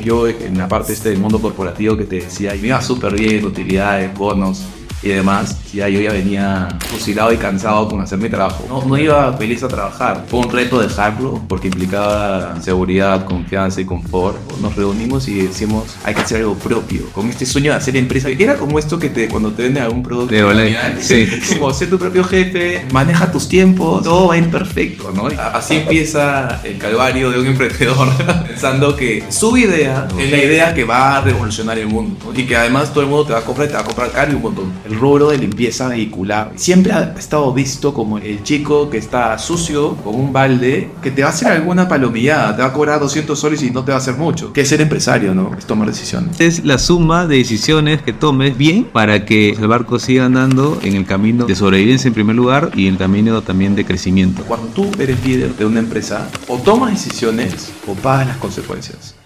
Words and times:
yo 0.00 0.26
en 0.26 0.58
la 0.58 0.68
parte 0.68 0.92
este 0.92 1.10
del 1.10 1.18
mundo 1.18 1.40
corporativo 1.40 1.96
que 1.96 2.04
te 2.04 2.16
decía, 2.16 2.54
y 2.54 2.60
me 2.60 2.68
iba 2.68 2.80
súper 2.82 3.14
bien, 3.14 3.44
utilidades, 3.44 4.12
bonos, 4.16 4.64
y 5.02 5.08
demás, 5.08 5.56
ya 5.72 5.88
yo 5.88 6.00
ya 6.00 6.12
venía 6.12 6.68
fusilado 6.90 7.32
y 7.32 7.38
cansado 7.38 7.88
con 7.88 8.00
hacer 8.00 8.18
mi 8.18 8.28
trabajo. 8.28 8.64
No, 8.68 8.84
no 8.84 8.98
iba 8.98 9.32
feliz 9.34 9.62
a 9.62 9.68
trabajar. 9.68 10.24
Fue 10.28 10.40
un 10.40 10.50
reto 10.50 10.80
dejarlo 10.80 11.40
porque 11.48 11.68
implicaba 11.68 12.60
seguridad, 12.60 13.24
confianza 13.24 13.80
y 13.80 13.84
confort. 13.86 14.36
Nos 14.60 14.76
reunimos 14.76 15.26
y 15.28 15.42
decimos, 15.42 15.96
hay 16.04 16.14
que 16.14 16.20
hacer 16.20 16.38
algo 16.38 16.54
propio. 16.54 17.06
Con 17.12 17.30
este 17.30 17.46
sueño 17.46 17.72
de 17.72 17.78
hacer 17.78 17.96
empresa, 17.96 18.28
era 18.28 18.56
como 18.56 18.78
esto 18.78 18.98
que 18.98 19.08
te, 19.08 19.28
cuando 19.28 19.52
te 19.52 19.62
venden 19.62 19.84
algún 19.84 20.02
producto. 20.02 20.34
De 20.34 20.96
sí. 21.00 21.28
Como 21.60 21.72
ser 21.72 21.90
tu 21.90 21.98
propio 21.98 22.24
jefe, 22.24 22.84
maneja 22.92 23.30
tus 23.30 23.48
tiempos, 23.48 24.02
todo 24.02 24.28
va 24.28 24.34
a 24.34 24.38
ir 24.38 24.50
perfecto, 24.50 25.12
¿no? 25.14 25.28
Así 25.52 25.76
empieza 25.76 26.60
el 26.64 26.78
calvario 26.78 27.30
de 27.30 27.40
un 27.40 27.46
emprendedor 27.46 28.08
pensando 28.46 28.96
que 28.96 29.24
su 29.28 29.56
idea 29.56 30.08
es 30.18 30.30
la 30.30 30.38
idea 30.38 30.74
que 30.74 30.84
va 30.84 31.18
a 31.18 31.20
revolucionar 31.20 31.78
el 31.78 31.86
mundo 31.86 32.32
y 32.34 32.44
que 32.44 32.56
además 32.56 32.92
todo 32.92 33.02
el 33.02 33.10
mundo 33.10 33.26
te 33.26 33.32
va 33.32 33.40
a 33.40 33.42
comprar, 33.42 33.68
te 33.68 33.74
va 33.74 33.80
a 33.80 33.84
comprar 33.84 34.10
caro 34.12 34.32
y 34.32 34.34
un 34.36 34.42
montón 34.42 34.72
el 34.90 34.98
rubro 34.98 35.30
de 35.30 35.38
limpieza 35.38 35.88
vehicular 35.88 36.52
siempre 36.56 36.92
ha 36.92 37.14
estado 37.16 37.52
visto 37.52 37.94
como 37.94 38.18
el 38.18 38.42
chico 38.42 38.90
que 38.90 38.98
está 38.98 39.38
sucio 39.38 39.96
con 39.96 40.16
un 40.16 40.32
balde 40.32 40.90
que 41.02 41.10
te 41.10 41.22
va 41.22 41.28
a 41.28 41.30
hacer 41.30 41.48
alguna 41.48 41.88
palomillada, 41.88 42.56
te 42.56 42.62
va 42.62 42.68
a 42.68 42.72
cobrar 42.72 42.98
200 42.98 43.38
soles 43.38 43.62
y 43.62 43.70
no 43.70 43.84
te 43.84 43.92
va 43.92 43.98
a 43.98 44.00
hacer 44.00 44.16
mucho. 44.16 44.52
Que 44.52 44.62
es 44.62 44.68
ser 44.68 44.80
empresario, 44.80 45.34
¿no? 45.34 45.52
Es 45.56 45.64
tomar 45.66 45.88
decisiones. 45.88 46.40
Es 46.40 46.64
la 46.64 46.78
suma 46.78 47.26
de 47.26 47.36
decisiones 47.36 48.02
que 48.02 48.12
tomes 48.12 48.56
bien 48.56 48.84
para 48.84 49.24
que 49.24 49.50
el 49.50 49.68
barco 49.68 49.98
siga 49.98 50.24
andando 50.24 50.78
en 50.82 50.96
el 50.96 51.06
camino 51.06 51.46
de 51.46 51.54
sobrevivencia 51.54 52.08
en 52.08 52.14
primer 52.14 52.34
lugar 52.34 52.70
y 52.74 52.86
en 52.86 52.94
el 52.94 52.98
camino 52.98 53.42
también 53.42 53.76
de 53.76 53.84
crecimiento. 53.84 54.42
Cuando 54.44 54.66
tú 54.68 54.90
eres 54.98 55.24
líder 55.24 55.54
de 55.54 55.64
una 55.64 55.78
empresa, 55.78 56.28
o 56.48 56.58
tomas 56.58 56.90
decisiones 56.90 57.72
o 57.86 57.94
pagas 57.94 58.26
las 58.26 58.36
consecuencias. 58.38 59.19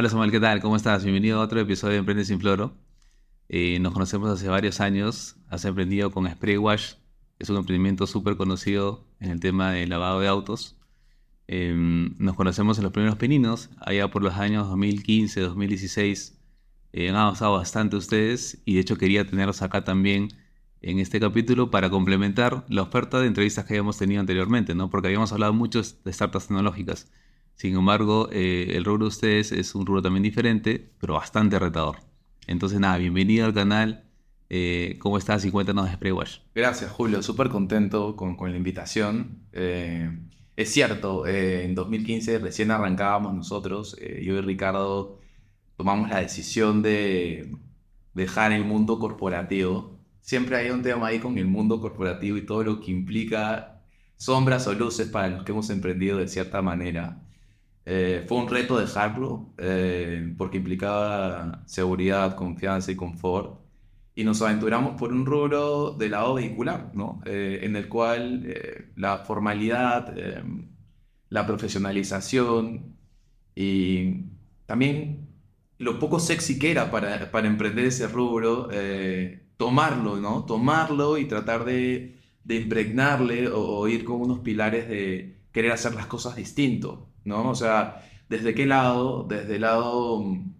Hola 0.00 0.08
Samuel, 0.08 0.30
¿qué 0.30 0.40
tal? 0.40 0.62
¿Cómo 0.62 0.76
estás? 0.76 1.04
Bienvenido 1.04 1.38
a 1.38 1.44
otro 1.44 1.60
episodio 1.60 1.92
de 1.92 1.98
Emprende 1.98 2.24
sin 2.24 2.40
Floro. 2.40 2.72
Eh, 3.50 3.78
nos 3.80 3.92
conocemos 3.92 4.30
hace 4.30 4.48
varios 4.48 4.80
años. 4.80 5.36
Has 5.50 5.66
emprendido 5.66 6.10
con 6.10 6.26
Spray 6.26 6.56
Wash. 6.56 6.94
Es 7.38 7.50
un 7.50 7.58
emprendimiento 7.58 8.06
súper 8.06 8.38
conocido 8.38 9.04
en 9.20 9.30
el 9.30 9.40
tema 9.40 9.72
de 9.72 9.86
lavado 9.86 10.20
de 10.20 10.26
autos. 10.26 10.78
Em, 11.48 12.14
nos 12.16 12.34
conocemos 12.34 12.78
en 12.78 12.84
los 12.84 12.94
primeros 12.94 13.18
peninos, 13.18 13.68
allá 13.78 14.10
por 14.10 14.22
los 14.22 14.36
años 14.36 14.70
2015, 14.70 15.38
2016. 15.38 16.40
Eh, 16.94 17.10
han 17.10 17.16
avanzado 17.16 17.52
bastante 17.52 17.96
ustedes 17.96 18.62
y 18.64 18.76
de 18.76 18.80
hecho 18.80 18.96
quería 18.96 19.26
tenerlos 19.26 19.60
acá 19.60 19.84
también 19.84 20.28
en 20.80 20.98
este 20.98 21.20
capítulo 21.20 21.70
para 21.70 21.90
complementar 21.90 22.64
la 22.70 22.80
oferta 22.80 23.20
de 23.20 23.26
entrevistas 23.26 23.66
que 23.66 23.74
habíamos 23.74 23.98
tenido 23.98 24.20
anteriormente, 24.20 24.74
¿no? 24.74 24.88
Porque 24.88 25.08
habíamos 25.08 25.30
hablado 25.34 25.52
mucho 25.52 25.82
de 25.82 26.10
startups 26.10 26.46
tecnológicas. 26.46 27.12
Sin 27.60 27.76
embargo, 27.76 28.30
eh, 28.32 28.72
el 28.74 28.86
rubro 28.86 29.04
de 29.04 29.08
ustedes 29.08 29.52
es 29.52 29.74
un 29.74 29.84
rubro 29.84 30.00
también 30.00 30.22
diferente, 30.22 30.92
pero 30.98 31.12
bastante 31.12 31.58
retador. 31.58 31.98
Entonces, 32.46 32.80
nada, 32.80 32.96
bienvenido 32.96 33.44
al 33.44 33.52
canal. 33.52 34.04
Eh, 34.48 34.96
¿Cómo 34.98 35.18
estás? 35.18 35.44
Y 35.44 35.50
cuéntanos 35.50 35.84
de 35.84 35.92
Spraywash. 35.92 36.38
Gracias, 36.54 36.90
Julio. 36.90 37.22
Súper 37.22 37.50
contento 37.50 38.16
con, 38.16 38.34
la 38.50 38.56
invitación. 38.56 39.40
Eh, 39.52 40.10
es 40.56 40.72
cierto, 40.72 41.26
en 41.26 41.74
2015 41.74 42.38
recién 42.38 42.70
arrancábamos 42.70 43.34
nosotros. 43.34 43.94
yo 44.00 44.38
y 44.38 44.40
Ricardo 44.40 45.20
tomamos 45.76 46.08
la 46.08 46.20
decisión 46.20 46.80
de 46.80 47.54
dejar 48.14 48.52
el 48.52 48.64
mundo 48.64 48.98
corporativo. 48.98 49.98
Siempre 50.22 50.56
hay 50.56 50.70
un 50.70 50.80
tema 50.80 51.08
ahí 51.08 51.18
con 51.18 51.36
el 51.36 51.46
mundo 51.46 51.78
corporativo 51.78 52.38
y 52.38 52.46
todo 52.46 52.64
lo 52.64 52.80
que 52.80 52.90
implica 52.90 53.82
sombras 54.16 54.66
o 54.66 54.72
luces 54.72 55.08
para 55.08 55.28
los 55.28 55.44
que 55.44 55.52
hemos 55.52 55.68
emprendido 55.68 56.16
de 56.16 56.26
cierta 56.26 56.62
manera. 56.62 57.20
Eh, 57.86 58.24
fue 58.28 58.38
un 58.38 58.48
reto 58.48 58.78
dejarlo 58.78 59.54
eh, 59.58 60.34
porque 60.38 60.58
implicaba 60.58 61.62
seguridad, 61.66 62.36
confianza 62.36 62.92
y 62.92 62.96
confort. 62.96 63.60
Y 64.14 64.24
nos 64.24 64.42
aventuramos 64.42 64.98
por 64.98 65.12
un 65.12 65.24
rubro 65.26 65.92
de 65.92 66.08
lado 66.08 66.34
vehicular, 66.34 66.90
¿no? 66.94 67.22
Eh, 67.24 67.60
en 67.62 67.76
el 67.76 67.88
cual 67.88 68.54
la 68.96 69.18
formalidad, 69.24 70.14
la 71.28 71.46
profesionalización 71.46 72.96
y 73.54 74.24
también 74.66 75.28
lo 75.78 75.98
poco 75.98 76.18
sexy 76.20 76.58
que 76.58 76.70
era 76.72 76.90
para, 76.90 77.30
para 77.30 77.48
emprender 77.48 77.86
ese 77.86 78.08
rubro, 78.08 78.68
tomarlo, 79.56 80.16
¿no? 80.16 80.44
Tomarlo 80.46 81.18
y 81.18 81.26
tratar 81.26 81.64
de, 81.64 82.18
de 82.44 82.56
impregnarle 82.56 83.48
o, 83.48 83.60
o 83.80 83.88
ir 83.88 84.04
con 84.04 84.20
unos 84.20 84.40
pilares 84.40 84.88
de 84.88 85.40
querer 85.52 85.72
hacer 85.72 85.94
las 85.94 86.06
cosas 86.06 86.36
distinto. 86.36 87.09
¿No? 87.24 87.50
O 87.50 87.54
sea, 87.54 88.02
¿desde 88.28 88.54
qué 88.54 88.66
lado? 88.66 89.26
Desde 89.28 89.56
el 89.56 89.62
lado 89.62 90.22
mm, 90.22 90.54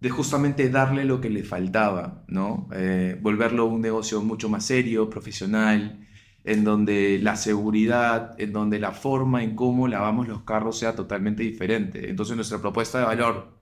de 0.00 0.10
justamente 0.10 0.68
darle 0.68 1.04
lo 1.04 1.20
que 1.20 1.30
le 1.30 1.44
faltaba, 1.44 2.24
¿no? 2.28 2.68
Eh, 2.74 3.18
volverlo 3.20 3.66
un 3.66 3.80
negocio 3.80 4.22
mucho 4.22 4.48
más 4.48 4.66
serio, 4.66 5.08
profesional, 5.10 6.06
en 6.44 6.64
donde 6.64 7.18
la 7.22 7.36
seguridad, 7.36 8.34
en 8.38 8.52
donde 8.52 8.80
la 8.80 8.92
forma 8.92 9.44
en 9.44 9.54
cómo 9.54 9.88
lavamos 9.88 10.28
los 10.28 10.42
carros 10.42 10.78
sea 10.78 10.96
totalmente 10.96 11.42
diferente. 11.42 12.10
Entonces 12.10 12.36
nuestra 12.36 12.60
propuesta 12.60 12.98
de 12.98 13.04
valor 13.04 13.58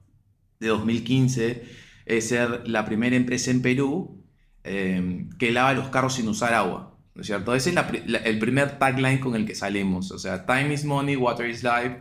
de 0.61 0.69
2015 0.69 1.65
es 2.07 2.29
ser 2.29 2.67
la 2.69 2.85
primera 2.85 3.17
empresa 3.17 3.51
en 3.51 3.63
Perú 3.63 4.25
eh, 4.65 5.29
que 5.39 5.53
lava 5.53 5.75
los 5.75 5.89
carros 5.89 6.15
sin 6.15 6.29
usar 6.29 6.55
agua. 6.55 6.91
¿no 7.15 7.23
es 7.23 7.27
cierto? 7.27 7.55
Ese 7.55 7.71
es 7.71 7.77
el 8.25 8.39
primer 8.39 8.79
tagline 8.79 9.21
con 9.21 9.35
el 9.35 9.45
que 9.45 9.55
salimos. 9.55 10.11
O 10.13 10.19
sea, 10.19 10.47
time 10.47 10.73
is 10.73 10.85
money, 10.85 11.17
water 11.17 11.49
is 11.49 11.63
life. 11.63 11.99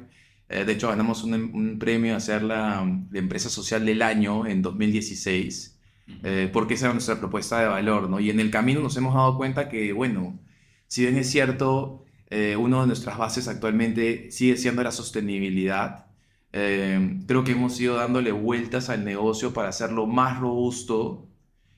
Eh, 0.49 0.65
de 0.65 0.73
hecho, 0.73 0.89
ganamos 0.89 1.23
un, 1.23 1.77
premio 1.79 2.15
a 2.15 2.19
ser 2.19 2.41
la, 2.43 2.81
empresa 3.13 3.49
social 3.49 3.85
del 3.85 4.01
año 4.01 4.47
en 4.47 4.61
2016, 4.63 5.79
eh, 6.23 6.49
porque 6.51 6.73
esa 6.73 6.87
era 6.87 6.93
nuestra 6.93 7.19
propuesta 7.19 7.59
de 7.59 7.67
valor, 7.67 8.09
¿no? 8.09 8.19
Y 8.19 8.31
en 8.31 8.39
el 8.39 8.49
camino 8.49 8.81
nos 8.81 8.97
hemos 8.97 9.13
dado 9.13 9.37
cuenta 9.37 9.69
que, 9.69 9.93
bueno, 9.93 10.39
si 10.87 11.03
bien 11.03 11.17
es 11.17 11.29
cierto, 11.29 12.03
eh, 12.29 12.55
una 12.55 12.81
de 12.81 12.87
nuestras 12.87 13.17
bases 13.17 13.47
actualmente 13.47 14.31
sigue 14.31 14.57
siendo 14.57 14.83
la 14.83 14.91
sostenibilidad, 14.91 16.07
creo 16.51 17.43
que 17.43 17.51
hemos 17.51 17.79
ido 17.79 17.95
dándole 17.95 18.31
vueltas 18.31 18.89
al 18.89 19.05
negocio 19.05 19.53
para 19.53 19.69
hacerlo 19.69 20.07
más 20.07 20.39
robusto 20.39 21.27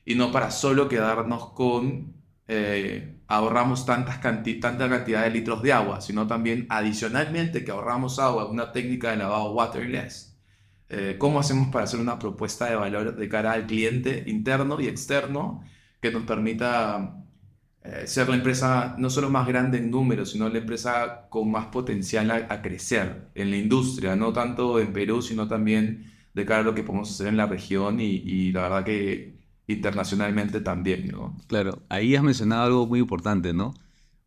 y 0.06 0.16
no 0.16 0.32
para 0.32 0.50
solo 0.50 0.88
quedarnos 0.88 1.52
con 1.52 2.21
ahorramos 3.28 3.86
tantas 3.86 4.20
tanta 4.22 4.90
cantidad 4.90 5.24
de 5.24 5.30
litros 5.30 5.62
de 5.62 5.74
agua, 5.74 6.02
sino 6.02 6.28
también 6.28 6.66
adicionalmente 6.70 7.64
que 7.64 7.72
ahorramos 7.72 8.20
agua, 8.20 8.50
una 8.50 8.72
técnica 8.72 9.12
de 9.12 9.18
lavado 9.18 9.54
waterless. 9.54 10.32
Eh, 10.90 11.16
¿Cómo 11.18 11.40
hacemos 11.40 11.70
para 11.70 11.86
hacer 11.86 12.02
una 12.02 12.20
propuesta 12.20 12.66
de 12.66 12.76
valor 12.76 13.16
de 13.16 13.30
cara 13.30 13.54
al 13.54 13.66
cliente 13.66 14.26
interno 14.28 14.82
y 14.82 14.88
externo 14.88 15.64
que 16.02 16.12
nos 16.12 16.24
permita 16.24 17.16
eh, 17.84 18.06
ser 18.08 18.28
la 18.28 18.36
empresa 18.36 18.96
no 18.98 19.10
solo 19.10 19.30
más 19.30 19.48
grande 19.48 19.78
en 19.78 19.90
números, 19.90 20.32
sino 20.32 20.50
la 20.50 20.58
empresa 20.58 21.28
con 21.30 21.50
más 21.50 21.68
potencial 21.68 22.30
a, 22.32 22.62
crecer 22.62 23.30
en 23.36 23.52
la 23.52 23.58
industria, 23.58 24.18
no 24.18 24.34
tanto 24.34 24.80
en 24.80 24.92
Perú, 24.92 25.22
sino 25.22 25.48
también 25.48 26.12
de 26.34 26.46
cara 26.46 26.60
a 26.60 26.64
lo 26.64 26.76
que 26.76 26.84
podemos 26.84 27.10
hacer 27.10 27.28
en 27.28 27.38
la 27.38 27.46
región 27.48 28.02
y, 28.02 28.08
y 28.08 28.52
la 28.52 28.64
verdad 28.64 28.84
que 28.84 29.41
internacionalmente 29.72 30.62
también, 30.62 31.08
¿no? 31.08 31.36
Claro, 31.48 31.82
ahí 31.90 32.16
has 32.16 32.24
mencionado 32.24 32.64
algo 32.64 32.88
muy 32.88 33.00
importante, 33.00 33.54
¿no? 33.54 33.74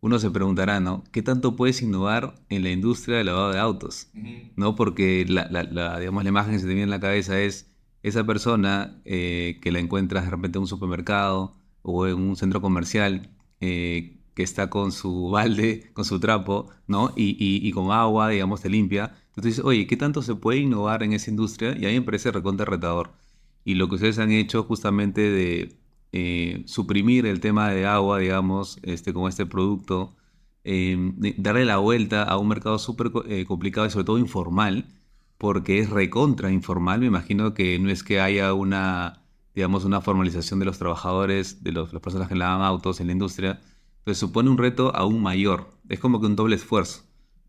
Uno 0.01 0.19
se 0.19 0.31
preguntará, 0.31 0.81
¿no? 0.81 1.03
¿Qué 1.13 1.23
tanto 1.23 1.57
puedes 1.57 1.81
innovar 1.81 2.35
en 2.51 2.63
la 2.63 2.71
industria 2.71 3.17
del 3.17 3.27
lavado 3.27 3.53
de 3.53 3.59
autos? 3.59 4.11
¿No? 4.55 4.75
Porque 4.77 5.25
la, 5.27 5.49
la, 5.51 5.99
digamos, 5.99 6.25
la 6.25 6.29
imagen 6.29 6.53
que 6.53 6.59
se 6.59 6.67
te 6.67 6.75
viene 6.75 6.83
en 6.83 6.91
la 6.91 7.01
cabeza 7.01 7.41
es 7.41 7.71
esa 8.03 8.25
persona 8.25 9.01
eh, 9.07 9.59
que 9.63 9.73
la 9.73 9.79
encuentras 9.79 10.25
de 10.27 10.31
repente 10.31 10.59
en 10.59 10.63
un 10.63 10.69
supermercado 10.69 11.57
o 11.81 12.07
en 12.07 12.17
un 12.17 12.37
centro 12.37 12.61
comercial 12.61 13.31
eh, 13.61 14.21
que 14.35 14.43
está 14.43 14.69
con 14.69 14.93
su 14.93 15.31
balde, 15.31 15.91
con 15.95 16.05
su 16.05 16.21
trapo, 16.21 16.69
¿no? 16.87 17.15
Y, 17.17 17.37
y, 17.39 17.71
con 17.73 17.91
agua, 17.91 18.29
digamos, 18.29 18.61
te 18.61 18.69
limpia. 18.69 19.15
Entonces 19.37 19.65
oye, 19.65 19.87
¿qué 19.87 19.97
tanto 19.97 20.21
se 20.21 20.35
puede 20.35 20.59
innovar 20.59 21.03
en 21.03 21.15
esa 21.15 21.31
industria? 21.31 21.75
Y 21.79 21.87
a 21.87 21.89
mí 21.89 21.95
me 21.95 22.03
parece 22.03 22.31
recontra 22.31 22.67
retador 22.67 23.15
y 23.65 23.75
lo 23.75 23.89
que 23.89 23.97
ustedes 23.97 24.19
han 24.19 24.31
hecho 24.33 24.63
justamente 24.65 25.21
de 25.31 25.79
eh, 26.13 26.63
suprimir 26.67 27.27
el 27.27 27.41
tema 27.41 27.71
de 27.71 27.87
agua, 27.87 28.19
digamos, 28.19 28.79
este, 28.83 29.13
con 29.13 29.29
este 29.29 29.47
producto, 29.47 30.15
em, 30.65 31.17
darle 31.39 31.65
la 31.65 31.79
vuelta 31.79 32.23
a 32.23 32.39
un 32.39 32.49
mercado 32.49 32.79
súper 32.79 33.11
eh, 33.29 33.45
complicado 33.47 33.87
y 33.87 33.91
sobre 33.91 34.05
todo 34.05 34.19
informal, 34.19 34.87
porque 35.39 35.79
es 35.81 35.91
recontra 35.91 36.53
informal, 36.53 37.01
me 37.01 37.07
imagino 37.07 37.55
que 37.55 37.79
no 37.79 37.91
es 37.91 38.03
que 38.05 38.21
haya 38.21 38.55
una, 38.55 39.25
digamos, 39.55 39.85
una 39.85 40.01
formalización 40.01 40.61
de 40.61 40.67
los 40.67 40.79
trabajadores, 40.79 41.63
de 41.65 41.73
las 41.73 41.91
personas 42.01 42.29
que 42.29 42.37
lavan 42.37 42.63
autos 42.63 43.01
en 43.01 43.09
la 43.09 43.13
industria, 43.13 43.61
pues 44.05 44.19
supone 44.19 44.51
un 44.51 44.59
reto 44.59 44.95
aún 44.95 45.23
mayor, 45.23 45.71
es 45.89 45.99
como 46.01 46.21
que 46.21 46.27
un 46.27 46.37
doble 46.37 46.57
esfuerzo. 46.57 47.05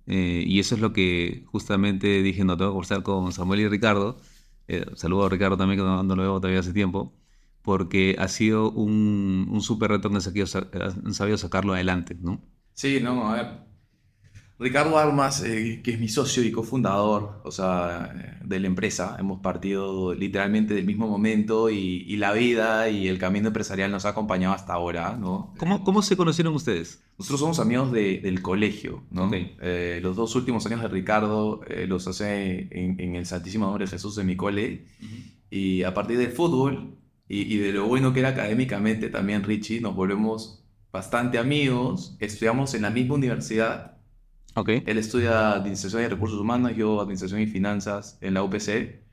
Eh, 0.07 0.43
y 0.47 0.59
eso 0.59 0.75
es 0.75 0.81
lo 0.81 0.93
que 0.93 1.43
justamente 1.47 2.21
dije, 2.21 2.43
no, 2.43 2.57
tengo 2.57 2.71
que 2.71 2.73
conversar 2.73 3.03
con 3.03 3.31
Samuel 3.31 3.61
y 3.61 3.67
Ricardo, 3.67 4.17
eh, 4.67 4.85
saludo 4.95 5.25
a 5.25 5.29
Ricardo 5.29 5.57
también, 5.57 5.79
que 5.79 5.85
no, 5.85 6.03
lo 6.03 6.21
veo 6.21 6.39
todavía 6.39 6.59
hace 6.59 6.73
tiempo, 6.73 7.13
porque 7.61 8.15
ha 8.19 8.27
sido 8.27 8.71
un, 8.71 9.47
un 9.49 9.61
súper 9.61 9.91
reto 9.91 10.09
que 10.09 10.15
han 10.15 11.13
sabido, 11.13 11.37
sacarlo 11.37 11.73
adelante, 11.73 12.17
¿no? 12.19 12.41
Sí, 12.73 12.99
no, 13.01 13.29
a 13.29 13.35
ver. 13.35 13.65
Ricardo 14.57 14.97
Armas, 14.97 15.43
eh, 15.43 15.81
que 15.83 15.91
es 15.91 15.99
mi 15.99 16.07
socio 16.07 16.41
y 16.41 16.51
cofundador, 16.51 17.41
o 17.43 17.51
sea, 17.51 18.13
eh, 18.15 18.39
de 18.43 18.59
la 18.59 18.67
empresa, 18.67 19.17
hemos 19.19 19.41
partido 19.41 20.13
literalmente 20.13 20.73
del 20.73 20.85
mismo 20.85 21.07
momento 21.07 21.69
y, 21.69 22.15
la 22.15 22.31
vida 22.31 22.89
y 22.89 23.09
el 23.09 23.19
camino 23.19 23.47
empresarial 23.47 23.91
nos 23.91 24.05
ha 24.05 24.09
acompañado 24.09 24.53
hasta 24.53 24.73
ahora, 24.73 25.17
¿no? 25.17 25.53
¿Cómo, 25.57 25.83
cómo 25.83 26.01
se 26.01 26.15
conocieron 26.15 26.53
ustedes? 26.55 27.04
Nosotros 27.17 27.39
somos 27.39 27.59
amigos 27.59 27.91
del 27.91 28.41
colegio, 28.41 29.03
¿no? 29.09 29.29
Eh, 29.33 29.99
los 30.01 30.15
dos 30.15 30.35
últimos 30.35 30.65
años 30.65 30.81
de 30.81 30.89
Ricardo 30.89 31.61
los 31.87 32.07
hace 32.07 32.67
en, 32.71 33.15
el 33.15 33.25
Santísimo 33.25 33.65
Nombre 33.65 33.85
de 33.85 33.91
Jesús 33.91 34.15
de 34.15 34.23
mi 34.23 34.35
cole. 34.35 34.85
Y 35.49 35.83
a 35.83 35.93
partir 35.93 36.17
del 36.17 36.31
fútbol 36.31 36.97
y, 37.29 37.53
y 37.53 37.57
de 37.57 37.71
lo 37.71 37.87
bueno 37.87 38.11
que 38.11 38.19
era 38.19 38.29
académicamente 38.29 39.09
también 39.09 39.43
Richie, 39.43 39.79
nos 39.79 39.95
volvemos 39.95 40.65
bastante 40.95 41.37
amigos, 41.37 42.15
estudiamos 42.19 42.73
en 42.73 42.83
la 42.83 42.89
misma 42.89 43.15
universidad. 43.15 43.97
Él 44.85 44.97
estudia 44.97 45.51
Administración 45.51 46.03
y 46.03 46.07
Recursos 46.07 46.39
Humanos, 46.39 46.71
yo 46.77 47.01
Administración 47.01 47.41
y 47.41 47.47
Finanzas 47.47 48.17
en 48.21 48.33
la 48.33 48.43
UPC. 48.43 49.04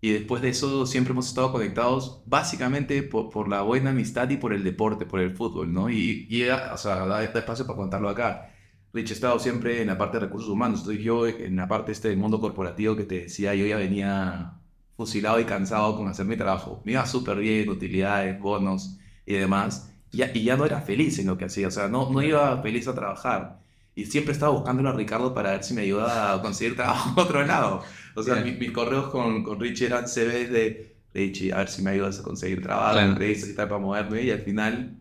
Y 0.00 0.12
después 0.12 0.42
de 0.42 0.50
eso 0.50 0.86
siempre 0.86 1.12
hemos 1.12 1.28
estado 1.28 1.52
conectados 1.52 2.22
básicamente 2.26 3.02
por, 3.02 3.48
la 3.48 3.62
buena 3.62 3.90
amistad 3.90 4.30
y 4.30 4.36
por 4.36 4.52
el 4.52 4.62
deporte, 4.62 5.06
por 5.06 5.20
el 5.20 5.34
fútbol, 5.34 5.72
¿no? 5.72 5.90
Y, 5.90 6.26
y 6.30 6.44
o 6.48 6.76
sea, 6.76 7.06
da, 7.06 7.24
espacio 7.24 7.66
para 7.66 7.76
contarlo 7.76 8.08
acá. 8.08 8.50
Rich 8.92 9.10
ha 9.10 9.14
estado 9.14 9.38
siempre 9.38 9.82
en 9.82 9.88
la 9.88 9.98
parte 9.98 10.18
de 10.18 10.26
recursos 10.26 10.48
humanos, 10.50 10.80
estoy 10.80 11.02
yo 11.02 11.26
en 11.26 11.56
la 11.56 11.68
parte 11.68 11.92
este 11.92 12.08
del 12.08 12.18
mundo 12.18 12.40
corporativo 12.40 12.96
que 12.96 13.04
te 13.04 13.22
decía, 13.22 13.54
yo 13.54 13.66
ya 13.66 13.76
venía 13.76 14.54
fusilado 14.96 15.40
y 15.40 15.44
cansado 15.44 15.96
con 15.96 16.08
hacer 16.08 16.26
mi 16.26 16.36
trabajo. 16.36 16.82
Me 16.84 16.92
iba 16.92 17.06
súper 17.06 17.38
bien, 17.38 17.68
utilidades, 17.68 18.40
bonos 18.40 18.98
y 19.26 19.34
demás. 19.34 19.92
Y 20.10 20.18
ya, 20.18 20.30
y 20.34 20.44
ya 20.44 20.56
no 20.56 20.64
era 20.64 20.80
feliz 20.80 21.18
en 21.18 21.26
lo 21.26 21.36
que 21.38 21.46
hacía, 21.46 21.68
o 21.68 21.70
sea, 21.70 21.88
no, 21.88 22.10
no 22.10 22.22
iba 22.22 22.60
feliz 22.62 22.88
a 22.88 22.94
trabajar 22.94 23.60
y 23.98 24.06
siempre 24.06 24.32
estaba 24.32 24.52
buscándolo 24.52 24.90
a 24.90 24.92
Ricardo 24.92 25.34
para 25.34 25.50
ver 25.50 25.64
si 25.64 25.74
me 25.74 25.82
ayudaba 25.82 26.34
a 26.34 26.40
conseguir 26.40 26.76
trabajo 26.76 27.10
en 27.10 27.26
otro 27.26 27.44
lado. 27.44 27.82
O 28.14 28.22
sea, 28.22 28.36
mis, 28.36 28.70
correos 28.70 29.08
con, 29.08 29.42
con 29.42 29.58
Richie 29.58 29.86
eran 29.86 30.06
CVs 30.06 30.50
de 30.52 30.94
Richie, 31.12 31.52
a 31.52 31.58
ver 31.58 31.68
si 31.68 31.82
me 31.82 31.90
ayudas 31.90 32.20
a 32.20 32.22
conseguir 32.22 32.62
trabajo, 32.62 32.92
claro. 32.92 33.26
y 33.26 33.54
tal 33.56 33.68
para 33.68 33.80
moverme. 33.80 34.22
Y 34.22 34.30
al 34.30 34.42
final, 34.42 35.00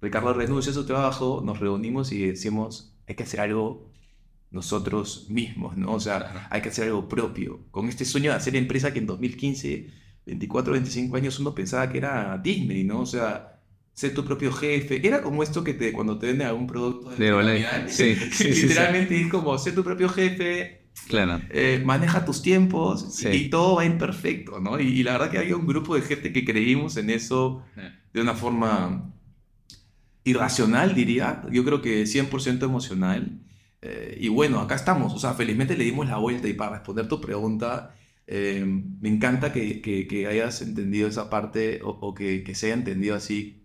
Ricardo 0.00 0.32
renuncia 0.32 0.72
a 0.72 0.74
su 0.74 0.86
trabajo, 0.86 1.42
nos 1.44 1.60
reunimos 1.60 2.12
y 2.12 2.28
decimos, 2.28 2.96
hay 3.06 3.14
que 3.14 3.24
hacer 3.24 3.40
algo 3.40 3.90
nosotros 4.50 5.26
mismos, 5.28 5.76
¿no? 5.76 5.92
O 5.92 6.00
sea, 6.00 6.48
hay 6.48 6.62
que 6.62 6.70
hacer 6.70 6.86
algo 6.86 7.10
propio. 7.10 7.60
Con 7.70 7.90
este 7.90 8.06
sueño 8.06 8.30
de 8.30 8.38
hacer 8.38 8.56
empresa 8.56 8.90
que 8.90 9.00
en 9.00 9.06
2015, 9.06 9.90
24, 10.24 10.72
25 10.72 11.14
años, 11.14 11.38
uno 11.38 11.54
pensaba 11.54 11.90
que 11.92 11.98
era 11.98 12.40
Disney, 12.42 12.84
¿no? 12.84 13.00
O 13.00 13.06
sea, 13.06 13.49
ser 14.00 14.14
tu 14.14 14.24
propio 14.24 14.50
jefe. 14.50 15.06
Era 15.06 15.20
como 15.20 15.42
esto 15.42 15.62
que 15.62 15.74
te, 15.74 15.92
cuando 15.92 16.18
te 16.18 16.28
venden 16.28 16.46
algún 16.46 16.66
producto 16.66 17.10
de, 17.10 17.86
sí, 17.88 18.16
literalmente 18.44 19.20
es 19.20 19.28
como 19.28 19.58
ser 19.58 19.74
tu 19.74 19.84
propio 19.84 20.08
jefe. 20.08 20.86
Claro. 21.06 21.42
Eh, 21.50 21.82
maneja 21.84 22.24
tus 22.24 22.40
tiempos 22.40 23.22
y, 23.26 23.50
todo 23.50 23.76
va 23.76 23.84
imperfecto, 23.84 24.58
¿no? 24.58 24.80
Y, 24.80 25.02
la 25.02 25.12
verdad 25.12 25.30
que 25.30 25.38
había 25.38 25.54
un 25.54 25.66
grupo 25.66 25.96
de 25.96 26.00
gente 26.00 26.32
que 26.32 26.46
creímos 26.46 26.96
en 26.96 27.10
eso 27.10 27.62
de 28.14 28.22
una 28.22 28.32
forma 28.32 29.12
irracional, 30.24 30.94
diría. 30.94 31.42
Yo 31.52 31.62
creo 31.62 31.82
que 31.82 32.04
100% 32.04 32.62
emocional. 32.62 33.38
Eh, 33.82 34.16
y 34.18 34.28
bueno, 34.28 34.60
acá 34.60 34.76
estamos. 34.76 35.12
O 35.12 35.18
sea, 35.18 35.34
felizmente 35.34 35.76
le 35.76 35.84
dimos 35.84 36.08
la 36.08 36.16
vuelta 36.16 36.48
y 36.48 36.54
para 36.54 36.76
responder 36.76 37.06
tu 37.06 37.20
pregunta, 37.20 37.94
eh, 38.26 38.64
me 38.64 39.10
encanta 39.10 39.52
que, 39.52 39.82
que, 39.82 40.26
hayas 40.26 40.62
entendido 40.62 41.06
esa 41.06 41.28
parte 41.28 41.80
o, 41.82 41.90
o 41.90 42.14
que, 42.14 42.42
que 42.42 42.54
se 42.54 42.66
haya 42.66 42.76
entendido 42.76 43.14
así 43.14 43.59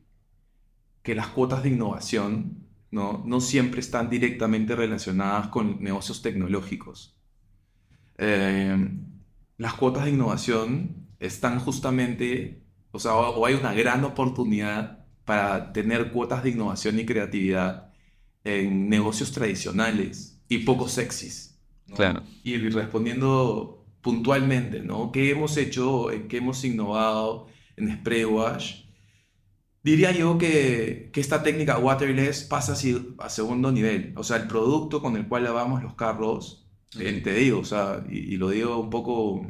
que 1.05 1.13
las 1.13 1.27
cuotas 1.27 1.61
de 1.61 1.69
innovación 1.69 2.65
no, 2.89 3.23
no 3.27 3.39
siempre 3.39 3.79
están 3.79 4.09
directamente 4.09 4.75
relacionadas 4.75 5.49
con 5.49 5.81
negocios 5.81 6.23
tecnológicos. 6.23 7.15
Eh, 8.17 8.75
las 9.57 9.73
cuotas 9.75 10.05
de 10.05 10.11
innovación 10.11 11.07
están 11.19 11.59
justamente, 11.59 12.63
o 12.91 12.97
sea, 12.97 13.13
o 13.13 13.45
hay 13.45 13.53
una 13.53 13.73
gran 13.75 14.03
oportunidad 14.03 15.05
para 15.25 15.71
tener 15.73 16.11
cuotas 16.11 16.41
de 16.41 16.49
innovación 16.49 16.99
y 16.99 17.05
creatividad 17.05 17.93
en 18.43 18.89
negocios 18.89 19.31
tradicionales 19.31 20.41
y 20.49 20.59
poco 20.59 20.87
sexys. 20.87 21.61
Claro. 21.95 22.23
Y 22.43 22.57
respondiendo 22.57 23.85
puntualmente, 24.01 24.79
¿no? 24.79 25.11
¿Qué 25.11 25.29
hemos 25.29 25.55
hecho, 25.57 26.07
qué 26.27 26.37
hemos 26.37 26.65
innovado 26.65 27.45
en 27.77 27.95
Spraywash? 27.95 28.84
Diría 29.85 30.11
yo 30.11 30.39
que, 30.39 31.11
que, 31.13 31.21
esta 31.21 31.43
técnica 31.43 31.77
waterless 31.77 32.43
pasa 32.45 32.73
a 33.19 33.29
segundo 33.29 33.71
nivel. 33.71 34.13
O 34.17 34.23
sea, 34.23 34.37
el 34.37 34.47
producto 34.47 34.99
con 34.99 35.15
el 35.15 35.27
cual 35.27 35.43
lavamos 35.43 35.83
los 35.83 35.93
carros, 35.93 36.67
eh, 36.99 37.21
te 37.23 37.35
digo, 37.35 37.59
o 37.59 37.65
sea, 37.65 38.03
y, 38.09 38.35
lo 38.37 38.49
digo 38.49 38.79
un 38.79 38.89
poco 38.89 39.45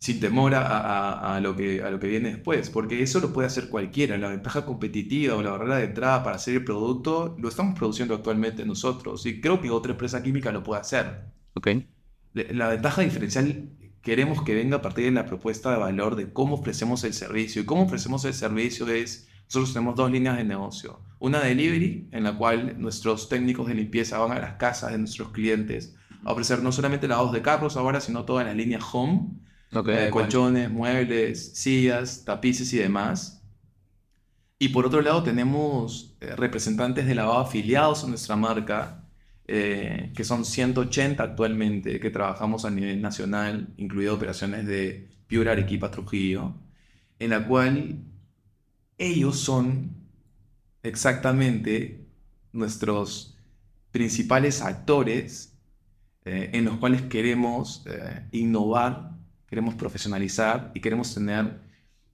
sin 0.00 0.18
temor 0.18 0.56
a, 0.56 0.66
a, 0.66 1.36
a, 1.36 1.40
lo 1.40 1.54
que, 1.54 1.80
a 1.80 1.92
lo 1.92 2.00
que 2.00 2.08
viene 2.08 2.30
después, 2.30 2.70
porque 2.70 3.04
eso 3.04 3.20
lo 3.20 3.32
puede 3.32 3.46
hacer 3.46 3.68
cualquiera. 3.68 4.18
La 4.18 4.30
ventaja 4.30 4.66
competitiva 4.66 5.36
o 5.36 5.42
la 5.42 5.52
barrera 5.52 5.76
de 5.76 5.84
entrada 5.84 6.24
para 6.24 6.34
hacer 6.34 6.56
el 6.56 6.64
producto 6.64 7.36
lo 7.38 7.48
estamos 7.48 7.78
produciendo 7.78 8.16
actualmente 8.16 8.66
nosotros 8.66 9.24
y 9.26 9.40
creo 9.40 9.60
que 9.60 9.70
otra 9.70 9.92
empresa 9.92 10.24
química 10.24 10.50
lo 10.50 10.64
puede 10.64 10.80
hacer. 10.80 11.26
Ok. 11.54 11.68
La 12.34 12.66
ventaja 12.66 13.02
diferencial 13.02 13.70
queremos 14.02 14.42
que 14.42 14.54
venga 14.54 14.78
a 14.78 14.82
partir 14.82 15.04
de 15.04 15.10
la 15.10 15.26
propuesta 15.26 15.70
de 15.70 15.78
valor 15.78 16.16
de 16.16 16.32
cómo 16.32 16.56
ofrecemos 16.56 17.04
el 17.04 17.14
servicio. 17.14 17.62
Y 17.62 17.66
cómo 17.66 17.82
ofrecemos 17.82 18.24
el 18.24 18.34
servicio 18.34 18.88
es, 18.88 19.28
nosotros 19.46 19.72
tenemos 19.72 19.96
dos 19.96 20.10
líneas 20.10 20.36
de 20.36 20.44
negocio. 20.44 21.00
Una 21.18 21.40
delivery, 21.40 22.08
en 22.12 22.24
la 22.24 22.36
cual 22.36 22.80
nuestros 22.80 23.28
técnicos 23.28 23.66
de 23.66 23.74
limpieza 23.74 24.18
van 24.18 24.32
a 24.32 24.40
las 24.40 24.54
casas 24.54 24.92
de 24.92 24.98
nuestros 24.98 25.30
clientes 25.30 25.96
a 26.24 26.32
ofrecer 26.32 26.62
no 26.62 26.72
solamente 26.72 27.08
lavados 27.08 27.32
de 27.32 27.42
carros 27.42 27.76
ahora, 27.76 28.00
sino 28.00 28.24
toda 28.24 28.44
la 28.44 28.54
línea 28.54 28.78
home, 28.92 29.30
eh, 29.86 30.08
colchones, 30.10 30.70
muebles, 30.70 31.52
sillas, 31.54 32.24
tapices 32.24 32.72
y 32.72 32.78
demás. 32.78 33.42
Y 34.58 34.68
por 34.68 34.84
otro 34.84 35.00
lado 35.00 35.22
tenemos 35.22 36.16
eh, 36.20 36.34
representantes 36.36 37.06
de 37.06 37.14
lavado 37.14 37.38
afiliados 37.40 38.04
a 38.04 38.08
nuestra 38.08 38.36
marca, 38.36 38.99
eh, 39.52 40.12
que 40.14 40.22
son 40.22 40.44
180 40.44 41.20
actualmente, 41.20 41.98
que 41.98 42.10
trabajamos 42.10 42.64
a 42.64 42.70
nivel 42.70 43.02
nacional, 43.02 43.74
incluido 43.78 44.14
operaciones 44.14 44.64
de 44.64 45.08
Piura, 45.26 45.50
Arequipa, 45.50 45.90
Trujillo, 45.90 46.54
en 47.18 47.30
la 47.30 47.48
cual 47.48 47.98
ellos 48.96 49.40
son 49.40 49.96
exactamente 50.84 52.06
nuestros 52.52 53.36
principales 53.90 54.62
actores 54.62 55.58
eh, 56.24 56.50
en 56.52 56.66
los 56.66 56.76
cuales 56.76 57.02
queremos 57.02 57.84
eh, 57.86 58.28
innovar, 58.30 59.16
queremos 59.48 59.74
profesionalizar 59.74 60.70
y 60.76 60.80
queremos 60.80 61.12
tener 61.12 61.60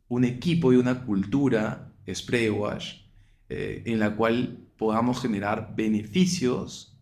un 0.09 0.25
equipo 0.25 0.73
y 0.73 0.76
una 0.76 1.05
cultura 1.05 1.93
spray 2.11 2.49
wash 2.49 3.02
en 3.50 3.99
la 3.99 4.16
cual 4.16 4.59
podamos 4.78 5.21
generar 5.21 5.75
beneficios 5.76 6.96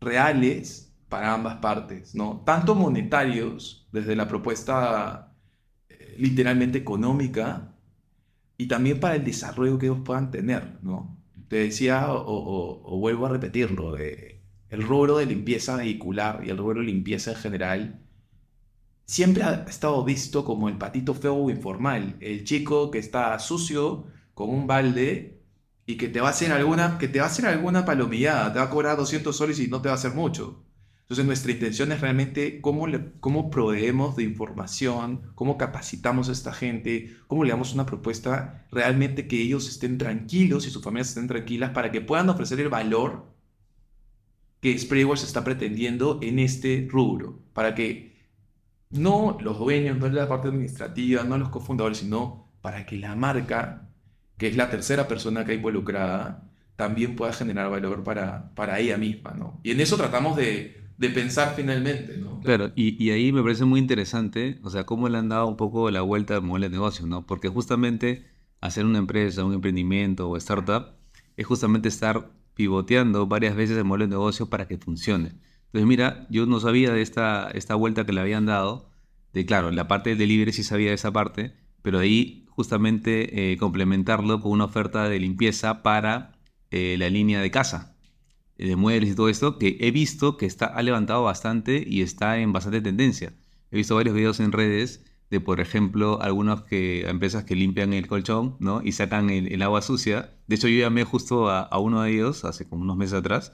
reales 0.00 0.92
para 1.08 1.34
ambas 1.34 1.56
partes, 1.56 2.14
¿no? 2.14 2.42
Tanto 2.44 2.74
monetarios, 2.74 3.88
desde 3.92 4.16
la 4.16 4.28
propuesta 4.28 5.32
eh, 5.88 6.16
literalmente 6.18 6.78
económica, 6.78 7.72
y 8.58 8.66
también 8.68 9.00
para 9.00 9.16
el 9.16 9.24
desarrollo 9.24 9.78
que 9.78 9.86
ellos 9.86 10.00
puedan 10.04 10.30
tener, 10.30 10.78
¿no? 10.82 11.16
Te 11.48 11.56
decía, 11.56 12.06
o, 12.08 12.98
vuelvo 12.98 13.26
a 13.26 13.30
repetirlo, 13.30 13.96
el 13.96 14.82
rubro 14.82 15.18
de 15.18 15.26
limpieza 15.26 15.76
vehicular 15.76 16.42
y 16.44 16.50
el 16.50 16.58
rubro 16.58 16.80
de 16.80 16.86
limpieza 16.86 17.32
en 17.32 17.36
general 17.36 18.06
siempre 19.04 19.44
ha 19.44 19.64
estado 19.68 20.04
visto 20.04 20.44
como 20.44 20.68
el 20.68 20.76
patito 20.76 21.14
feo 21.14 21.34
o 21.36 21.50
informal, 21.50 22.16
el 22.20 22.44
chico 22.44 22.90
que 22.90 22.98
está 22.98 23.38
sucio 23.38 24.06
con 24.34 24.50
un 24.50 24.66
balde 24.66 25.35
y 25.86 25.96
que 25.96 26.08
te 26.08 26.20
va 26.20 26.28
a 26.28 26.30
hacer 26.32 26.52
alguna, 26.52 26.98
que 26.98 27.08
te 27.08 27.20
va 27.20 27.26
a 27.26 27.28
hacer 27.28 27.46
alguna 27.46 27.84
palomillada, 27.84 28.52
te 28.52 28.58
va 28.58 28.66
a 28.66 28.70
cobrar 28.70 28.96
200 28.96 29.34
soles 29.34 29.60
y 29.60 29.68
no 29.68 29.80
te 29.80 29.88
va 29.88 29.94
a 29.94 29.98
hacer 29.98 30.12
mucho. 30.12 30.64
Entonces 31.02 31.24
nuestra 31.24 31.52
intención 31.52 31.92
es 31.92 32.00
realmente 32.00 32.60
cómo, 32.60 32.88
le, 32.88 33.12
cómo 33.20 33.48
proveemos 33.48 34.16
de 34.16 34.24
información, 34.24 35.30
cómo 35.36 35.56
capacitamos 35.56 36.28
a 36.28 36.32
esta 36.32 36.52
gente, 36.52 37.16
cómo 37.28 37.44
le 37.44 37.50
damos 37.50 37.72
una 37.74 37.86
propuesta 37.86 38.66
realmente 38.72 39.28
que 39.28 39.40
ellos 39.40 39.68
estén 39.68 39.98
tranquilos 39.98 40.66
y 40.66 40.70
sus 40.70 40.82
familias 40.82 41.10
estén 41.10 41.28
tranquilas 41.28 41.70
para 41.70 41.92
que 41.92 42.00
puedan 42.00 42.28
ofrecer 42.28 42.58
el 42.58 42.68
valor 42.68 43.32
que 44.60 44.76
Spraywars 44.76 45.22
está 45.22 45.44
pretendiendo 45.44 46.18
en 46.22 46.40
este 46.40 46.88
rubro, 46.90 47.38
para 47.52 47.76
que 47.76 48.16
no 48.90 49.38
los 49.40 49.60
dueños, 49.60 49.98
no 49.98 50.08
la 50.08 50.28
parte 50.28 50.48
administrativa, 50.48 51.22
no 51.22 51.38
los 51.38 51.50
cofundadores, 51.50 51.98
sino 51.98 52.48
para 52.62 52.84
que 52.84 52.96
la 52.96 53.14
marca 53.14 53.85
que 54.38 54.48
es 54.48 54.56
la 54.56 54.70
tercera 54.70 55.08
persona 55.08 55.44
que 55.44 55.52
hay 55.52 55.56
involucrada, 55.58 56.50
también 56.76 57.16
pueda 57.16 57.32
generar 57.32 57.70
valor 57.70 58.04
para, 58.04 58.54
para 58.54 58.78
ella 58.78 58.98
misma, 58.98 59.32
¿no? 59.32 59.60
Y 59.62 59.70
en 59.70 59.80
eso 59.80 59.96
tratamos 59.96 60.36
de, 60.36 60.84
de 60.98 61.10
pensar 61.10 61.54
finalmente, 61.56 62.18
¿no? 62.18 62.40
Claro, 62.40 62.72
y, 62.76 63.02
y, 63.02 63.10
ahí 63.10 63.32
me 63.32 63.42
parece 63.42 63.64
muy 63.64 63.80
interesante, 63.80 64.58
o 64.62 64.70
sea, 64.70 64.84
cómo 64.84 65.08
le 65.08 65.18
han 65.18 65.28
dado 65.28 65.46
un 65.46 65.56
poco 65.56 65.90
la 65.90 66.02
vuelta 66.02 66.36
al 66.36 66.42
modelo 66.42 66.66
de 66.66 66.70
negocio, 66.70 67.06
¿no? 67.06 67.26
Porque 67.26 67.48
justamente 67.48 68.26
hacer 68.60 68.84
una 68.84 68.98
empresa, 68.98 69.44
un 69.44 69.54
emprendimiento 69.54 70.28
o 70.28 70.36
startup 70.36 70.92
es 71.36 71.46
justamente 71.46 71.88
estar 71.88 72.30
pivoteando 72.54 73.26
varias 73.26 73.56
veces 73.56 73.76
el 73.76 73.84
modelo 73.84 74.06
de 74.06 74.10
negocio 74.10 74.48
para 74.48 74.66
que 74.66 74.78
funcione. 74.78 75.32
Entonces, 75.66 75.86
mira, 75.86 76.26
yo 76.30 76.46
no 76.46 76.60
sabía 76.60 76.92
de 76.92 77.02
esta, 77.02 77.50
esta 77.50 77.74
vuelta 77.74 78.06
que 78.06 78.12
le 78.12 78.20
habían 78.20 78.46
dado, 78.46 78.90
de 79.32 79.44
claro, 79.44 79.70
la 79.70 79.88
parte 79.88 80.10
del 80.10 80.18
delivery 80.18 80.52
sí 80.52 80.62
sabía 80.62 80.88
de 80.88 80.94
esa 80.94 81.12
parte, 81.12 81.54
pero 81.82 81.98
ahí 81.98 82.45
justamente 82.56 83.52
eh, 83.52 83.58
complementarlo 83.58 84.40
con 84.40 84.50
una 84.52 84.64
oferta 84.64 85.08
de 85.08 85.20
limpieza 85.20 85.82
para 85.82 86.32
eh, 86.70 86.96
la 86.98 87.10
línea 87.10 87.40
de 87.40 87.50
casa, 87.50 87.94
de 88.56 88.74
muebles 88.76 89.10
y 89.10 89.14
todo 89.14 89.28
esto, 89.28 89.58
que 89.58 89.76
he 89.80 89.90
visto 89.90 90.38
que 90.38 90.46
está, 90.46 90.66
ha 90.66 90.82
levantado 90.82 91.22
bastante 91.22 91.84
y 91.86 92.00
está 92.00 92.38
en 92.38 92.52
bastante 92.54 92.80
tendencia. 92.80 93.34
He 93.70 93.76
visto 93.76 93.94
varios 93.94 94.14
videos 94.14 94.40
en 94.40 94.52
redes 94.52 95.04
de, 95.30 95.40
por 95.40 95.60
ejemplo, 95.60 96.22
algunas 96.22 96.62
que, 96.62 97.06
empresas 97.08 97.44
que 97.44 97.54
limpian 97.56 97.92
el 97.92 98.06
colchón 98.06 98.56
¿no? 98.58 98.80
y 98.82 98.92
sacan 98.92 99.28
el, 99.28 99.60
agua 99.62 99.82
sucia. 99.82 100.34
De 100.46 100.56
hecho, 100.56 100.68
yo 100.68 100.80
llamé 100.80 101.04
justo 101.04 101.50
a, 101.50 101.78
uno 101.78 102.02
de 102.02 102.12
ellos 102.12 102.44
hace 102.46 102.66
como 102.66 102.82
unos 102.82 102.96
meses 102.96 103.14
atrás 103.14 103.52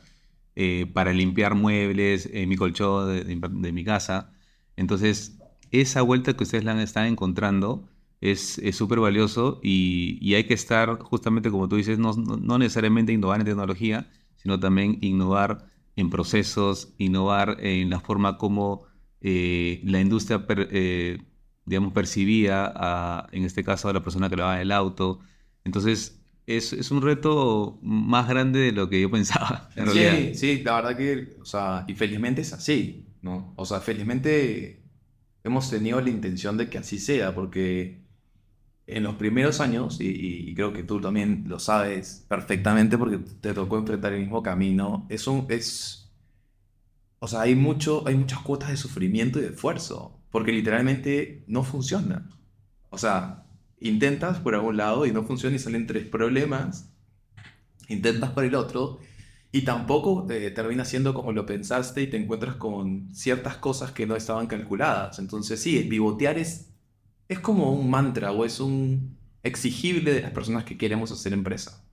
eh, 0.55 0.87
para 0.93 1.13
limpiar 1.13 1.57
muebles, 1.57 2.29
eh, 2.33 2.47
mi 2.47 2.57
colchón 2.57 3.27
de, 3.63 3.73
mi 3.73 3.85
casa. 3.85 4.33
Entonces, 4.77 5.39
esa 5.73 6.03
vuelta 6.03 6.35
que 6.35 6.45
ustedes 6.45 6.65
la 6.65 6.81
están 6.83 7.07
encontrando 7.07 7.89
es 8.23 8.77
súper 8.77 9.01
valioso 9.01 9.61
y, 9.63 10.35
hay 10.35 10.45
que 10.45 10.55
estar, 10.55 10.99
justamente 11.01 11.51
como 11.51 11.69
tú 11.69 11.77
dices, 11.77 11.99
no, 11.99 12.13
no 12.13 12.59
necesariamente 12.59 13.13
innovar 13.13 13.41
en 13.41 13.47
tecnología, 13.47 14.11
sino 14.37 14.59
también 14.59 14.99
innovar 15.03 15.67
en 15.97 16.09
procesos, 16.09 16.95
innovar 16.99 17.59
en 17.61 17.91
la 17.91 18.01
forma 18.01 18.39
como 18.39 18.85
eh, 19.21 19.81
la 19.85 20.01
industria 20.01 20.47
digamos, 21.65 21.93
percibía, 21.93 22.73
a, 22.75 23.29
en 23.33 23.45
este 23.45 23.63
caso, 23.65 23.89
a 23.89 23.93
la 23.93 24.03
persona 24.03 24.29
que 24.29 24.37
lavaba 24.37 24.61
el 24.61 24.73
auto. 24.73 25.21
Entonces, 25.65 26.21
es, 26.47 26.73
es, 26.73 26.91
un 26.91 27.03
reto 27.03 27.79
más 27.83 28.29
grande 28.29 28.61
de 28.61 28.73
lo 28.73 28.89
que 28.89 29.01
yo 29.01 29.11
pensaba. 29.13 29.69
sí, 29.93 30.35
sí, 30.35 30.63
la 30.65 30.77
verdad 30.77 30.97
que, 30.97 31.37
o 31.41 31.45
sea, 31.45 31.85
y 31.87 31.95
felizmente 31.95 32.41
es 32.41 32.53
así, 32.53 33.07
¿no? 33.23 33.53
O 33.57 33.65
sea, 33.65 33.81
felizmente 33.81 34.83
hemos 35.45 35.71
tenido 35.71 36.01
la 36.01 36.11
intención 36.11 36.57
de 36.57 36.69
que 36.69 36.79
así 36.79 36.99
sea, 36.99 37.35
porque 37.35 38.02
en 38.97 39.03
los 39.05 39.17
primeros 39.17 39.61
años, 39.61 39.99
y, 40.01 40.55
creo 40.55 40.73
que 40.73 40.83
tú 40.83 41.01
también 41.01 41.45
lo 41.47 41.59
sabes 41.59 42.25
perfectamente 42.29 42.99
porque 42.99 43.19
te 43.19 43.55
tocó 43.55 43.79
enfrentar 43.79 44.13
el 44.13 44.21
mismo 44.21 44.43
camino, 44.43 45.07
es 45.09 45.27
un, 45.27 45.47
es, 45.49 46.13
o 47.19 47.29
sea, 47.29 47.43
hay, 47.43 47.55
mucho, 47.55 48.07
hay 48.07 48.17
muchas 48.17 48.41
cuotas 48.41 48.71
de 48.71 48.77
sufrimiento 48.77 49.39
y 49.39 49.43
de 49.43 49.49
esfuerzo 49.49 50.23
porque 50.33 50.51
literalmente 50.51 51.45
no 51.47 51.63
funciona. 51.63 52.29
O 52.91 52.99
sea, 52.99 53.45
intentas 53.79 54.41
por 54.41 54.55
algún 54.55 54.77
lado 54.77 55.07
y 55.07 55.13
no 55.13 55.23
funciona 55.23 55.55
y 55.57 55.59
salen 55.59 55.87
tres 55.87 56.07
problemas, 56.07 56.91
intentas 57.89 58.31
por 58.31 58.45
el 58.45 58.55
otro 58.55 58.99
y 59.53 59.63
tampoco 59.63 60.27
eh, 60.31 60.51
termina 60.51 60.85
siendo 60.85 61.13
como 61.13 61.33
lo 61.33 61.45
pensaste 61.45 62.03
y 62.03 62.07
te 62.07 62.17
encuentras 62.17 62.57
con 62.57 63.15
ciertas 63.15 63.57
cosas 63.59 63.93
que 63.93 64.07
no 64.07 64.17
estaban 64.17 64.47
calculadas. 64.47 65.19
Entonces 65.19 65.61
sí, 65.61 65.79
pivotear 65.81 66.39
es, 66.39 66.72
es 67.33 67.41
como 67.41 67.73
un 67.73 67.91
mantra 67.91 68.33
o 68.33 68.45
es 68.45 68.61
un 68.61 69.19
exigible 69.43 70.13
de 70.13 70.23
las 70.23 70.33
personas 70.33 70.65
que 70.65 70.79
queremos 70.79 71.11
hacer 71.13 71.33
empresa. 71.33 71.85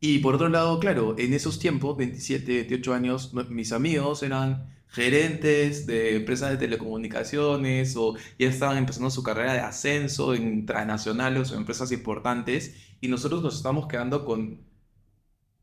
Y 0.00 0.18
por 0.20 0.36
otro 0.36 0.48
lado, 0.48 0.78
claro, 0.78 1.16
en 1.18 1.34
esos 1.34 1.58
tiempos, 1.58 1.96
27, 1.96 2.52
28 2.52 2.94
años, 2.94 3.34
mis 3.50 3.72
amigos 3.72 4.22
eran 4.22 4.78
gerentes 4.88 5.86
de 5.86 6.16
empresas 6.16 6.50
de 6.50 6.56
telecomunicaciones 6.56 7.94
o 7.96 8.14
ya 8.38 8.48
estaban 8.48 8.78
empezando 8.78 9.10
su 9.10 9.22
carrera 9.22 9.52
de 9.52 9.60
ascenso 9.60 10.34
en 10.34 10.64
transnacionales 10.64 11.50
o 11.50 11.56
empresas 11.56 11.92
importantes 11.92 12.74
y 13.00 13.08
nosotros 13.08 13.42
nos 13.42 13.56
estamos 13.56 13.86
quedando 13.86 14.24
con 14.24 14.60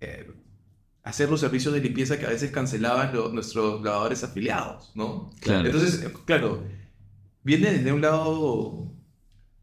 eh, 0.01 0.31
hacer 1.03 1.29
los 1.29 1.39
servicios 1.39 1.73
de 1.73 1.79
limpieza 1.79 2.19
que 2.19 2.25
a 2.25 2.29
veces 2.29 2.51
cancelaban 2.51 3.13
nuestros 3.33 3.81
lavadores 3.83 4.23
afiliados, 4.23 4.91
¿no? 4.95 5.31
Entonces, 5.41 6.07
claro, 6.25 6.63
viene 7.45 7.71
desde 7.71 7.93
un 7.93 8.01
lado 8.01 8.91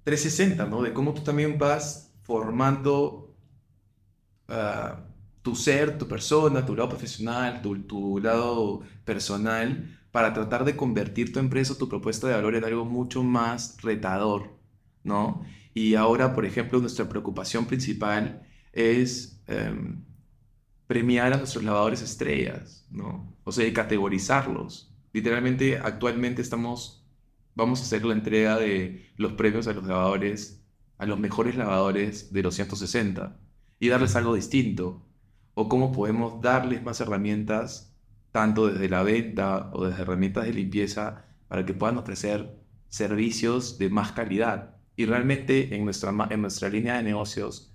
360, 0.04 0.64
¿no? 0.66 0.80
De 0.82 0.94
cómo 0.94 1.12
tú 1.12 1.22
también 1.22 1.58
vas 1.58 2.14
formando... 2.22 3.36
Ah, 4.48 5.04
tu 5.42 5.56
ser, 5.56 5.98
tu 5.98 6.06
persona, 6.08 6.64
tu 6.64 6.74
lado 6.74 6.88
profesional, 6.88 7.60
tu, 7.62 8.20
lado 8.20 8.82
personal, 9.04 9.98
para 10.12 10.32
tratar 10.32 10.64
de 10.64 10.76
convertir 10.76 11.32
tu 11.32 11.40
empresa, 11.40 11.76
tu 11.76 11.88
propuesta 11.88 12.28
de 12.28 12.34
valor 12.34 12.54
en 12.54 12.64
algo 12.64 12.84
mucho 12.84 13.22
más 13.22 13.76
retador, 13.82 14.56
¿no? 15.02 15.44
Y 15.74 15.94
ahora, 15.96 16.34
por 16.34 16.44
ejemplo, 16.46 16.78
nuestra 16.80 17.08
preocupación 17.08 17.66
principal 17.66 18.46
es 18.72 19.42
em, 19.46 20.04
premiar 20.86 21.32
a 21.32 21.38
nuestros 21.38 21.64
lavadores 21.64 22.02
estrellas, 22.02 22.86
¿no? 22.90 23.34
O 23.44 23.52
sea, 23.52 23.70
categorizarlos. 23.72 24.94
Literalmente, 25.12 25.78
actualmente 25.78 26.40
estamos, 26.42 27.01
vamos 27.54 27.80
a 27.80 27.82
hacer 27.82 28.04
la 28.04 28.14
entrega 28.14 28.58
de 28.58 29.10
los 29.16 29.32
premios 29.32 29.66
a 29.66 29.72
los 29.72 29.84
lavadores, 29.84 30.64
a 30.98 31.06
los 31.06 31.18
mejores 31.18 31.56
lavadores 31.56 32.32
de 32.32 32.42
los 32.42 32.54
160 32.54 33.38
y 33.78 33.88
darles 33.88 34.16
algo 34.16 34.34
distinto, 34.34 35.02
o 35.54 35.68
cómo 35.68 35.92
podemos 35.92 36.40
darles 36.40 36.82
más 36.82 37.00
herramientas, 37.00 37.94
tanto 38.30 38.68
desde 38.68 38.88
la 38.88 39.02
venta 39.02 39.70
o 39.72 39.84
desde 39.84 40.02
herramientas 40.02 40.44
de 40.44 40.54
limpieza, 40.54 41.24
para 41.48 41.66
que 41.66 41.74
puedan 41.74 41.98
ofrecer 41.98 42.56
servicios 42.88 43.78
de 43.78 43.90
más 43.90 44.12
calidad. 44.12 44.76
Y 44.96 45.06
realmente 45.06 45.74
en 45.74 45.84
nuestra, 45.84 46.14
en 46.30 46.40
nuestra 46.40 46.68
línea 46.68 46.96
de 46.96 47.02
negocios, 47.02 47.72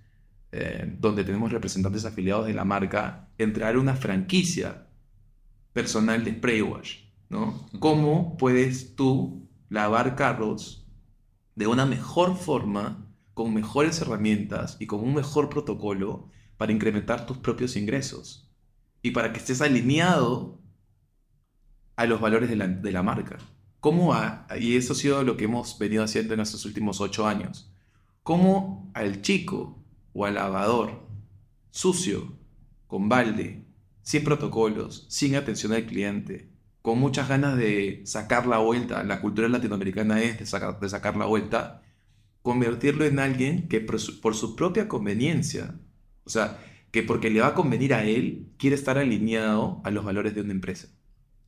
eh, 0.51 0.95
donde 0.97 1.23
tenemos 1.23 1.51
representantes 1.51 2.05
afiliados 2.05 2.47
de 2.47 2.53
la 2.53 2.63
marca, 2.63 3.27
entrar 3.37 3.77
una 3.77 3.95
franquicia 3.95 4.87
personal 5.73 6.23
de 6.23 6.31
spray 6.31 6.61
wash. 6.61 6.99
¿no? 7.29 7.67
¿Cómo 7.79 8.37
puedes 8.37 8.95
tú 8.95 9.46
lavar 9.69 10.15
carros 10.15 10.87
de 11.55 11.67
una 11.67 11.85
mejor 11.85 12.35
forma, 12.35 13.07
con 13.33 13.53
mejores 13.53 14.01
herramientas 14.01 14.77
y 14.79 14.87
con 14.87 14.99
un 14.99 15.13
mejor 15.13 15.49
protocolo 15.49 16.29
para 16.57 16.71
incrementar 16.71 17.25
tus 17.25 17.37
propios 17.37 17.75
ingresos 17.75 18.51
y 19.01 19.11
para 19.11 19.31
que 19.31 19.39
estés 19.39 19.61
alineado 19.61 20.59
a 21.95 22.05
los 22.05 22.19
valores 22.19 22.49
de 22.49 22.91
la, 22.91 23.03
marca. 23.03 23.37
¿Cómo 23.79 24.15
y 24.59 24.75
eso 24.75 24.93
ha 24.93 24.95
sido 24.95 25.23
lo 25.23 25.37
que 25.37 25.45
hemos 25.45 25.77
venido 25.77 26.03
haciendo 26.03 26.33
en 26.33 26.39
estos 26.39 26.65
últimos 26.65 26.99
ocho 26.99 27.27
años, 27.27 27.71
cómo 28.23 28.91
al 28.93 29.21
chico 29.21 29.83
o 30.13 30.25
al 30.25 30.35
lavador 30.35 31.07
sucio, 31.69 32.37
con 32.87 33.07
balde, 33.09 33.65
sin 34.01 34.23
protocolos, 34.23 35.05
sin 35.09 35.35
atención 35.35 35.73
al 35.73 35.85
cliente, 35.85 36.49
con 36.87 36.99
muchas 36.99 37.27
ganas 37.27 37.57
de 37.57 38.01
sacar 38.05 38.47
la 38.47 38.59
vuelta, 38.59 39.03
la 39.03 39.19
cultura 39.19 39.49
latinoamericana 39.49 40.23
es 40.23 40.39
de 40.39 40.45
sacar, 40.45 40.79
de 40.79 40.87
sacar 40.87 41.17
la 41.17 41.25
vuelta, 41.25 41.81
convertirlo 42.41 43.03
en 43.03 43.19
alguien 43.19 43.67
que 43.67 43.81
por 43.81 43.99
su 43.99 44.55
propia 44.55 44.87
conveniencia 44.87 45.75
o 46.23 46.29
sea, 46.29 46.57
que 46.91 47.03
porque 47.03 47.29
le 47.29 47.41
va 47.41 47.47
a 47.47 47.53
convenir 47.55 47.93
a 47.93 48.05
él, 48.05 48.47
quiere 48.57 48.77
estar 48.77 48.97
alineado 48.97 49.81
a 49.83 49.91
los 49.91 50.05
valores 50.05 50.33
de 50.33 50.39
una 50.39 50.53
empresa. 50.53 50.87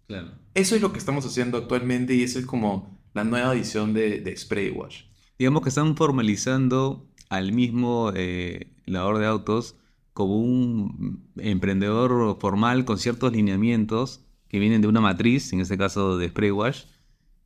Claro. 0.07 0.31
Eso 0.55 0.75
es 0.75 0.81
lo 0.81 0.91
que 0.91 0.99
estamos 0.99 1.25
haciendo 1.25 1.57
actualmente 1.57 2.15
y 2.15 2.23
eso 2.23 2.37
es 2.37 2.45
como 2.45 2.99
la 3.13 3.23
nueva 3.23 3.53
edición 3.53 3.93
de, 3.93 4.19
de 4.19 4.35
Spray 4.35 4.71
Wash. 4.71 5.03
Digamos 5.37 5.63
que 5.63 5.69
están 5.69 5.95
formalizando 5.95 7.07
al 7.29 7.53
mismo 7.53 8.11
eh, 8.13 8.73
lavador 8.85 9.19
de 9.19 9.25
autos 9.25 9.77
como 10.13 10.37
un 10.37 11.25
emprendedor 11.37 12.37
formal 12.41 12.83
con 12.83 12.97
ciertos 12.97 13.31
lineamientos 13.31 14.25
que 14.49 14.59
vienen 14.59 14.81
de 14.81 14.87
una 14.87 15.01
matriz, 15.01 15.53
en 15.53 15.61
este 15.61 15.77
caso 15.77 16.17
de 16.17 16.29
Spray 16.29 16.51
Wash, 16.51 16.85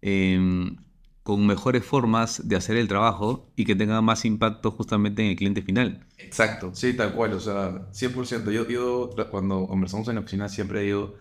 em, 0.01 0.77
con 1.23 1.45
mejores 1.45 1.85
formas 1.85 2.47
de 2.47 2.55
hacer 2.55 2.75
el 2.77 2.87
trabajo 2.87 3.51
y 3.55 3.65
que 3.65 3.75
tenga 3.75 4.01
más 4.01 4.25
impacto 4.25 4.71
justamente 4.71 5.23
en 5.23 5.29
el 5.31 5.35
cliente 5.37 5.61
final. 5.61 6.05
Exacto, 6.17 6.73
sí, 6.75 6.93
tal 6.95 7.13
cual, 7.13 7.33
o 7.33 7.39
sea, 7.39 7.87
100%. 7.91 8.51
Yo, 8.51 8.67
yo 8.67 9.11
cuando 9.31 9.67
conversamos 9.67 10.07
en 10.09 10.15
la 10.15 10.21
oficina 10.21 10.49
siempre 10.49 10.81
digo 10.81 11.15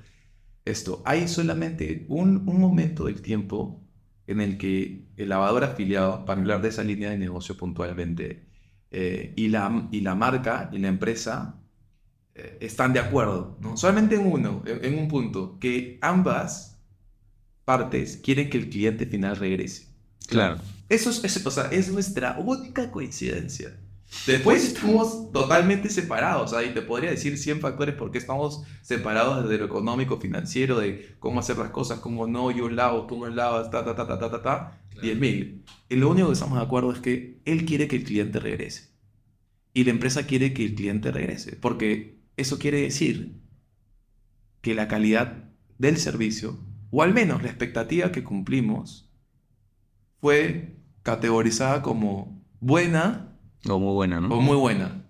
esto, 0.65 1.03
hay 1.05 1.29
solamente 1.29 2.07
un, 2.09 2.49
un 2.49 2.61
momento 2.61 3.07
del 3.07 3.23
tiempo 3.23 3.85
en 4.27 4.41
el 4.41 4.59
que 4.59 5.07
el 5.17 5.29
lavador 5.29 5.65
afiliado, 5.65 6.25
para 6.25 6.41
hablar 6.41 6.63
de 6.63 6.69
esa 6.69 6.85
línea 6.85 7.11
de 7.11 7.19
negocio 7.19 7.57
puntualmente, 7.57 8.47
eh, 8.91 9.33
y, 9.37 9.49
la, 9.49 9.89
y 9.91 10.01
la 10.03 10.15
marca 10.15 10.71
y 10.73 10.79
la 10.79 10.89
empresa 10.89 11.62
eh, 12.35 12.59
están 12.61 12.93
de 12.93 13.01
acuerdo, 13.01 13.59
¿no? 13.61 13.77
Solamente 13.77 14.15
en 14.15 14.27
uno, 14.27 14.63
en, 14.67 14.99
un 14.99 15.09
punto, 15.09 15.59
que 15.59 15.99
ambas 16.01 16.79
partes 17.65 18.17
quieren 18.17 18.49
que 18.49 18.59
el 18.59 18.71
cliente 18.71 19.07
final 19.07 19.37
regrese. 19.37 19.89
Claro. 20.29 20.59
Eso 20.89 21.11
es, 21.11 21.47
es 21.73 21.93
nuestra 21.93 22.39
única 22.39 22.91
coincidencia. 22.91 23.77
Después 24.27 24.65
estamos 24.65 25.33
totalmente 25.33 25.89
separados. 25.89 26.53
Ahí 26.53 26.73
te 26.75 26.83
podría 26.83 27.11
decir 27.11 27.37
100 27.39 27.61
factores 27.61 27.95
por 27.95 28.11
qué 28.11 28.19
estamos 28.19 28.63
separados 28.83 29.43
desde 29.43 29.59
lo 29.59 29.67
económico, 29.67 30.21
financiero, 30.21 30.79
de 30.79 31.17
cómo 31.19 31.41
hacer 31.41 31.59
las 31.59 31.71
cosas, 31.71 32.01
cómo 32.01 32.27
no, 32.27 32.51
yo 32.51 32.69
lavo, 32.69 33.07
tú 33.07 33.19
no 33.19 33.27
lavas, 33.29 33.71
ta, 33.71 33.85
ta, 33.85 33.95
ta, 33.95 34.07
ta, 34.07 34.19
ta, 34.19 34.31
ta, 34.31 34.43
ta. 34.43 34.79
10.000. 35.01 35.63
Y 35.89 35.97
lo 35.97 36.11
único 36.11 36.29
que 36.29 36.35
estamos 36.35 36.59
de 36.59 36.65
acuerdo 36.65 36.93
es 36.93 37.01
que 37.01 37.41
él 37.45 37.65
quiere 37.65 37.89
que 37.89 37.97
el 37.97 38.05
cliente 38.05 38.39
regrese. 38.39 38.91
Y 39.75 39.85
la 39.85 39.91
empresa 39.91 40.27
quiere 40.27 40.53
que 40.53 40.65
el 40.65 40.75
cliente 40.75 41.11
regrese. 41.11 41.57
Porque 41.57 42.22
eso 42.37 42.59
quiere 42.59 42.83
decir 42.83 43.41
que 44.61 44.75
la 44.75 44.89
calidad 44.89 45.51
del 45.79 45.97
servicio, 45.97 46.59
o 46.91 47.03
al 47.03 47.13
menos 47.13 47.43
la 47.43 47.49
expectativa 47.49 48.13
que 48.13 48.25
cumplimos, 48.25 49.11
fue 50.21 50.77
categorizada 51.03 51.83
como 51.83 52.43
buena. 52.61 53.37
O 53.69 53.79
muy 53.79 53.93
buena, 53.93 54.21
¿no? 54.21 54.29
O 54.29 54.41
muy 54.41 54.57
buena. 54.57 55.03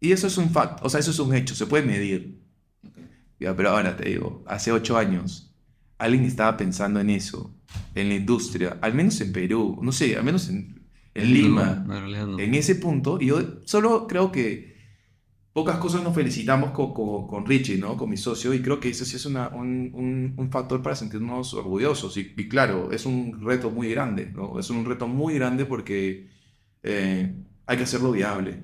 Y 0.00 0.10
eso 0.10 0.26
es 0.26 0.36
un 0.36 0.50
fact, 0.50 0.80
o 0.82 0.90
sea, 0.90 0.98
eso 0.98 1.12
es 1.12 1.18
un 1.20 1.32
hecho, 1.32 1.54
se 1.54 1.66
puede 1.66 1.86
medir. 1.86 2.42
pero 3.38 3.70
ahora 3.70 3.96
te 3.96 4.08
digo, 4.08 4.42
hace 4.48 4.72
ocho 4.72 4.98
años, 4.98 5.54
alguien 5.96 6.24
estaba 6.24 6.56
pensando 6.56 6.98
en 6.98 7.08
eso, 7.08 7.54
en 7.94 8.08
la 8.08 8.16
industria, 8.16 8.78
al 8.80 8.94
menos 8.94 9.20
en 9.20 9.32
Perú, 9.32 9.78
no 9.80 9.92
sé, 9.92 10.16
al 10.16 10.24
menos 10.24 10.48
en, 10.48 10.82
Lima, 11.14 11.86
en 12.38 12.54
ese 12.56 12.74
punto, 12.74 13.18
y 13.20 13.26
yo 13.26 13.60
solo 13.64 14.08
creo 14.08 14.32
que 14.32 14.71
pocas 15.52 15.76
cosas 15.76 16.02
nos 16.02 16.14
felicitamos 16.14 16.70
con, 16.70 16.92
con, 16.92 17.46
Richie, 17.46 17.78
¿no? 17.78 17.96
Con 17.96 18.08
mi 18.10 18.16
socio, 18.16 18.54
y 18.54 18.62
creo 18.62 18.80
que 18.80 18.88
ese 18.88 19.04
sí 19.04 19.16
es 19.16 19.26
una, 19.26 19.48
un, 19.48 20.34
un, 20.36 20.50
factor 20.50 20.82
para 20.82 20.96
sentirnos 20.96 21.54
orgullosos. 21.54 22.16
Y, 22.16 22.48
claro, 22.48 22.90
es 22.92 23.06
un 23.06 23.40
reto 23.44 23.70
muy 23.70 23.90
grande, 23.90 24.30
¿no? 24.32 24.58
Es 24.58 24.70
un 24.70 24.84
reto 24.84 25.06
muy 25.06 25.34
grande 25.34 25.66
porque 25.66 26.28
eh, 26.82 27.34
hay 27.66 27.76
que 27.76 27.82
hacerlo 27.82 28.12
viable. 28.12 28.62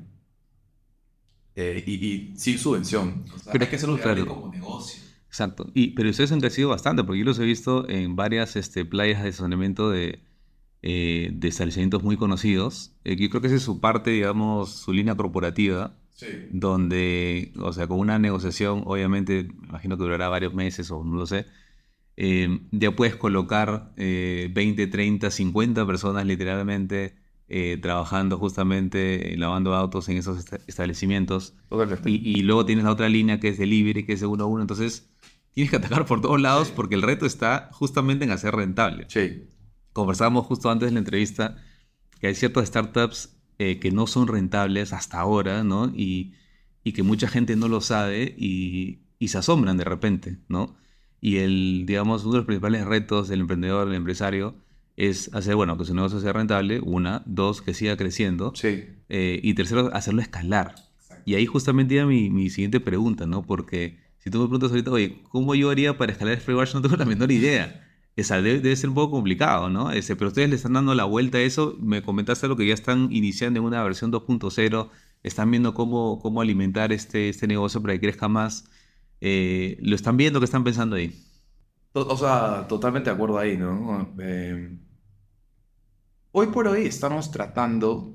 Eh, 1.54 1.82
y, 1.86 2.36
sin 2.36 2.58
subvención. 2.58 3.24
pero 3.52 3.64
hay 3.64 3.70
que 3.70 3.76
hacerlo 3.76 3.98
claro. 3.98 4.26
como 4.26 4.52
negocio. 4.52 5.02
Exacto. 5.26 5.70
Y, 5.74 5.88
pero 5.88 6.08
ustedes 6.08 6.32
han 6.32 6.40
crecido 6.40 6.70
bastante, 6.70 7.04
porque 7.04 7.18
yo 7.18 7.24
los 7.26 7.38
he 7.38 7.44
visto 7.44 7.88
en 7.88 8.16
varias 8.16 8.56
este, 8.56 8.84
playas 8.84 9.22
de 9.22 9.32
saneamiento 9.32 9.90
de, 9.90 10.22
eh, 10.82 11.30
de 11.32 11.48
establecimientos 11.48 12.02
muy 12.02 12.16
conocidos. 12.16 12.92
Yo 13.04 13.28
creo 13.28 13.42
que 13.42 13.48
esa 13.48 13.56
es 13.56 13.62
su 13.62 13.80
parte, 13.80 14.10
digamos, 14.10 14.70
su 14.70 14.92
línea 14.92 15.16
corporativa. 15.16 15.98
Sí. 16.18 16.26
Donde, 16.50 17.52
o 17.58 17.72
sea, 17.72 17.86
con 17.86 17.98
una 17.98 18.18
negociación, 18.18 18.82
obviamente, 18.84 19.48
imagino 19.68 19.96
que 19.96 20.02
durará 20.02 20.28
varios 20.28 20.52
meses 20.52 20.90
o 20.90 21.02
no 21.02 21.16
lo 21.16 21.26
sé, 21.26 21.46
ya 22.72 22.90
puedes 22.96 23.14
colocar 23.14 23.92
20, 23.96 24.88
30, 24.88 25.30
50 25.30 25.86
personas 25.86 26.26
literalmente 26.26 27.14
eh, 27.50 27.78
trabajando 27.80 28.36
justamente, 28.36 29.32
eh, 29.32 29.38
lavando 29.38 29.74
autos 29.74 30.06
en 30.10 30.18
esos 30.18 30.44
establecimientos. 30.66 31.54
Y, 32.04 32.42
luego 32.42 32.66
tienes 32.66 32.84
la 32.84 32.90
otra 32.90 33.08
línea 33.08 33.40
que 33.40 33.48
es 33.48 33.56
delivery, 33.56 34.04
que 34.04 34.12
es 34.12 34.20
de 34.20 34.26
uno 34.26 34.44
a 34.44 34.46
uno. 34.46 34.60
Entonces, 34.60 35.08
tienes 35.52 35.70
que 35.70 35.76
atacar 35.76 36.04
por 36.04 36.20
todos 36.20 36.38
lados 36.38 36.70
porque 36.70 36.94
el 36.94 37.00
reto 37.00 37.24
está 37.24 37.70
justamente 37.72 38.26
en 38.26 38.32
hacer 38.32 38.54
rentable. 38.54 39.06
Sí. 39.08 39.48
Conversábamos 39.94 40.44
justo 40.44 40.70
antes 40.70 40.88
de 40.88 40.92
la 40.92 40.98
entrevista 40.98 41.56
que 42.20 42.26
hay 42.26 42.34
ciertas 42.34 42.68
startups 42.68 43.37
eh, 43.58 43.78
que 43.78 43.90
no 43.90 44.06
son 44.06 44.28
rentables 44.28 44.92
hasta 44.92 45.20
ahora, 45.20 45.64
¿no? 45.64 45.92
Y, 45.94 46.34
y, 46.84 46.92
que 46.92 47.02
mucha 47.02 47.28
gente 47.28 47.56
no 47.56 47.68
lo 47.68 47.80
sabe 47.80 48.34
y, 48.38 49.00
y 49.18 49.28
se 49.28 49.38
asombran 49.38 49.76
de 49.76 49.84
repente, 49.84 50.38
¿no? 50.48 50.76
Y 51.20 51.38
el, 51.38 51.84
digamos, 51.86 52.22
uno 52.22 52.32
de 52.32 52.38
los 52.38 52.46
principales 52.46 52.84
retos 52.84 53.28
del 53.28 53.40
emprendedor, 53.40 53.86
del 53.88 53.96
empresario, 53.96 54.54
es 54.96 55.32
hacer, 55.34 55.54
bueno, 55.54 55.78
que 55.78 55.84
su 55.84 55.94
negocio 55.94 56.20
sea 56.20 56.32
rentable, 56.32 56.80
una, 56.80 57.22
dos, 57.26 57.62
que 57.62 57.74
siga 57.74 57.96
creciendo, 57.96 58.52
sí. 58.54 58.84
Eh, 59.08 59.40
y 59.42 59.54
tercero, 59.54 59.90
hacerlo 59.94 60.20
escalar. 60.20 60.74
Y 61.24 61.34
ahí 61.34 61.46
justamente 61.46 61.94
iba 61.94 62.06
mi, 62.06 62.30
mi, 62.30 62.50
siguiente 62.50 62.80
pregunta, 62.80 63.26
¿no? 63.26 63.42
Porque 63.42 63.98
si 64.18 64.30
tú 64.30 64.38
me 64.38 64.44
preguntas 64.44 64.70
ahorita, 64.70 64.90
oye, 64.90 65.22
¿cómo 65.30 65.54
yo 65.54 65.70
haría 65.70 65.98
para 65.98 66.12
escalar 66.12 66.38
el 66.38 66.54
No 66.74 66.82
tengo 66.82 66.96
la 66.96 67.04
menor 67.04 67.30
idea. 67.30 67.87
Esa 68.18 68.42
debe, 68.42 68.74
ser 68.76 68.90
un 68.90 68.94
poco 68.96 69.12
complicado, 69.12 69.70
¿no? 69.70 69.90
Ese, 69.92 70.16
pero 70.16 70.28
ustedes 70.28 70.50
le 70.50 70.56
están 70.56 70.72
dando 70.74 70.94
la 70.94 71.04
vuelta 71.04 71.38
a 71.38 71.42
eso. 71.42 71.76
Me 71.80 72.02
comentaste 72.02 72.48
lo 72.48 72.56
que 72.56 72.66
ya 72.66 72.74
están 72.74 73.08
iniciando 73.12 73.60
en 73.60 73.66
una 73.66 73.82
versión 73.82 74.12
2.0. 74.12 74.90
Están 75.22 75.50
viendo 75.50 75.74
cómo, 75.74 76.18
cómo 76.20 76.40
alimentar 76.40 76.92
este, 76.92 77.28
este 77.28 77.46
negocio 77.46 77.80
para 77.82 77.94
que 77.94 78.00
crezca 78.00 78.28
más. 78.28 78.68
Eh, 79.20 79.78
¿Lo 79.82 79.94
están 79.96 80.16
viendo? 80.16 80.40
¿Qué 80.40 80.44
están 80.46 80.64
pensando 80.64 80.96
ahí? 80.96 81.14
O 81.92 82.16
sea, 82.16 82.66
totalmente 82.68 83.10
de 83.10 83.14
acuerdo 83.16 83.38
ahí, 83.38 83.56
¿no? 83.56 84.14
Eh, 84.20 84.78
Hoy 86.32 86.46
por 86.48 86.68
hoy 86.68 86.86
estamos 86.86 87.30
tratando, 87.30 88.14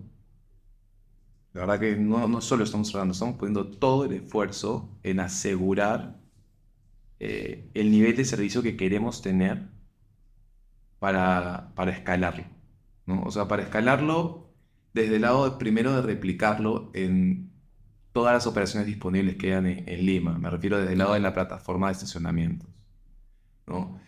la 1.54 1.62
verdad 1.62 1.80
que 1.80 1.96
no, 1.98 2.28
no 2.28 2.42
solo 2.42 2.64
estamos 2.64 2.92
tratando, 2.92 3.14
estamos 3.14 3.36
poniendo 3.38 3.68
todo 3.68 4.06
el 4.06 4.14
esfuerzo 4.14 4.98
en 5.04 5.20
asegurar 5.20 6.20
eh, 7.20 7.70
el 7.74 7.92
nivel 7.92 8.16
de 8.16 8.26
servicio 8.26 8.64
que 8.64 8.78
queremos 8.78 9.22
tener 9.22 9.70
para, 11.04 11.74
para 11.76 11.92
escalarlo. 11.92 12.46
¿no? 13.08 13.24
O 13.24 13.32
sea, 13.32 13.50
para 13.50 13.64
escalarlo 13.64 14.54
desde 14.94 15.18
el 15.18 15.24
lado 15.24 15.58
primero 15.58 15.94
de 15.94 16.02
replicarlo 16.02 16.92
en 16.94 17.52
todas 18.14 18.34
las 18.34 18.48
operaciones 18.48 18.88
disponibles 18.88 19.36
que 19.36 19.48
hayan 19.48 19.66
en, 19.66 19.84
en, 19.90 20.06
Lima. 20.06 20.40
Me 20.40 20.50
refiero 20.50 20.78
desde 20.78 20.94
el 20.94 21.00
lado 21.00 21.16
de 21.16 21.20
la 21.20 21.34
plataforma 21.34 21.88
de 21.88 21.92
estacionamientos. 21.92 22.70
¿no? 23.68 24.00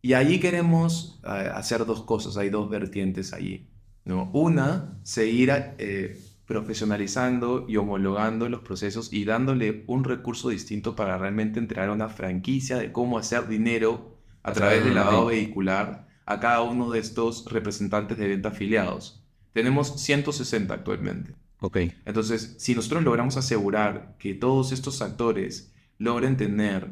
Y 0.00 0.14
allí 0.14 0.40
queremos 0.40 1.20
eh, 1.24 1.50
hacer 1.54 1.84
dos 1.84 2.04
cosas, 2.04 2.38
hay 2.38 2.48
dos 2.48 2.70
vertientes 2.70 3.34
allí. 3.34 3.68
¿no? 4.06 4.30
Una, 4.32 4.98
seguir 5.02 5.52
eh, 5.76 6.18
profesionalizando 6.46 7.66
y 7.68 7.76
homologando 7.76 8.48
los 8.48 8.62
procesos 8.62 9.12
y 9.12 9.26
dándole 9.26 9.84
un 9.88 10.04
recurso 10.04 10.48
distinto 10.48 10.96
para 10.96 11.18
realmente 11.18 11.58
entregar 11.58 11.90
una 11.90 12.08
franquicia 12.08 12.78
de 12.78 12.92
cómo 12.92 13.18
hacer 13.18 13.46
dinero 13.46 14.16
a 14.42 14.54
través 14.54 14.82
del 14.82 14.94
lavado 14.94 15.26
vehicular 15.26 16.08
a 16.30 16.38
cada 16.38 16.62
uno 16.62 16.90
de 16.92 17.00
estos 17.00 17.44
representantes 17.46 18.16
de 18.16 18.28
venta 18.28 18.50
afiliados. 18.50 19.20
Tenemos 19.52 20.00
160 20.00 20.72
actualmente. 20.72 21.34
Ok. 21.58 21.78
Entonces, 22.04 22.54
si 22.58 22.76
nosotros 22.76 23.02
logramos 23.02 23.36
asegurar 23.36 24.14
que 24.16 24.34
todos 24.34 24.70
estos 24.70 25.02
actores 25.02 25.72
logren 25.98 26.36
tener 26.36 26.88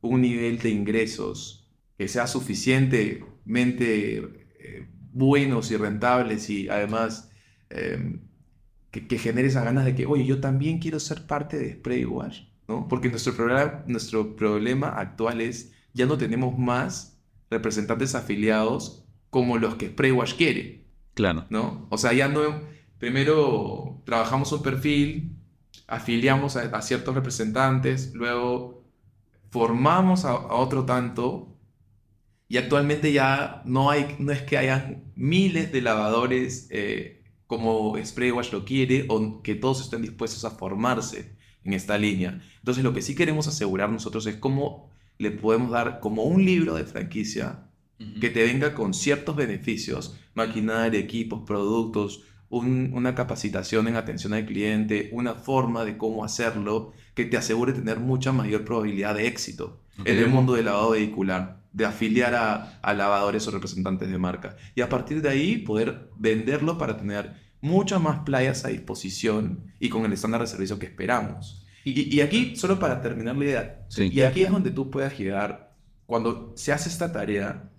un 0.00 0.22
nivel 0.22 0.58
de 0.58 0.70
ingresos 0.70 1.68
que 1.98 2.08
sea 2.08 2.26
suficientemente 2.26 4.16
eh, 4.58 4.88
buenos 5.12 5.70
y 5.70 5.76
rentables 5.76 6.48
y 6.48 6.70
además 6.70 7.30
em, 7.68 8.22
que, 8.90 9.18
genere 9.18 9.48
esas 9.48 9.64
ganas 9.64 9.84
de 9.84 9.94
que, 9.94 10.06
oye, 10.06 10.24
yo 10.24 10.40
también 10.40 10.78
quiero 10.78 10.98
ser 10.98 11.26
parte 11.26 11.58
de 11.58 11.74
Spray 11.74 12.06
Wash, 12.06 12.44
¿no? 12.66 12.88
Porque 12.88 13.10
nuestro 13.10 13.34
problema, 13.34 13.84
nuestro 13.86 14.34
problema 14.34 14.88
actual 14.88 15.42
es, 15.42 15.72
ya 15.92 16.06
no 16.06 16.16
tenemos 16.16 16.58
más 16.58 17.17
representantes 17.50 18.14
afiliados 18.14 19.04
como 19.30 19.58
los 19.58 19.74
que 19.76 19.88
Spray 19.88 20.10
Wash 20.10 20.34
quiere. 20.34 20.84
Claro. 21.14 21.46
¿No? 21.50 21.86
O 21.90 21.98
sea, 21.98 22.12
ya 22.12 22.28
no, 22.28 22.40
primero 22.98 24.02
trabajamos 24.04 24.52
un 24.52 24.62
perfil, 24.62 25.36
afiliamos 25.86 26.56
a, 26.56 26.82
ciertos 26.82 27.14
representantes, 27.14 28.12
luego 28.14 28.84
formamos 29.50 30.24
a, 30.24 30.30
a 30.30 30.54
otro 30.54 30.84
tanto 30.84 31.58
y 32.48 32.56
actualmente 32.56 33.12
ya 33.12 33.62
no, 33.66 33.90
hay, 33.90 34.16
no 34.18 34.32
es 34.32 34.42
que 34.42 34.56
hayan 34.56 35.12
miles 35.16 35.70
de 35.70 35.82
lavadores 35.82 36.68
eh, 36.70 37.22
como 37.46 37.94
Spraywash 38.02 38.52
lo 38.52 38.64
quiere 38.64 39.04
o 39.08 39.42
que 39.42 39.54
todos 39.54 39.82
estén 39.82 40.02
dispuestos 40.02 40.44
a 40.44 40.50
formarse 40.50 41.36
en 41.64 41.74
esta 41.74 41.98
línea. 41.98 42.40
Entonces 42.58 42.82
lo 42.82 42.94
que 42.94 43.02
sí 43.02 43.14
queremos 43.14 43.48
asegurar 43.48 43.90
nosotros 43.90 44.26
es 44.26 44.36
cómo 44.36 44.90
le 45.18 45.30
podemos 45.30 45.70
dar 45.70 46.00
como 46.00 46.24
un 46.24 46.44
libro 46.44 46.74
de 46.74 46.84
franquicia 46.84 47.64
que 48.20 48.30
te 48.30 48.44
venga 48.44 48.74
con 48.74 48.94
ciertos 48.94 49.34
beneficios, 49.34 50.16
maquinaria, 50.34 51.00
equipos, 51.00 51.42
productos, 51.44 52.22
una 52.48 53.14
capacitación 53.14 53.88
en 53.88 53.96
atención 53.96 54.32
al 54.34 54.46
cliente, 54.46 55.10
una 55.12 55.34
forma 55.34 55.84
de 55.84 55.98
cómo 55.98 56.24
hacerlo 56.24 56.92
que 57.14 57.24
te 57.24 57.36
asegure 57.36 57.72
tener 57.72 57.98
mucha 57.98 58.30
mayor 58.30 58.64
probabilidad 58.64 59.16
de 59.16 59.26
éxito 59.26 59.80
en 60.04 60.18
el 60.18 60.28
mundo 60.28 60.54
del 60.54 60.66
lavado 60.66 60.90
vehicular 60.90 61.58
de 61.72 61.84
afiliar 61.84 62.34
a, 62.34 62.94
lavadores 62.94 63.46
o 63.46 63.50
representantes 63.50 64.10
de 64.10 64.18
marca. 64.18 64.56
Y 64.74 64.80
a 64.80 64.88
partir 64.88 65.22
de 65.22 65.28
ahí 65.28 65.58
poder 65.58 66.10
venderlo 66.16 66.78
para 66.78 66.96
tener 66.96 67.34
muchas 67.60 68.00
más 68.00 68.20
playas 68.20 68.64
a 68.64 68.68
disposición 68.68 69.72
y 69.78 69.88
con 69.88 70.04
el 70.04 70.12
estándar 70.12 70.40
de 70.40 70.46
servicio 70.46 70.78
que 70.78 70.86
esperamos. 70.86 71.66
Y, 71.94 72.20
aquí, 72.20 72.56
solo 72.56 72.78
para 72.78 73.00
terminar 73.00 73.36
la 73.36 73.44
idea, 73.44 73.86
y 73.96 74.20
aquí 74.20 74.42
es 74.42 74.50
donde 74.50 74.70
tú 74.70 74.90
puedes 74.90 75.18
llegar, 75.18 75.74
cuando 76.06 76.52
se 76.56 76.72
hace 76.72 76.88
esta 76.88 77.12
tarea, 77.12 77.70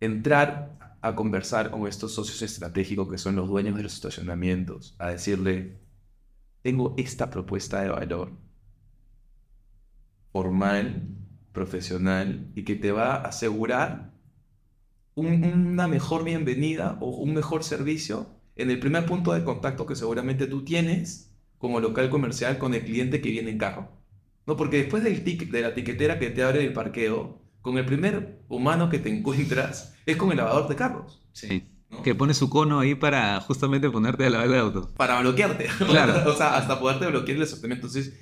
entrar 0.00 0.96
a 1.00 1.14
conversar 1.14 1.70
con 1.70 1.86
estos 1.86 2.12
socios 2.14 2.42
estratégicos 2.42 3.10
que 3.10 3.18
son 3.18 3.36
los 3.36 3.48
dueños 3.48 3.76
de 3.76 3.82
los 3.82 3.94
estacionamientos, 3.94 4.94
a 4.98 5.10
decirle, 5.10 5.80
tengo 6.62 6.94
esta 6.98 7.30
propuesta 7.30 7.80
de 7.80 7.88
valor 7.88 8.32
formal 10.32 11.08
profesional 11.52 12.50
y 12.54 12.64
que 12.64 12.76
te 12.76 12.92
va 12.92 13.16
a 13.16 13.22
asegurar 13.22 14.12
una 15.14 15.88
mejor 15.88 16.24
bienvenida 16.24 16.96
o 17.00 17.08
un 17.10 17.34
mejor 17.34 17.64
servicio 17.64 18.28
en 18.56 18.70
el 18.70 18.78
primer 18.78 19.06
punto 19.06 19.32
de 19.32 19.44
contacto 19.44 19.86
que 19.86 19.96
seguramente 19.96 20.46
tú 20.46 20.64
tienes 20.64 21.29
como 21.60 21.78
local 21.78 22.08
comercial 22.08 22.56
con 22.58 22.74
el 22.74 22.82
cliente 22.82 23.20
que 23.20 23.30
viene 23.30 23.50
en 23.50 23.58
carro. 23.58 23.92
¿No? 24.46 24.56
Porque 24.56 24.78
después 24.78 25.04
del 25.04 25.22
ticket, 25.22 25.50
de 25.50 25.60
la 25.60 25.74
tiquetera 25.74 26.18
que 26.18 26.30
te 26.30 26.42
abre 26.42 26.64
el 26.64 26.72
parqueo, 26.72 27.42
con 27.60 27.76
el 27.76 27.84
primer 27.84 28.40
humano 28.48 28.88
que 28.88 28.98
te 28.98 29.10
encuentras 29.10 29.94
es 30.06 30.16
con 30.16 30.30
el 30.30 30.38
lavador 30.38 30.68
de 30.68 30.76
carros. 30.76 31.22
Sí. 31.32 31.68
Que 32.02 32.14
pone 32.14 32.32
su 32.32 32.48
cono 32.48 32.80
ahí 32.80 32.94
para 32.94 33.38
justamente 33.40 33.90
ponerte 33.90 34.24
a 34.24 34.30
lavar 34.30 34.46
el 34.46 34.54
auto. 34.54 34.90
Para 34.96 35.20
bloquearte. 35.20 35.66
Claro. 35.86 36.30
o 36.32 36.34
sea, 36.34 36.56
hasta 36.56 36.80
poderte 36.80 37.06
bloquear 37.08 37.36
el 37.36 37.46
sortimiento. 37.46 37.86
Entonces, 37.86 38.18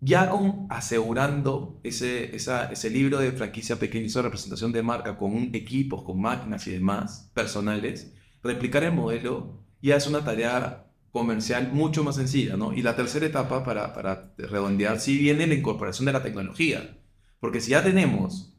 ya 0.00 0.30
con 0.30 0.66
asegurando 0.70 1.78
ese, 1.82 2.34
ese 2.34 2.90
libro 2.90 3.18
de 3.18 3.32
franquicia 3.32 3.76
pequeña, 3.76 4.06
esa 4.06 4.22
representación 4.22 4.72
de 4.72 4.82
marca 4.82 5.18
con 5.18 5.54
equipos, 5.54 6.04
con 6.04 6.22
máquinas 6.22 6.66
y 6.66 6.70
demás 6.70 7.30
personales, 7.34 8.14
replicar 8.42 8.82
el 8.84 8.92
modelo 8.92 9.62
ya 9.82 9.96
es 9.96 10.06
una 10.06 10.24
tarea 10.24 10.86
comercial 11.12 11.70
mucho 11.72 12.02
más 12.04 12.16
sencilla, 12.16 12.56
¿no? 12.56 12.72
Y 12.72 12.82
la 12.82 12.96
tercera 12.96 13.26
etapa 13.26 13.62
para, 13.64 13.92
para 13.94 14.34
redondear, 14.38 14.98
sí 14.98 15.18
viene 15.18 15.46
la 15.46 15.54
incorporación 15.54 16.06
de 16.06 16.12
la 16.12 16.22
tecnología, 16.22 16.98
porque 17.38 17.60
si 17.60 17.72
ya 17.72 17.84
tenemos 17.84 18.54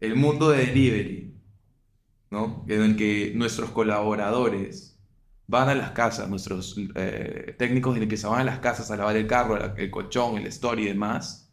el 0.00 0.16
mundo 0.16 0.50
de 0.50 0.66
delivery, 0.66 1.34
¿no? 2.30 2.64
En 2.68 2.82
el 2.82 2.96
que 2.96 3.32
nuestros 3.34 3.70
colaboradores 3.70 4.98
van 5.46 5.68
a 5.68 5.74
las 5.74 5.92
casas, 5.92 6.28
nuestros 6.28 6.76
eh, 6.96 7.54
técnicos 7.58 7.94
de 7.94 8.00
limpieza 8.00 8.28
van 8.28 8.40
a 8.40 8.44
las 8.44 8.58
casas 8.58 8.90
a 8.90 8.96
lavar 8.96 9.16
el 9.16 9.26
carro, 9.26 9.56
el 9.76 9.90
colchón, 9.90 10.36
el 10.38 10.46
story 10.46 10.82
y 10.84 10.86
demás. 10.86 11.45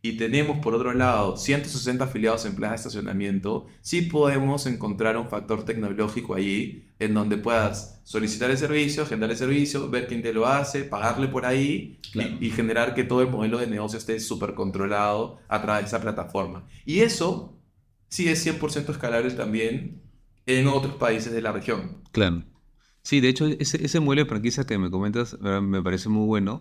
Y 0.00 0.16
tenemos 0.16 0.58
por 0.58 0.74
otro 0.74 0.92
lado 0.94 1.36
160 1.36 2.04
afiliados 2.04 2.44
en 2.44 2.54
plan 2.54 2.70
de 2.70 2.76
estacionamiento, 2.76 3.66
sí 3.80 4.02
podemos 4.02 4.66
encontrar 4.66 5.16
un 5.16 5.28
factor 5.28 5.64
tecnológico 5.64 6.34
allí 6.34 6.84
en 7.00 7.14
donde 7.14 7.36
puedas 7.36 8.00
solicitar 8.04 8.50
el 8.50 8.58
servicio, 8.58 9.02
agendar 9.02 9.30
el 9.30 9.36
servicio, 9.36 9.90
ver 9.90 10.06
quién 10.06 10.22
te 10.22 10.32
lo 10.32 10.46
hace, 10.46 10.84
pagarle 10.84 11.26
por 11.26 11.44
ahí 11.46 11.98
y, 12.14 12.46
y, 12.46 12.50
generar 12.50 12.94
que 12.94 13.04
todo 13.04 13.22
el 13.22 13.28
modelo 13.28 13.58
de 13.58 13.66
negocio 13.66 13.98
esté 13.98 14.20
súper 14.20 14.54
controlado 14.54 15.38
a 15.48 15.60
través 15.60 15.82
de 15.82 15.88
esa 15.88 16.00
plataforma. 16.00 16.64
Y 16.84 17.00
eso 17.00 17.58
sí 18.08 18.28
es 18.28 18.46
100% 18.46 18.90
escalable 18.90 19.30
también 19.32 20.02
en 20.46 20.66
otros 20.68 20.94
países 20.94 21.32
de 21.32 21.42
la 21.42 21.52
región. 21.52 22.02
Claro. 22.12 22.44
Sí, 23.02 23.20
de 23.20 23.28
hecho, 23.28 23.46
ese, 23.46 23.84
ese 23.84 24.00
modelo 24.00 24.24
de 24.24 24.28
franquicia 24.28 24.64
que 24.64 24.78
me 24.78 24.90
comentas 24.90 25.38
me 25.40 25.82
parece 25.82 26.08
muy 26.08 26.26
bueno. 26.26 26.60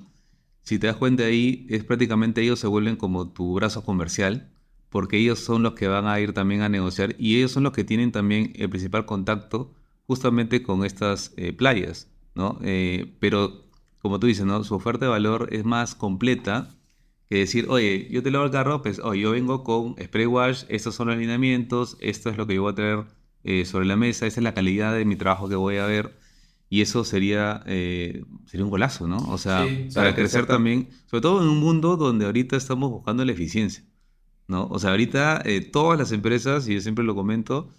Si 0.67 0.79
te 0.79 0.87
das 0.87 0.97
cuenta 0.97 1.23
ahí, 1.23 1.65
es 1.69 1.85
prácticamente 1.85 2.41
ellos 2.41 2.59
se 2.59 2.67
vuelven 2.67 2.97
como 2.97 3.29
tu 3.29 3.53
brazo 3.53 3.85
comercial, 3.85 4.51
porque 4.89 5.17
ellos 5.17 5.39
son 5.39 5.63
los 5.63 5.75
que 5.75 5.87
van 5.87 6.07
a 6.07 6.19
ir 6.19 6.33
también 6.33 6.61
a 6.61 6.67
negociar 6.67 7.15
y 7.17 7.37
ellos 7.37 7.51
son 7.53 7.63
los 7.63 7.71
que 7.71 7.85
tienen 7.85 8.11
también 8.11 8.51
el 8.53 8.69
principal 8.69 9.05
contacto 9.05 9.73
justamente 10.07 10.63
con 10.63 10.83
estas 10.83 11.33
eh, 11.37 11.53
playas, 11.53 12.09
¿no? 12.35 12.59
Eh, 12.63 13.15
pero 13.21 13.63
como 13.99 14.19
tú 14.19 14.27
dices, 14.27 14.45
¿no? 14.45 14.61
Su 14.65 14.75
oferta 14.75 15.05
de 15.05 15.11
valor 15.11 15.47
es 15.53 15.63
más 15.63 15.95
completa 15.95 16.75
que 17.29 17.37
decir, 17.37 17.67
oye, 17.69 18.09
yo 18.11 18.21
te 18.21 18.29
lavo 18.29 18.43
el 18.43 18.51
carro, 18.51 18.81
pues, 18.81 18.99
oye, 18.99 19.21
yo 19.21 19.31
vengo 19.31 19.63
con 19.63 19.95
spray 20.03 20.25
wash, 20.25 20.65
estos 20.67 20.95
son 20.95 21.07
los 21.07 21.15
alineamientos, 21.15 21.95
esto 22.01 22.29
es 22.29 22.35
lo 22.35 22.45
que 22.45 22.55
yo 22.55 22.63
voy 22.63 22.73
a 22.73 22.75
traer 22.75 23.05
eh, 23.45 23.63
sobre 23.63 23.85
la 23.85 23.95
mesa, 23.95 24.27
esa 24.27 24.41
es 24.41 24.43
la 24.43 24.53
calidad 24.53 24.93
de 24.93 25.05
mi 25.05 25.15
trabajo 25.15 25.47
que 25.47 25.55
voy 25.55 25.77
a 25.77 25.85
ver 25.85 26.13
y 26.69 26.81
eso 26.81 27.03
sería, 27.03 27.63
eh, 27.65 28.23
sería 28.45 28.65
un 28.65 28.69
golazo, 28.69 29.07
¿no? 29.07 29.17
O 29.29 29.37
sea, 29.37 29.65
para 29.93 30.13
crecer 30.13 30.45
también, 30.45 30.89
sobre 31.05 31.21
todo 31.21 31.41
en 31.41 31.47
un 31.47 31.59
mundo 31.59 31.95
donde 31.95 32.25
ahorita 32.25 32.57
estamos 32.57 32.91
buscando 32.91 33.23
la 33.23 33.31
eficiencia, 33.31 33.85
¿no? 34.47 34.67
O 34.67 34.77
sea, 34.79 34.91
ahorita 34.91 35.41
eh, 35.45 35.61
todas 35.61 35.97
las 35.97 36.11
empresas, 36.11 36.67
y 36.67 36.73
yo 36.73 36.81
siempre 36.81 37.05
lo 37.05 37.15
comento, 37.15 37.69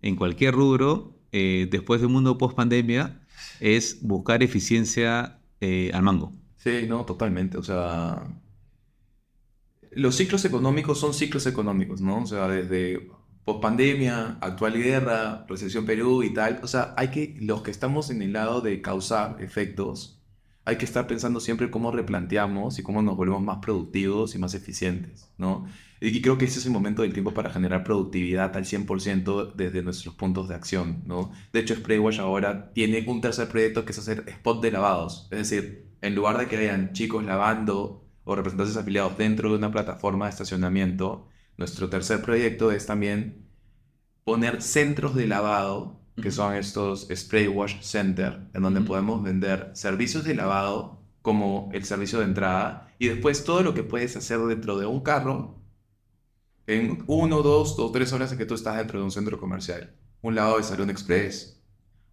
en 0.00 0.16
cualquier 0.16 0.54
rubro, 0.54 1.14
eh, 1.32 1.68
después 1.70 2.00
de 2.00 2.06
un 2.06 2.14
mundo 2.14 2.38
post 2.38 2.56
pandemia, 2.56 3.20
es 3.60 3.98
buscar 4.00 4.42
eficiencia 4.42 5.38
al 5.92 6.02
mango. 6.02 6.32
Sí, 6.56 6.86
no, 6.88 7.04
totalmente. 7.04 7.58
O 7.58 7.62
sea, 7.62 8.26
los 9.92 10.14
ciclos 10.14 10.44
económicos 10.46 10.98
son 10.98 11.12
ciclos 11.12 11.46
económicos, 11.46 12.00
¿no? 12.00 12.22
O 12.22 12.26
sea, 12.26 12.48
desde 12.48 13.10
pandemia, 13.44 14.38
actual 14.40 14.74
guerra, 14.74 15.44
recesión 15.48 15.86
Perú 15.86 16.22
y 16.22 16.32
tal. 16.32 16.60
O 16.62 16.66
sea, 16.66 16.94
hay 16.96 17.08
que, 17.08 17.36
los 17.40 17.62
que 17.62 17.70
estamos 17.70 18.10
en 18.10 18.22
el 18.22 18.32
lado 18.32 18.60
de 18.60 18.80
causar 18.80 19.36
efectos, 19.40 20.20
hay 20.64 20.76
que 20.76 20.84
estar 20.84 21.06
pensando 21.06 21.40
siempre 21.40 21.70
cómo 21.70 21.90
replanteamos 21.90 22.78
y 22.78 22.82
cómo 22.82 23.02
nos 23.02 23.16
volvemos 23.16 23.42
más 23.42 23.58
productivos 23.58 24.34
y 24.34 24.38
más 24.38 24.54
eficientes, 24.54 25.32
¿no? 25.38 25.66
Y 26.00 26.22
creo 26.22 26.38
que 26.38 26.46
ese 26.46 26.60
es 26.60 26.66
el 26.66 26.72
momento 26.72 27.02
del 27.02 27.12
tiempo 27.12 27.34
para 27.34 27.50
generar 27.50 27.84
productividad 27.84 28.56
al 28.56 28.64
100% 28.64 29.54
desde 29.54 29.82
nuestros 29.82 30.14
puntos 30.14 30.48
de 30.48 30.54
acción, 30.54 31.02
¿no? 31.06 31.30
De 31.52 31.60
hecho, 31.60 31.74
Spraywash 31.74 32.20
ahora 32.20 32.72
tiene 32.72 33.04
un 33.06 33.20
tercer 33.20 33.48
proyecto 33.48 33.84
que 33.84 33.92
es 33.92 33.98
hacer 33.98 34.24
spot 34.26 34.62
de 34.62 34.70
lavados. 34.70 35.28
Es 35.30 35.38
decir, 35.50 35.90
en 36.00 36.14
lugar 36.14 36.38
de 36.38 36.46
que 36.46 36.56
hayan 36.56 36.92
chicos 36.92 37.24
lavando 37.24 38.04
o 38.24 38.34
representantes 38.34 38.76
afiliados 38.76 39.18
dentro 39.18 39.50
de 39.50 39.56
una 39.56 39.70
plataforma 39.70 40.26
de 40.26 40.30
estacionamiento, 40.30 41.28
nuestro 41.60 41.90
tercer 41.90 42.22
proyecto 42.22 42.72
es 42.72 42.86
también 42.86 43.46
poner 44.24 44.62
centros 44.62 45.14
de 45.14 45.26
lavado, 45.26 46.00
que 46.20 46.30
son 46.30 46.54
estos 46.54 47.06
Spray 47.14 47.48
Wash 47.48 47.82
Center, 47.82 48.48
en 48.54 48.62
donde 48.62 48.80
podemos 48.80 49.22
vender 49.22 49.70
servicios 49.74 50.24
de 50.24 50.34
lavado 50.34 51.02
como 51.20 51.68
el 51.74 51.84
servicio 51.84 52.18
de 52.20 52.24
entrada 52.24 52.90
y 52.98 53.08
después 53.08 53.44
todo 53.44 53.62
lo 53.62 53.74
que 53.74 53.82
puedes 53.82 54.16
hacer 54.16 54.38
dentro 54.40 54.78
de 54.78 54.86
un 54.86 55.00
carro 55.00 55.58
en 56.66 57.04
uno, 57.06 57.42
dos 57.42 57.78
o 57.78 57.92
tres 57.92 58.10
horas 58.14 58.32
en 58.32 58.38
que 58.38 58.46
tú 58.46 58.54
estás 58.54 58.78
dentro 58.78 58.98
de 58.98 59.04
un 59.04 59.10
centro 59.10 59.38
comercial. 59.38 59.94
Un 60.22 60.34
lavado 60.34 60.56
de 60.56 60.62
salón 60.62 60.88
express, 60.88 61.62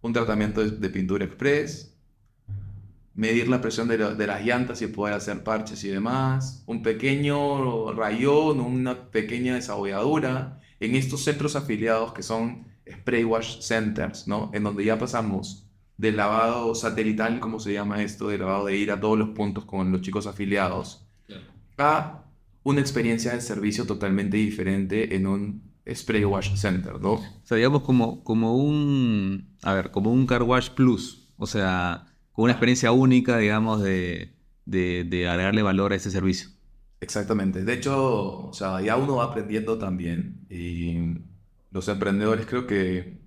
un 0.02 0.12
tratamiento 0.12 0.62
de 0.62 0.90
pintura 0.90 1.24
express, 1.24 1.97
medir 3.18 3.48
la 3.48 3.60
presión 3.60 3.88
de, 3.88 3.98
las 3.98 4.44
llantas 4.44 4.80
y 4.80 4.86
poder 4.86 5.14
hacer 5.14 5.42
parches 5.42 5.82
y 5.82 5.88
demás, 5.88 6.62
un 6.66 6.84
pequeño 6.84 7.90
rayón, 7.92 8.60
una 8.60 9.10
pequeña 9.10 9.56
desabolladura, 9.56 10.60
en 10.78 10.94
estos 10.94 11.24
centros 11.24 11.56
afiliados 11.56 12.12
que 12.12 12.22
son 12.22 12.68
spray 12.88 13.24
wash 13.24 13.58
centers, 13.58 14.28
¿no? 14.28 14.52
En 14.54 14.62
donde 14.62 14.84
ya 14.84 15.00
pasamos 15.00 15.66
del 15.96 16.16
lavado 16.16 16.76
satelital, 16.76 17.40
como 17.40 17.58
se 17.58 17.72
llama 17.72 18.04
esto, 18.04 18.28
del 18.28 18.38
lavado 18.38 18.66
de 18.66 18.76
ir 18.76 18.92
a 18.92 19.00
todos 19.00 19.18
los 19.18 19.30
puntos 19.30 19.64
con 19.64 19.90
los 19.90 20.00
chicos 20.00 20.28
afiliados, 20.28 21.04
a 21.76 22.22
una 22.62 22.80
experiencia 22.80 23.32
de 23.32 23.40
servicio 23.40 23.84
totalmente 23.84 24.36
diferente 24.36 25.16
en 25.16 25.26
un 25.26 25.62
spray 25.92 26.24
wash 26.24 26.54
center, 26.54 27.00
¿no? 27.00 27.14
O 27.14 27.40
sea, 27.42 27.56
digamos 27.56 27.82
como, 27.82 28.22
como 28.22 28.56
un, 28.56 29.56
a 29.64 29.74
ver, 29.74 29.90
como 29.90 30.12
un 30.12 30.24
car 30.24 30.44
wash 30.44 30.70
plus, 30.70 31.26
o 31.36 31.48
sea, 31.48 32.07
una 32.42 32.52
experiencia 32.52 32.92
única, 32.92 33.38
digamos, 33.38 33.82
de, 33.82 34.32
de, 34.64 35.28
agregarle 35.28 35.62
valor 35.62 35.92
a 35.92 35.96
ese 35.96 36.10
servicio. 36.10 36.50
Exactamente. 37.00 37.64
De 37.64 37.72
hecho, 37.72 38.48
o 38.48 38.52
sea, 38.52 38.80
ya 38.80 38.96
uno 38.96 39.16
va 39.16 39.24
aprendiendo 39.24 39.76
también 39.78 40.46
y 40.48 41.18
los 41.70 41.88
emprendedores 41.88 42.46
creo 42.46 42.66
que... 42.66 43.18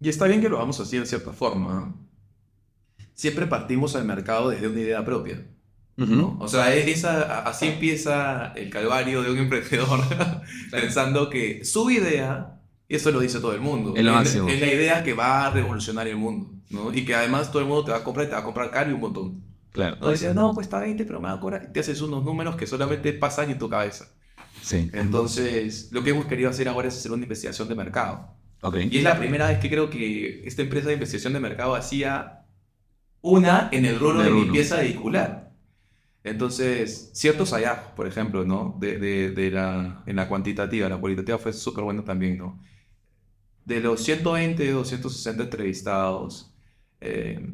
Y 0.00 0.08
está 0.08 0.26
bien 0.26 0.40
que 0.40 0.48
lo 0.48 0.56
hagamos 0.56 0.80
así 0.80 0.96
en 0.96 1.06
cierta 1.06 1.32
forma. 1.32 1.94
Siempre 3.14 3.46
partimos 3.46 3.96
al 3.96 4.04
mercado 4.04 4.50
desde 4.50 4.68
una 4.68 4.80
idea 4.80 5.04
propia. 5.04 5.46
O 6.38 6.48
sea, 6.48 6.74
esa, 6.74 7.42
así 7.42 7.68
empieza 7.68 8.52
el 8.54 8.70
calvario 8.70 9.22
de 9.22 9.30
un 9.30 9.38
emprendedor 9.46 10.00
pensando 10.70 11.30
que 11.30 11.64
su 11.64 11.90
idea, 11.90 12.55
eso 12.88 13.10
lo 13.10 13.20
dice 13.20 13.40
todo 13.40 13.52
el 13.52 13.60
mundo, 13.60 13.94
es, 13.96 14.34
es 14.34 14.60
la 14.60 14.72
idea 14.72 15.02
que 15.02 15.14
va 15.14 15.46
a 15.46 15.50
revolucionar 15.50 16.06
el 16.06 16.16
mundo. 16.16 16.56
¿no? 16.70 16.92
Y 16.92 17.04
que 17.04 17.14
además 17.14 17.50
todo 17.50 17.60
el 17.60 17.68
mundo 17.68 17.84
te 17.84 17.90
va 17.92 17.98
a 17.98 18.04
comprar 18.04 18.26
y 18.26 18.28
te 18.28 18.34
va 18.34 18.40
a 18.40 18.44
comprar 18.44 18.70
caro 18.70 18.90
y 18.90 18.94
un 18.94 19.00
montón. 19.00 19.42
Claro. 19.72 19.96
No 20.00 20.10
dices, 20.10 20.34
no, 20.34 20.54
cuesta 20.54 20.78
20, 20.80 21.04
pero 21.04 21.20
me 21.20 21.28
va 21.28 21.34
a 21.34 21.40
cobrar. 21.40 21.66
Y 21.68 21.72
te 21.72 21.80
haces 21.80 22.00
unos 22.00 22.24
números 22.24 22.56
que 22.56 22.66
solamente 22.66 23.12
pasan 23.12 23.50
en 23.50 23.58
tu 23.58 23.68
cabeza. 23.68 24.08
Sí. 24.62 24.90
Entonces, 24.94 25.90
lo 25.92 26.02
que 26.02 26.10
hemos 26.10 26.26
querido 26.26 26.50
hacer 26.50 26.68
ahora 26.68 26.88
es 26.88 26.96
hacer 26.96 27.12
una 27.12 27.22
investigación 27.22 27.68
de 27.68 27.74
mercado. 27.74 28.34
Okay. 28.62 28.88
Y 28.90 28.98
es 28.98 29.04
la 29.04 29.18
primera 29.18 29.48
vez 29.48 29.58
que 29.58 29.68
creo 29.68 29.90
que 29.90 30.42
esta 30.46 30.62
empresa 30.62 30.88
de 30.88 30.94
investigación 30.94 31.34
de 31.34 31.40
mercado 31.40 31.74
hacía 31.74 32.46
una 33.20 33.68
en 33.70 33.84
el 33.84 34.00
rol 34.00 34.22
de, 34.24 34.30
limpieza 34.30 34.76
vehicular. 34.76 35.52
Entonces, 36.24 37.10
ciertos 37.12 37.52
hallazgos, 37.52 37.92
por 37.92 38.06
ejemplo, 38.06 38.44
¿no? 38.44 38.76
De, 38.80 38.98
de, 38.98 39.30
de, 39.30 39.50
la, 39.50 40.02
en 40.06 40.16
la 40.16 40.26
cuantitativa, 40.26 40.88
la 40.88 40.96
cualitativa 40.96 41.38
fue 41.38 41.52
súper 41.52 41.84
bueno 41.84 42.02
también, 42.02 42.38
¿no? 42.38 42.60
De 43.66 43.80
los 43.80 44.02
120, 44.04 44.70
260 44.70 45.42
entrevistados, 45.42 46.54
eh, 47.00 47.52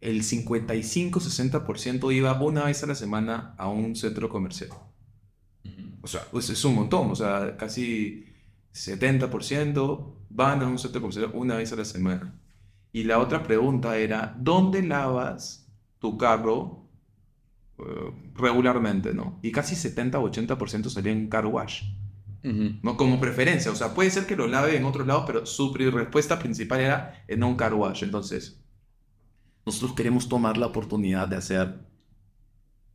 el 0.00 0.22
55-60% 0.22 2.12
iba 2.12 2.38
una 2.42 2.64
vez 2.64 2.82
a 2.82 2.86
la 2.88 2.94
semana 2.94 3.54
a 3.56 3.68
un 3.68 3.96
centro 3.96 4.28
comercial. 4.28 4.70
O 6.02 6.06
sea, 6.06 6.22
pues 6.30 6.50
es 6.50 6.62
un 6.64 6.74
montón, 6.74 7.10
o 7.10 7.16
sea, 7.16 7.56
casi 7.56 8.26
70% 8.74 10.14
van 10.28 10.62
a 10.62 10.66
un 10.66 10.78
centro 10.78 11.00
comercial 11.00 11.30
una 11.32 11.56
vez 11.56 11.72
a 11.72 11.76
la 11.76 11.84
semana. 11.86 12.38
Y 12.92 13.04
la 13.04 13.18
otra 13.20 13.42
pregunta 13.42 13.96
era, 13.96 14.36
¿dónde 14.38 14.82
lavas 14.82 15.72
tu 16.00 16.18
carro 16.18 16.88
eh, 17.78 18.32
regularmente? 18.34 19.14
¿no? 19.14 19.38
Y 19.40 19.52
casi 19.52 19.76
70-80% 19.76 20.90
salía 20.90 21.12
en 21.12 21.28
car 21.28 21.46
wash. 21.46 21.84
¿No? 22.44 22.96
Como 22.96 23.18
preferencia, 23.20 23.70
o 23.70 23.74
sea, 23.74 23.94
puede 23.94 24.10
ser 24.10 24.26
que 24.26 24.36
lo 24.36 24.46
lave 24.46 24.76
en 24.76 24.84
otro 24.84 25.04
lado, 25.04 25.24
pero 25.26 25.46
su 25.46 25.72
respuesta 25.72 26.38
principal 26.38 26.80
era 26.80 27.24
en 27.26 27.42
un 27.42 27.56
car 27.56 27.72
wash. 27.72 28.04
Entonces, 28.04 28.60
nosotros 29.64 29.94
queremos 29.94 30.28
tomar 30.28 30.58
la 30.58 30.66
oportunidad 30.66 31.26
de 31.26 31.36
hacer 31.36 31.80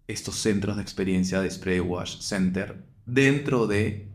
estos 0.07 0.35
centros 0.35 0.75
de 0.75 0.81
experiencia 0.83 1.41
de 1.41 1.49
Spray 1.49 1.79
Wash 1.79 2.19
Center 2.19 2.83
dentro 3.05 3.65
de 3.65 4.11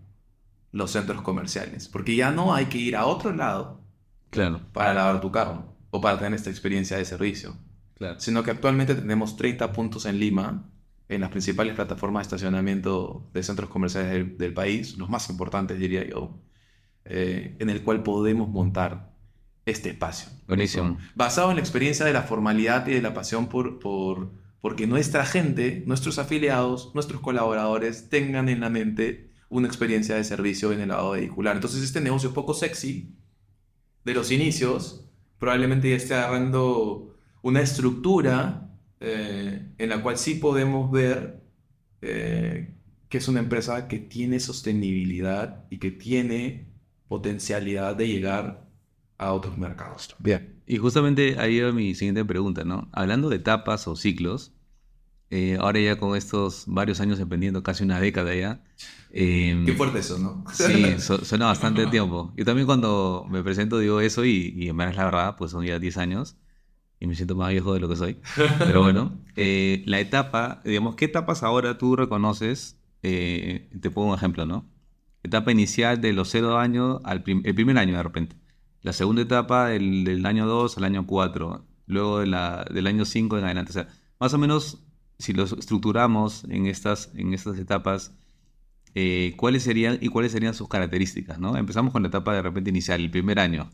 los 0.71 0.93
centros 0.93 1.23
comerciales. 1.23 1.89
Porque 1.89 2.15
ya 2.15 2.31
no 2.31 2.55
hay 2.55 2.67
que 2.67 2.79
ir 2.79 2.97
a 2.97 3.07
otro 3.07 3.33
lado 3.33 3.81
claro. 4.31 4.61
para 4.73 4.95
lavar 4.95 5.21
tu 5.21 5.33
carro 5.33 5.77
o 5.91 6.01
para 6.01 6.19
tener 6.19 6.35
esta 6.35 6.51
experiencia 6.51 6.97
de 6.97 7.05
servicio. 7.05 7.57
Claro. 7.95 8.19
Sino 8.21 8.43
que 8.43 8.51
actualmente 8.51 8.95
tenemos 8.95 9.37
30 9.37 9.73
puntos 9.73 10.05
en 10.07 10.19
Lima, 10.19 10.69
en 11.15 11.21
las 11.21 11.31
principales 11.31 11.75
plataformas 11.75 12.23
de 12.23 12.37
estacionamiento 12.37 13.29
de 13.33 13.43
centros 13.43 13.71
comerciales 13.71 14.37
del, 14.39 14.55
país, 14.55 14.97
los 14.99 15.09
más 15.09 15.29
importantes 15.31 15.79
diría 15.79 16.07
yo, 16.07 16.39
eh, 17.05 17.57
en 17.59 17.71
el 17.71 17.83
cual 17.83 18.03
podemos 18.03 18.49
montar 18.49 19.15
este 19.67 19.91
espacio. 19.91 20.29
Buenísimo. 20.47 20.99
Basado 21.15 21.51
en 21.51 21.57
la 21.57 21.63
experiencia 21.63 22.05
de 22.05 22.13
la 22.13 22.23
formalidad 22.23 22.87
y 22.87 22.93
de 22.93 23.03
la 23.03 23.15
pasión 23.15 23.49
por, 23.49 23.79
por, 23.79 24.33
porque 24.61 24.87
nuestra 24.87 25.25
gente, 25.25 25.83
nuestros 25.87 26.19
afiliados, 26.19 26.95
nuestros 26.95 27.21
colaboradores 27.21 28.09
tengan 28.09 28.49
en 28.49 28.61
la 28.61 28.71
mente 28.71 29.31
una 29.49 29.69
experiencia 29.69 30.17
de 30.17 30.25
servicio 30.25 30.73
en 30.73 30.81
el 30.81 30.89
lavado 30.89 31.13
vehicular. 31.13 31.57
Entonces 31.57 31.83
este 31.83 32.01
negocio 32.01 32.35
poco 32.35 32.55
sexy 32.55 33.17
de 34.05 34.15
los 34.15 34.31
inicios 34.31 35.09
probablemente 35.39 35.91
ya 35.91 35.97
esté 35.97 36.15
agarrando 36.15 37.17
una 37.43 37.61
estructura 37.61 38.64
eh, 39.07 39.75
en 39.77 39.89
la 39.91 40.03
cual 40.03 40.17
sí 40.17 40.37
podemos 40.37 40.91
ver 40.91 41.43
eh, 42.01 42.75
que 43.11 43.19
es 43.19 43.29
una 43.29 43.41
empresa 43.41 43.87
que 43.87 43.99
tiene 43.99 44.41
sostenibilidad 44.41 45.67
y 45.69 45.79
que 45.79 45.91
tiene 45.91 46.73
potencialidad 47.07 47.97
de 47.97 48.09
llegar 48.09 48.67
a 49.19 49.33
otros 49.35 49.59
mercados. 49.59 50.17
Bien. 50.19 50.63
Y 50.67 50.79
justamente 50.79 51.39
ahí 51.39 51.61
va 51.61 51.71
mi 51.73 51.95
siguiente 51.95 52.25
pregunta, 52.25 52.65
¿no? 52.65 52.89
Hablando 52.93 53.29
de 53.29 53.37
etapas 53.37 53.87
o 53.89 53.95
ciclos, 53.95 54.55
eh, 55.29 55.59
ahora 55.61 55.81
ya 55.81 55.99
con 55.99 56.17
estos 56.17 56.65
varios 56.67 56.99
años 57.01 57.21
emprendiendo, 57.21 57.63
casi 57.63 57.85
una 57.85 58.01
década 58.01 58.35
ya. 58.35 58.65
Em, 59.11 59.67
Qué 59.67 59.75
fuerte 59.75 59.99
eso, 59.99 60.19
¿no? 60.19 60.45
Sí, 60.51 60.99
suena 61.25 61.47
bastante 61.47 61.87
tiempo. 61.89 62.33
Yo 62.39 62.47
también 62.47 62.65
cuando 62.65 63.27
me 63.29 63.43
presento 63.43 63.79
digo 63.79 64.01
eso 64.01 64.25
y, 64.25 64.55
y 64.57 64.71
en 64.71 64.77
verdad 64.79 64.93
es 64.93 64.97
la 64.97 65.05
verdad, 65.05 65.37
pues 65.37 65.51
son 65.51 65.67
ya 65.67 65.79
10 65.79 65.99
años 65.99 66.39
y 67.05 67.07
me 67.07 67.15
siento 67.15 67.37
más 67.37 67.51
viejo 67.51 67.75
de 67.75 67.81
lo 67.81 67.89
que 67.89 67.97
soy. 67.97 68.17
Pero 68.59 68.83
bueno, 68.83 69.13
eh, 69.37 69.83
la 69.87 70.01
etapa, 70.01 70.63
digamos, 70.65 70.97
¿qué 70.97 71.05
etapas 71.05 71.43
ahora 71.43 71.77
tú 71.77 71.97
reconoces? 71.97 72.79
Eh, 73.03 73.69
te 73.79 73.91
pongo 73.91 74.09
un 74.09 74.17
ejemplo, 74.17 74.47
¿no? 74.47 74.67
Etapa 75.23 75.53
inicial 75.53 76.01
de 76.01 76.15
los 76.15 76.31
0 76.31 76.59
años 76.59 77.01
al 77.05 77.23
el 77.27 77.55
primer 77.55 77.77
año 77.77 77.95
de 77.95 78.03
repente. 78.03 78.37
La 78.81 78.95
segunda 78.95 79.21
etapa 79.21 79.69
del, 79.69 80.05
del 80.05 80.25
año 80.25 80.47
2 80.47 80.79
al 80.79 80.85
año 80.85 81.07
4. 81.07 81.67
Luego 81.87 82.21
de 82.21 82.27
la, 82.27 82.65
del 82.73 82.87
año 82.87 83.05
5 83.05 83.39
en 83.39 83.45
adelante. 83.45 83.71
O 83.71 83.75
sea, 83.75 83.89
más 84.19 84.33
o 84.33 84.39
menos, 84.39 84.83
si 85.19 85.35
los 85.35 85.53
estructuramos 85.53 86.45
en 86.45 86.67
estas, 86.67 87.11
en 87.15 87.35
estas 87.35 87.59
etapas, 87.59 88.17
eh, 88.95 89.35
¿cuáles 89.37 89.63
serían 89.63 89.99
y 90.01 90.09
cuáles 90.09 90.33
serían 90.33 90.55
sus 90.55 90.69
características? 90.69 91.39
¿no? 91.39 91.55
Empezamos 91.59 91.93
con 91.93 92.03
la 92.03 92.09
etapa 92.09 92.33
de 92.33 92.41
repente 92.41 92.71
inicial, 92.71 93.03
el 93.03 93.11
primer 93.11 93.39
año. 93.39 93.71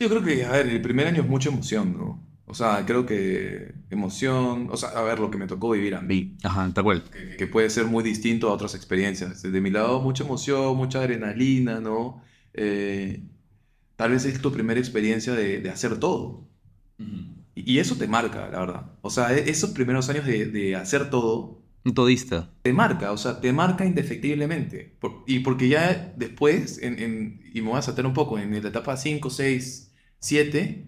Yo 0.00 0.08
creo 0.08 0.22
que, 0.22 0.44
a 0.44 0.52
ver, 0.52 0.68
el 0.68 0.80
primer 0.80 1.06
año 1.06 1.22
es 1.22 1.28
mucha 1.28 1.48
emoción, 1.48 1.96
¿no? 1.96 2.28
O 2.48 2.54
sea, 2.54 2.84
creo 2.86 3.04
que 3.04 3.74
emoción, 3.90 4.68
o 4.70 4.76
sea, 4.76 4.88
a 4.90 5.02
ver, 5.02 5.18
lo 5.18 5.30
que 5.30 5.36
me 5.36 5.46
tocó 5.46 5.70
vivir 5.70 5.94
a 5.94 6.00
mí. 6.00 6.36
Ajá, 6.42 6.70
tal 6.72 6.82
cual. 6.82 7.04
Que, 7.36 7.46
puede 7.46 7.68
ser 7.68 7.84
muy 7.84 8.02
distinto 8.02 8.48
a 8.48 8.52
otras 8.52 8.74
experiencias. 8.74 9.42
Desde 9.42 9.60
mi 9.60 9.70
lado, 9.70 10.00
mucha 10.00 10.24
emoción, 10.24 10.74
mucha 10.76 11.00
adrenalina, 11.00 11.80
¿no? 11.80 12.22
Eh, 12.54 13.22
tal 13.96 14.12
vez 14.12 14.24
es 14.24 14.40
tu 14.40 14.50
primera 14.50 14.80
experiencia 14.80 15.34
de, 15.34 15.68
hacer 15.68 16.00
todo. 16.00 16.48
y, 17.54 17.78
eso 17.78 17.96
te 17.96 18.08
marca, 18.08 18.48
la 18.48 18.60
verdad. 18.60 18.92
O 19.02 19.10
sea, 19.10 19.36
e, 19.36 19.50
esos 19.50 19.70
primeros 19.70 20.08
años 20.08 20.24
de, 20.24 20.74
hacer 20.74 21.10
todo. 21.10 21.60
Un 21.84 21.92
todista. 21.92 22.50
Te 22.62 22.72
marca, 22.72 23.12
o 23.12 23.18
sea, 23.18 23.42
te 23.42 23.52
marca 23.52 23.84
indefectiblemente. 23.84 24.96
y 25.26 25.40
porque 25.40 25.68
ya 25.68 26.14
después, 26.16 26.80
en, 26.82 27.42
y 27.52 27.60
me 27.60 27.68
voy 27.68 27.78
a 27.78 27.82
saltar 27.82 28.06
un 28.06 28.14
poco, 28.14 28.38
en 28.38 28.50
la 28.62 28.68
etapa 28.68 28.96
5, 28.96 29.28
6, 29.28 29.87
Siete, 30.20 30.86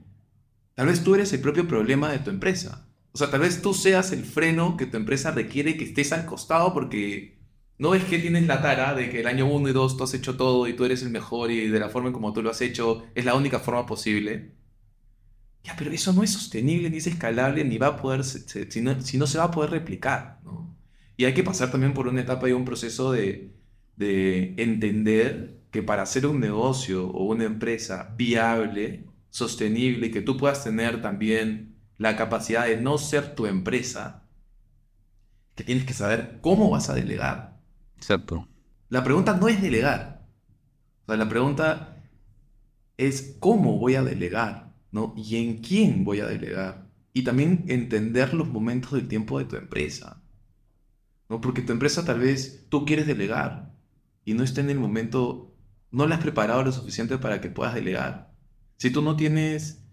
tal 0.74 0.86
vez 0.88 1.04
tú 1.04 1.14
eres 1.14 1.32
el 1.32 1.40
propio 1.40 1.68
problema 1.68 2.10
de 2.12 2.20
tu 2.20 2.30
empresa. 2.30 2.88
O 3.12 3.18
sea, 3.18 3.30
tal 3.30 3.40
vez 3.40 3.62
tú 3.62 3.74
seas 3.74 4.12
el 4.12 4.24
freno 4.24 4.76
que 4.76 4.86
tu 4.86 4.96
empresa 4.96 5.30
requiere 5.32 5.76
que 5.76 5.84
estés 5.84 6.12
al 6.12 6.26
costado 6.26 6.72
porque 6.74 7.38
no 7.78 7.94
es 7.94 8.04
que 8.04 8.18
tienes 8.18 8.46
la 8.46 8.62
tara 8.62 8.94
de 8.94 9.10
que 9.10 9.20
el 9.20 9.26
año 9.26 9.46
1 9.46 9.68
y 9.70 9.72
2 9.72 9.96
tú 9.96 10.04
has 10.04 10.14
hecho 10.14 10.36
todo 10.36 10.68
y 10.68 10.74
tú 10.74 10.84
eres 10.84 11.02
el 11.02 11.10
mejor 11.10 11.50
y 11.50 11.68
de 11.68 11.80
la 11.80 11.88
forma 11.90 12.08
en 12.08 12.14
como 12.14 12.32
tú 12.32 12.42
lo 12.42 12.50
has 12.50 12.60
hecho 12.60 13.04
es 13.14 13.24
la 13.24 13.34
única 13.34 13.58
forma 13.60 13.86
posible. 13.86 14.52
Ya, 15.62 15.76
pero 15.76 15.90
eso 15.92 16.12
no 16.12 16.22
es 16.22 16.32
sostenible, 16.32 16.88
ni 16.90 16.96
es 16.98 17.06
escalable, 17.06 17.64
ni 17.64 17.76
va 17.78 17.88
a 17.88 17.96
poder, 17.96 18.24
si 18.24 18.80
no, 18.80 19.00
si 19.02 19.18
no 19.18 19.26
se 19.26 19.38
va 19.38 19.44
a 19.44 19.50
poder 19.50 19.70
replicar. 19.70 20.40
¿no? 20.42 20.74
Y 21.16 21.24
hay 21.26 21.34
que 21.34 21.44
pasar 21.44 21.70
también 21.70 21.92
por 21.92 22.08
una 22.08 22.22
etapa 22.22 22.48
y 22.48 22.52
un 22.52 22.64
proceso 22.64 23.12
de, 23.12 23.52
de 23.96 24.54
entender 24.56 25.60
que 25.70 25.82
para 25.82 26.02
hacer 26.02 26.26
un 26.26 26.40
negocio 26.40 27.06
o 27.08 27.24
una 27.24 27.44
empresa 27.44 28.14
viable, 28.16 29.04
sostenible 29.30 30.08
y 30.08 30.10
que 30.10 30.22
tú 30.22 30.36
puedas 30.36 30.62
tener 30.62 31.00
también 31.02 31.76
la 31.98 32.16
capacidad 32.16 32.66
de 32.66 32.80
no 32.80 32.98
ser 32.98 33.34
tu 33.34 33.46
empresa, 33.46 34.28
que 35.54 35.64
tienes 35.64 35.84
que 35.84 35.94
saber 35.94 36.38
cómo 36.40 36.70
vas 36.70 36.90
a 36.90 36.94
delegar. 36.94 37.60
Exacto. 37.96 38.48
La 38.88 39.04
pregunta 39.04 39.36
no 39.36 39.48
es 39.48 39.60
delegar. 39.60 40.26
O 41.02 41.06
sea, 41.06 41.16
la 41.16 41.28
pregunta 41.28 42.02
es 42.96 43.36
cómo 43.40 43.78
voy 43.78 43.94
a 43.94 44.02
delegar, 44.02 44.74
¿no? 44.90 45.14
Y 45.16 45.36
en 45.36 45.58
quién 45.58 46.04
voy 46.04 46.20
a 46.20 46.26
delegar. 46.26 46.88
Y 47.12 47.22
también 47.24 47.64
entender 47.68 48.34
los 48.34 48.48
momentos 48.48 48.92
del 48.92 49.08
tiempo 49.08 49.38
de 49.38 49.44
tu 49.44 49.56
empresa. 49.56 50.22
¿no? 51.28 51.40
Porque 51.40 51.62
tu 51.62 51.72
empresa 51.72 52.04
tal 52.04 52.20
vez 52.20 52.66
tú 52.68 52.84
quieres 52.84 53.06
delegar 53.06 53.72
y 54.24 54.34
no 54.34 54.42
está 54.42 54.60
en 54.60 54.70
el 54.70 54.78
momento, 54.78 55.54
no 55.90 56.06
la 56.06 56.16
has 56.16 56.20
preparado 56.20 56.62
lo 56.62 56.72
suficiente 56.72 57.18
para 57.18 57.40
que 57.40 57.50
puedas 57.50 57.74
delegar. 57.74 58.29
Si 58.80 58.90
tú 58.90 59.02
no 59.02 59.14
tienes 59.14 59.84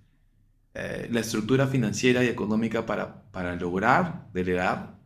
eh, 0.73 1.09
la 1.11 1.19
estructura 1.19 1.67
financiera 1.67 2.23
y 2.23 2.27
económica 2.27 2.85
para, 2.85 3.29
para 3.31 3.53
lograr 3.57 4.29
delegar, 4.33 4.97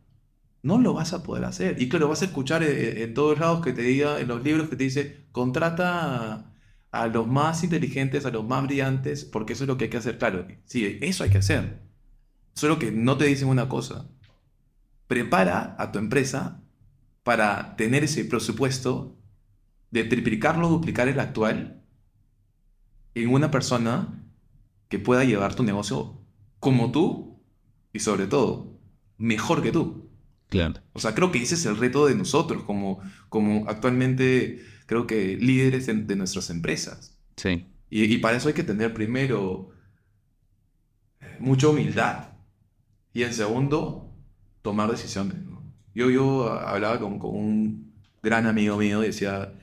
no 0.62 0.78
lo 0.78 0.94
vas 0.94 1.12
a 1.12 1.24
poder 1.24 1.44
hacer. 1.44 1.82
Y 1.82 1.88
claro, 1.88 2.08
vas 2.08 2.22
a 2.22 2.26
escuchar 2.26 2.62
eh, 2.62 3.02
en, 3.02 3.12
todos 3.12 3.40
lados 3.40 3.60
que 3.60 3.72
te 3.72 3.82
diga, 3.82 4.20
en 4.20 4.28
los 4.28 4.44
libros 4.44 4.68
que 4.68 4.76
te 4.76 4.84
dice, 4.84 5.26
contrata 5.32 6.54
a, 6.92 7.06
los 7.08 7.26
más 7.26 7.64
inteligentes, 7.64 8.24
a 8.24 8.30
los 8.30 8.44
más 8.46 8.62
brillantes, 8.62 9.24
porque 9.24 9.54
eso 9.54 9.64
es 9.64 9.68
lo 9.68 9.76
que 9.76 9.84
hay 9.84 9.90
que 9.90 9.96
hacer. 9.96 10.16
Claro, 10.16 10.46
sí, 10.64 10.98
eso 11.00 11.24
hay 11.24 11.30
que 11.30 11.38
hacer. 11.38 11.82
Solo 12.54 12.78
que 12.78 12.92
no 12.92 13.16
te 13.16 13.24
dicen 13.24 13.48
una 13.48 13.68
cosa. 13.68 14.08
Prepara 15.08 15.74
a 15.76 15.90
tu 15.90 15.98
empresa 15.98 16.62
para 17.24 17.74
tener 17.74 18.04
ese 18.04 18.24
presupuesto 18.26 19.18
de 19.90 20.04
triplicarlo, 20.04 20.68
duplicar 20.68 21.08
el 21.08 21.18
actual 21.18 21.81
en 23.14 23.32
una 23.32 23.50
persona 23.50 24.22
que 24.88 24.98
pueda 24.98 25.24
llevar 25.24 25.54
tu 25.54 25.62
negocio 25.62 26.20
como 26.60 26.92
tú 26.92 27.40
y 27.92 28.00
sobre 28.00 28.26
todo 28.26 28.78
mejor 29.18 29.62
que 29.62 29.72
tú. 29.72 30.10
Claro. 30.48 30.80
O 30.92 31.00
sea, 31.00 31.14
creo 31.14 31.32
que 31.32 31.40
ese 31.40 31.54
es 31.54 31.64
el 31.64 31.78
reto 31.78 32.06
de 32.06 32.14
nosotros 32.14 32.62
como, 32.64 33.00
como 33.28 33.68
actualmente 33.68 34.62
creo 34.86 35.06
que 35.06 35.36
líderes 35.36 35.86
de, 35.86 36.16
nuestras 36.16 36.50
empresas. 36.50 37.18
Sí. 37.36 37.66
Y, 37.88 38.18
para 38.18 38.36
eso 38.36 38.48
hay 38.48 38.54
que 38.54 38.64
tener 38.64 38.92
primero 38.94 39.70
eh, 41.20 41.36
mucha 41.40 41.68
humildad 41.68 42.32
y 43.12 43.22
en 43.22 43.32
segundo 43.34 44.14
tomar 44.62 44.90
decisiones. 44.90 45.36
Yo, 45.94 46.10
yo 46.10 46.52
hablaba 46.52 46.98
con, 46.98 47.18
con 47.18 47.34
un 47.34 47.92
gran 48.22 48.46
amigo 48.46 48.76
mío 48.78 49.02
y 49.02 49.06
decía, 49.08 49.54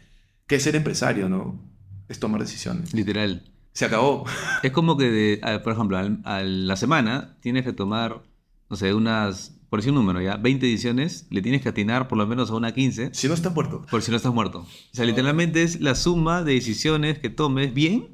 ¿qué 0.47 0.55
es 0.55 0.63
ser 0.63 0.75
empresario? 0.75 1.29
¿no? 1.29 1.68
Es 2.10 2.19
tomar 2.19 2.41
decisiones. 2.41 2.93
Literal. 2.93 3.43
Se 3.72 3.86
acabó. 3.86 4.26
Es 4.63 4.72
como 4.72 4.98
que, 4.98 5.39
por 5.63 5.74
ejemplo, 5.74 5.98
a, 5.98 6.41
la 6.41 6.76
semana 6.76 7.38
tienes 7.39 7.63
que 7.63 7.72
tomar, 7.72 8.24
no 8.69 8.76
sé, 8.76 8.93
unas, 8.93 9.56
por 9.69 9.80
decir 9.80 9.91
un 9.91 10.00
número 10.00 10.22
ya, 10.22 10.36
20 10.36 10.65
decisiones, 10.65 11.28
le 11.30 11.41
tienes 11.41 11.62
que 11.62 11.69
atinar 11.69 12.08
por 12.08 12.17
lo 12.17 12.28
menos 12.28 12.50
a 12.50 12.56
una 12.56 12.74
15. 12.74 13.12
Si 13.13 13.28
no 13.28 13.36
estás 13.36 13.54
muerto. 13.54 13.86
Por 13.89 14.02
si 14.02 14.12
no 14.12 14.17
estás 14.17 14.34
muerto. 14.34 14.62
O 14.62 14.67
sea, 14.91 15.06
literalmente 15.06 15.63
es 15.63 15.80
la 15.80 15.95
suma 15.95 16.43
de 16.43 16.56
decisiones 16.56 17.19
que 17.19 17.30
tomes 17.30 17.74
bien 17.74 18.10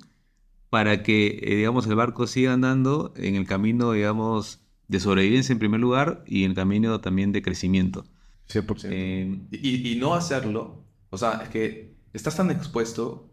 para 0.70 1.04
que, 1.04 1.40
eh, 1.42 1.56
digamos, 1.56 1.88
el 1.88 1.96
barco 1.96 2.28
siga 2.28 2.54
andando 2.54 3.14
en 3.16 3.36
el 3.36 3.48
camino, 3.48 3.94
digamos, 3.94 4.60
de 4.90 5.00
sobrevivencia 5.00 5.54
en 5.54 5.60
primer 5.60 5.80
lugar 5.80 6.24
y 6.28 6.44
en 6.44 6.52
el 6.52 6.56
camino 6.56 7.00
también 7.00 7.32
de 7.32 7.42
crecimiento. 7.42 8.06
100%. 8.50 8.88
Eh, 8.92 9.40
y, 9.52 9.94
y 9.94 9.96
no 9.96 10.14
hacerlo, 10.14 10.84
o 11.10 11.18
sea, 11.18 11.42
es 11.44 11.50
que 11.50 11.96
estás 12.14 12.36
tan 12.36 12.52
expuesto 12.52 13.32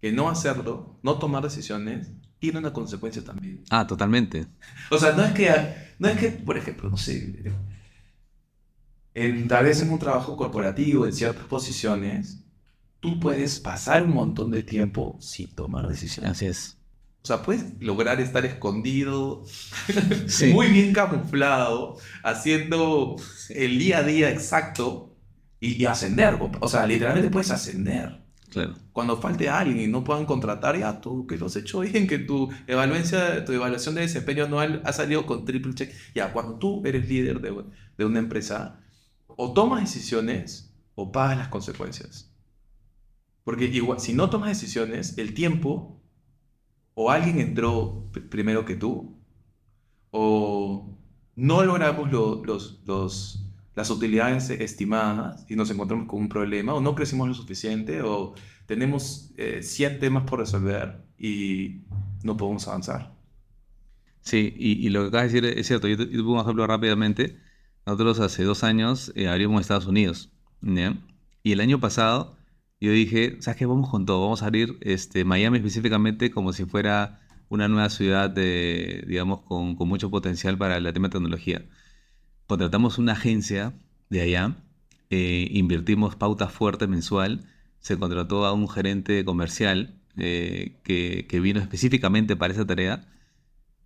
que 0.00 0.12
no 0.12 0.28
hacerlo, 0.28 0.98
no 1.02 1.18
tomar 1.18 1.42
decisiones, 1.42 2.10
tiene 2.38 2.58
una 2.58 2.72
consecuencia 2.72 3.22
también. 3.22 3.62
Ah, 3.70 3.86
totalmente. 3.86 4.46
O 4.90 4.98
sea, 4.98 5.12
no 5.12 5.24
es 5.24 5.32
que, 5.32 5.50
no 5.98 6.08
es 6.08 6.18
que 6.18 6.30
por 6.30 6.56
ejemplo, 6.56 6.88
no 6.88 6.96
sé, 6.96 7.52
en, 9.14 9.48
tal 9.48 9.64
vez 9.64 9.82
en 9.82 9.90
un 9.90 9.98
trabajo 9.98 10.36
corporativo, 10.36 11.06
en 11.06 11.12
ciertas 11.12 11.44
posiciones, 11.44 12.42
tú 13.00 13.20
puedes 13.20 13.60
pasar 13.60 14.04
un 14.04 14.14
montón 14.14 14.50
de 14.50 14.62
tiempo 14.62 15.18
sin 15.20 15.54
tomar 15.54 15.86
decisiones. 15.86 16.32
Así 16.32 16.46
es. 16.46 16.76
O 17.22 17.26
sea, 17.26 17.42
puedes 17.42 17.78
lograr 17.80 18.18
estar 18.20 18.46
escondido, 18.46 19.44
muy 20.54 20.68
bien 20.68 20.94
camuflado, 20.94 21.98
haciendo 22.22 23.16
el 23.50 23.78
día 23.78 23.98
a 23.98 24.02
día 24.02 24.30
exacto 24.30 25.14
y, 25.60 25.82
y 25.82 25.84
ascender. 25.84 26.38
O 26.60 26.68
sea, 26.68 26.86
literalmente 26.86 27.28
puedes 27.28 27.50
ascender. 27.50 28.19
Claro. 28.50 28.74
Cuando 28.92 29.16
falte 29.16 29.48
alguien 29.48 29.80
y 29.80 29.86
no 29.86 30.02
puedan 30.02 30.26
contratar, 30.26 30.76
ya 30.76 31.00
tú 31.00 31.26
que 31.26 31.36
lo 31.36 31.46
has 31.46 31.56
hecho 31.56 31.80
bien, 31.80 32.06
que 32.06 32.18
tu 32.18 32.50
evaluación, 32.66 33.44
tu 33.44 33.52
evaluación 33.52 33.94
de 33.94 34.02
desempeño 34.02 34.44
anual 34.44 34.82
ha 34.84 34.92
salido 34.92 35.24
con 35.24 35.44
triple 35.44 35.74
check. 35.74 35.92
Ya, 36.14 36.32
cuando 36.32 36.58
tú 36.58 36.82
eres 36.84 37.08
líder 37.08 37.40
de, 37.40 37.64
de 37.96 38.04
una 38.04 38.18
empresa, 38.18 38.80
o 39.26 39.52
tomas 39.52 39.80
decisiones 39.80 40.74
o 40.96 41.12
pagas 41.12 41.38
las 41.38 41.48
consecuencias. 41.48 42.34
Porque 43.44 43.66
igual, 43.66 44.00
si 44.00 44.12
no 44.12 44.28
tomas 44.30 44.48
decisiones, 44.48 45.16
el 45.16 45.32
tiempo, 45.32 46.02
o 46.94 47.10
alguien 47.10 47.38
entró 47.38 48.10
primero 48.30 48.64
que 48.64 48.74
tú, 48.74 49.18
o 50.10 50.98
no 51.36 51.64
logramos 51.64 52.10
los, 52.10 52.80
los 52.84 53.49
las 53.74 53.90
utilidades 53.90 54.50
estimadas 54.50 55.46
y 55.48 55.56
nos 55.56 55.70
encontramos 55.70 56.08
con 56.08 56.20
un 56.20 56.28
problema 56.28 56.74
o 56.74 56.80
no 56.80 56.94
crecimos 56.94 57.28
lo 57.28 57.34
suficiente 57.34 58.02
o 58.02 58.34
tenemos 58.66 59.32
100 59.36 59.92
eh, 59.92 59.96
temas 59.98 60.24
por 60.24 60.40
resolver 60.40 61.04
y 61.18 61.82
no 62.22 62.36
podemos 62.36 62.66
avanzar. 62.68 63.14
Sí, 64.22 64.54
y, 64.56 64.88
lo 64.90 65.02
que 65.02 65.08
acabas 65.08 65.32
de 65.32 65.40
decir 65.40 65.58
es 65.58 65.66
cierto. 65.66 65.88
Yo 65.88 65.96
te, 65.96 66.06
pongo 66.06 66.34
un 66.34 66.40
ejemplo 66.40 66.66
rápidamente. 66.66 67.38
Nosotros 67.86 68.20
hace 68.20 68.44
dos 68.44 68.64
años 68.64 69.12
eh, 69.16 69.28
abrimos 69.28 69.62
Estados 69.62 69.86
Unidos. 69.86 70.30
Y 71.42 71.52
el 71.52 71.60
año 71.60 71.80
pasado 71.80 72.36
yo 72.80 72.92
dije, 72.92 73.36
¿sabes 73.40 73.58
qué? 73.58 73.66
Vamos 73.66 73.90
con 73.90 74.06
todo. 74.06 74.22
Vamos 74.22 74.42
a 74.42 74.46
abrir 74.46 74.78
este, 74.82 75.24
Miami 75.24 75.58
específicamente 75.58 76.30
como 76.30 76.52
si 76.52 76.64
fuera 76.64 77.20
una 77.48 77.66
nueva 77.68 77.88
ciudad 77.90 78.30
de, 78.30 79.04
digamos, 79.08 79.42
con, 79.42 79.74
con 79.74 79.88
mucho 79.88 80.10
potencial 80.10 80.56
para 80.58 80.76
el 80.76 80.92
tema 80.92 81.08
de 81.08 81.12
tecnología 81.12 81.64
contratamos 82.50 82.98
una 82.98 83.12
agencia 83.12 83.74
de 84.08 84.22
allá, 84.22 84.56
eh, 85.08 85.46
invertimos 85.52 86.16
pauta 86.16 86.48
fuerte 86.48 86.88
mensual, 86.88 87.46
se 87.78 87.96
contrató 87.96 88.44
a 88.44 88.52
un 88.52 88.68
gerente 88.68 89.24
comercial 89.24 89.94
eh, 90.16 90.80
que, 90.82 91.40
vino 91.40 91.60
específicamente 91.60 92.34
para 92.34 92.52
esa 92.52 92.66
tarea. 92.66 93.06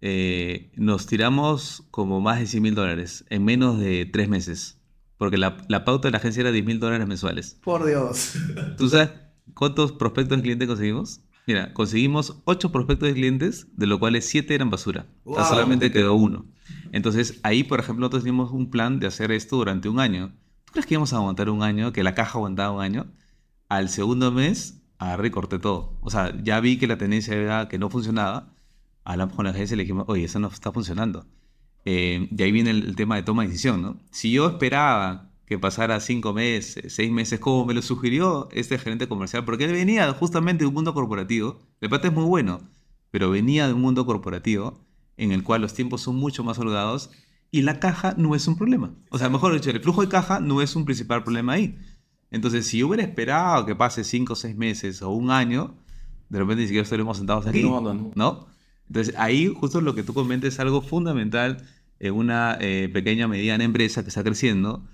Eh, 0.01 0.73
nos 0.77 1.05
tiramos 1.05 1.85
como 1.91 2.23
más 2.23 2.41
de 2.41 2.47
100 2.47 2.63
mil 2.63 2.75
dólares 2.75 3.27
en 3.29 3.45
menos 3.45 3.79
de 3.79 4.07
tres 4.07 4.31
meses, 4.31 4.81
porque 5.19 5.37
la, 5.37 5.59
pauta 5.85 6.09
de 6.09 6.13
la 6.13 6.17
agencia 6.17 6.41
era 6.41 6.51
10 6.51 6.65
mil 6.65 6.81
dólares 6.81 7.07
mensuales. 7.07 7.59
Por 7.63 7.85
Dios. 7.85 8.33
¿Tú 8.79 8.89
sabes 8.89 9.11
cuántos 9.53 9.93
prospectos 9.93 10.39
de 10.39 10.43
cliente 10.43 10.67
conseguimos? 10.67 11.21
Mira, 11.47 11.75
conseguimos 11.75 12.41
8 12.47 12.73
prospectos 12.73 13.09
de 13.09 13.15
clientes, 13.15 13.67
de 13.77 13.87
los 13.87 13.99
cuales 13.99 14.25
7 14.25 14.55
eran 14.55 14.71
basura. 14.71 15.05
solamente 15.27 15.93
quedó 15.93 16.15
uno. 16.15 16.47
Entonces, 16.95 17.41
ahí, 17.43 17.65
por 17.65 17.81
ejemplo, 17.81 18.03
nosotros 18.03 18.23
teníamos 18.23 18.53
un 18.53 18.71
plan 18.71 19.01
de 19.01 19.09
hacer 19.09 19.33
esto 19.33 19.57
durante 19.57 19.89
un 19.89 19.99
año. 19.99 20.33
¿Tú 20.65 20.75
crees 20.75 20.87
que 20.87 20.95
íbamos 20.95 21.13
a 21.13 21.17
aguantar 21.17 21.51
un 21.51 21.65
año, 21.65 21.93
que 21.93 22.05
la 22.05 22.15
caja 22.15 22.39
aguantaba 22.39 22.71
un 22.71 22.83
año? 22.83 23.07
Al 23.69 23.89
segundo 23.89 24.31
mes, 24.31 24.81
agarré 24.99 25.27
y 25.27 25.31
corté 25.33 25.59
todo. 25.59 25.99
O 26.03 26.11
sea, 26.11 26.33
ya 26.45 26.61
vi 26.61 26.79
que 26.79 26.87
la 26.87 26.97
tendencia 26.97 27.35
era 27.35 27.67
que 27.69 27.81
no 27.81 27.91
funcionaba. 27.91 28.55
Hablamos 29.03 29.35
con 29.35 29.45
la 29.45 29.51
agencia 29.51 29.75
y 29.75 29.79
le 29.79 29.83
dijimos, 29.83 30.05
oye, 30.07 30.23
eso 30.23 30.39
no 30.39 30.47
está 30.47 30.71
funcionando. 30.71 31.27
Eh, 31.85 32.29
ahí 32.39 32.53
viene 32.53 32.71
el, 32.71 32.95
tema 32.95 33.17
de 33.17 33.25
toma 33.25 33.43
de 33.43 33.49
decisión, 33.49 33.83
¿no? 33.83 34.01
Si 34.13 34.31
yo 34.31 34.47
esperaba 34.49 35.33
que 35.47 35.59
pasara 35.59 35.99
cinco 35.99 36.33
meses, 36.33 36.95
seis 36.95 37.11
meses, 37.11 37.41
como 37.41 37.67
me 37.67 37.75
lo 37.75 37.83
sugirió 37.83 38.49
este 38.53 38.79
gerente 38.79 39.09
comercial, 39.09 39.45
porque 39.45 39.65
él 39.65 39.73
venía 39.73 40.13
justamente 40.13 40.63
de 40.63 40.69
un 40.69 40.75
mundo 40.75 40.95
corporativo, 40.95 41.59
el 41.81 41.91
pata 41.91 42.07
es 42.07 42.15
muy 42.15 42.25
bueno, 42.25 42.61
pero 43.11 43.31
venía 43.31 43.67
de 43.67 43.73
un 43.73 43.81
mundo 43.81 44.07
corporativo 44.07 44.84
en 45.17 45.33
el 45.33 45.43
cual 45.43 45.63
los 45.63 45.75
tiempos 45.75 46.03
son 46.03 46.17
mucho 46.17 46.45
más 46.45 46.59
holgados 46.59 47.11
y 47.51 47.63
la 47.63 47.79
caja 47.79 48.15
no 48.17 48.35
es 48.35 48.49
un 48.49 48.57
problema. 48.57 48.95
O 49.11 49.19
sea, 49.19 49.29
mejor 49.29 49.55
dicho, 49.55 49.71
el 49.71 49.81
flujo 49.81 50.03
de 50.03 50.09
caja 50.09 50.41
no 50.41 50.61
es 50.61 50.75
un 50.75 50.85
principal 50.85 51.23
problema 51.23 51.53
ahí. 51.53 51.79
Entonces, 52.31 52.67
si 52.67 52.83
hubiera 52.83 53.05
esperado 53.05 53.65
que 53.65 53.77
pase 53.77 54.03
5 54.03 54.33
o 54.33 54.37
6 54.37 54.57
meses 54.57 55.03
o 55.03 55.11
un 55.11 55.31
año, 55.31 55.77
de 56.29 56.41
repente 56.41 56.63
ni 56.63 56.67
siquiera 56.67 56.83
estaríamos 56.83 57.17
sentados 57.17 57.47
aquí. 57.47 57.63
No, 57.63 57.81
no, 57.81 58.11
no. 58.15 58.47
Entonces, 58.89 59.15
ahí 59.19 59.47
justo 59.47 59.81
lo 59.81 59.95
que 59.95 60.03
tú 60.03 60.15
comentas 60.15 60.55
es 60.55 60.61
algo 60.61 60.83
fundamental 60.83 61.65
en 62.01 62.15
una 62.15 62.59
eh, 62.61 62.91
pequeña, 62.93 63.29
mediana 63.29 63.65
empresa 63.65 64.03
que 64.03 64.09
está 64.09 64.25
creciendo, 64.25 64.85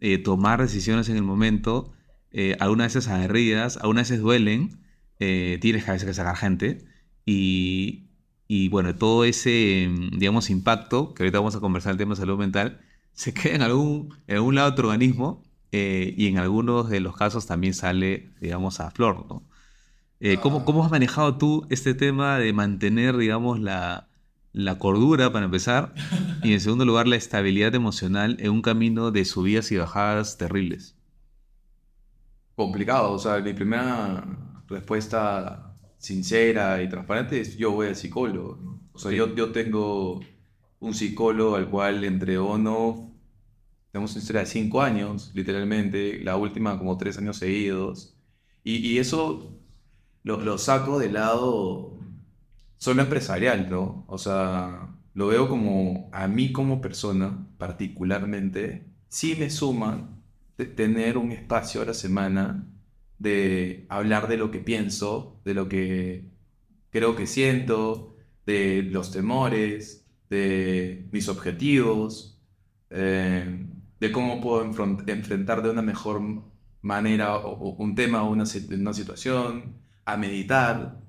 eh, 0.00 0.18
tomar 0.18 0.60
decisiones 0.60 1.08
en 1.08 1.16
el 1.16 1.22
momento, 1.22 1.92
eh, 2.30 2.56
algunas 2.60 2.94
veces 2.94 3.10
aguerridas, 3.10 3.78
algunas 3.78 4.08
veces 4.08 4.22
duelen, 4.22 4.80
tienes 5.18 5.84
que 5.84 5.90
a 5.90 5.94
veces 5.94 6.04
que 6.04 6.14
sacar 6.14 6.36
gente, 6.36 6.84
y, 7.24 8.08
y 8.54 8.68
bueno, 8.68 8.94
todo 8.94 9.24
ese, 9.24 9.90
digamos, 10.12 10.50
impacto, 10.50 11.14
que 11.14 11.22
ahorita 11.22 11.38
vamos 11.38 11.56
a 11.56 11.60
conversar 11.60 11.92
el 11.92 11.96
tema 11.96 12.10
de 12.10 12.20
salud 12.20 12.36
mental, 12.36 12.82
se 13.14 13.32
queda 13.34 13.54
en 13.54 13.62
algún, 13.62 14.14
en 14.26 14.36
algún 14.36 14.56
lado 14.56 14.72
de 14.72 14.76
tu 14.76 14.82
organismo 14.82 15.42
eh, 15.72 16.12
y 16.18 16.26
en 16.26 16.36
algunos 16.36 16.90
de 16.90 17.00
los 17.00 17.16
casos 17.16 17.46
también 17.46 17.72
sale, 17.72 18.28
digamos, 18.42 18.78
a 18.80 18.90
flor, 18.90 19.24
¿no? 19.26 19.42
Eh, 20.20 20.36
¿cómo, 20.36 20.58
ah. 20.58 20.64
¿cómo, 20.66 20.84
has 20.84 20.90
manejado 20.90 21.38
tú 21.38 21.66
este 21.70 21.94
tema 21.94 22.38
de 22.38 22.52
mantener, 22.52 23.16
digamos, 23.16 23.58
la, 23.58 24.08
la 24.52 24.78
cordura 24.78 25.32
para 25.32 25.46
empezar 25.46 25.94
y 26.42 26.52
en 26.52 26.60
segundo 26.60 26.84
lugar 26.84 27.08
la 27.08 27.16
estabilidad 27.16 27.74
emocional 27.74 28.36
en 28.38 28.50
un 28.50 28.60
camino 28.60 29.12
de 29.12 29.24
subidas 29.24 29.72
y 29.72 29.78
bajadas 29.78 30.36
terribles? 30.36 30.94
Complicado, 32.54 33.12
o 33.12 33.18
sea, 33.18 33.38
mi 33.38 33.54
primera 33.54 34.26
respuesta 34.68 35.71
sincera 36.02 36.82
y 36.82 36.88
transparente 36.88 37.40
es 37.40 37.56
yo 37.56 37.70
voy 37.70 37.86
al 37.86 37.96
psicólogo. 37.96 38.58
O 38.92 38.98
sea, 38.98 39.12
yo, 39.12 39.34
yo 39.34 39.52
tengo 39.52 40.20
un 40.80 40.94
psicólogo 40.94 41.56
al 41.56 41.70
cual 41.70 42.04
entre 42.04 42.34
no 42.34 43.12
tenemos 43.92 44.12
una 44.12 44.20
historia 44.20 44.40
de 44.40 44.46
cinco 44.46 44.82
años, 44.82 45.30
literalmente, 45.34 46.20
la 46.24 46.36
última 46.36 46.78
como 46.78 46.96
tres 46.98 47.18
años 47.18 47.36
seguidos. 47.36 48.16
Y, 48.64 48.76
y 48.78 48.98
eso 48.98 49.60
lo, 50.24 50.40
lo, 50.40 50.58
saco 50.58 50.98
del 50.98 51.14
lado 51.14 51.98
solo 52.78 53.02
empresarial, 53.02 53.70
¿no? 53.70 54.04
O 54.08 54.18
sea, 54.18 54.88
lo 55.14 55.28
veo 55.28 55.48
como 55.48 56.10
a 56.12 56.26
mí 56.26 56.52
como 56.52 56.80
persona, 56.80 57.46
particularmente, 57.58 58.86
sí 59.08 59.36
me 59.38 59.50
suma 59.50 60.08
tener 60.56 61.18
un 61.18 61.32
espacio 61.32 61.82
a 61.82 61.86
la 61.86 61.94
semana 61.94 62.66
de 63.22 63.86
hablar 63.88 64.28
de 64.28 64.36
lo 64.36 64.50
que 64.50 64.58
pienso, 64.58 65.40
de 65.44 65.54
lo 65.54 65.68
que 65.68 66.28
creo 66.90 67.14
que 67.14 67.26
siento, 67.26 68.16
de 68.46 68.82
los 68.82 69.12
temores, 69.12 70.06
de 70.28 71.08
mis 71.12 71.28
objetivos, 71.28 72.40
eh, 72.90 73.66
de 74.00 74.12
cómo 74.12 74.40
puedo 74.40 74.64
enfrentar 74.64 75.62
de 75.62 75.70
una 75.70 75.82
mejor 75.82 76.20
manera 76.82 77.38
un 77.38 77.94
tema 77.94 78.24
o 78.24 78.30
una, 78.30 78.44
situación, 78.44 79.76
a 80.04 80.16
meditar, 80.16 81.00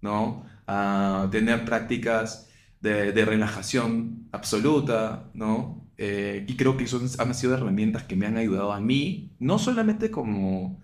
¿no? 0.00 0.46
a 0.66 1.28
tener 1.30 1.64
prácticas 1.66 2.50
de, 2.80 3.24
relajación 3.24 4.28
absoluta, 4.32 5.30
¿no? 5.34 5.86
Eh, 5.98 6.44
y 6.48 6.56
creo 6.56 6.76
que 6.76 6.84
eso 6.84 7.00
han 7.18 7.34
sido 7.34 7.54
herramientas 7.54 8.04
que 8.04 8.16
me 8.16 8.26
han 8.26 8.36
ayudado 8.36 8.72
a 8.72 8.80
mí, 8.80 9.34
no 9.38 9.58
solamente 9.58 10.10
como 10.10 10.80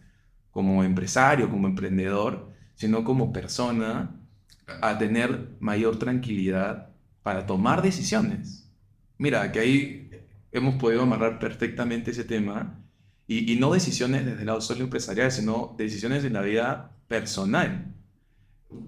como 0.52 0.84
empresario, 0.84 1.50
como 1.50 1.66
emprendedor, 1.66 2.52
sino 2.74 3.02
como 3.04 3.32
persona, 3.32 4.16
a 4.80 4.98
tener 4.98 5.50
mayor 5.60 5.98
tranquilidad 5.98 6.90
para 7.22 7.46
tomar 7.46 7.82
decisiones. 7.82 8.70
Mira, 9.18 9.50
que 9.52 9.60
ahí 9.60 10.10
hemos 10.52 10.76
podido 10.76 11.02
amarrar 11.02 11.38
perfectamente 11.38 12.12
ese 12.12 12.24
tema 12.24 12.78
y, 13.26 13.56
no 13.56 13.72
decisiones 13.72 14.26
desde 14.26 14.40
el 14.40 14.46
lado 14.46 14.60
solo 14.60 14.84
empresarial, 14.84 15.32
sino 15.32 15.74
decisiones 15.78 16.24
en 16.24 16.34
la 16.34 16.42
vida 16.42 16.96
personal. 17.08 17.94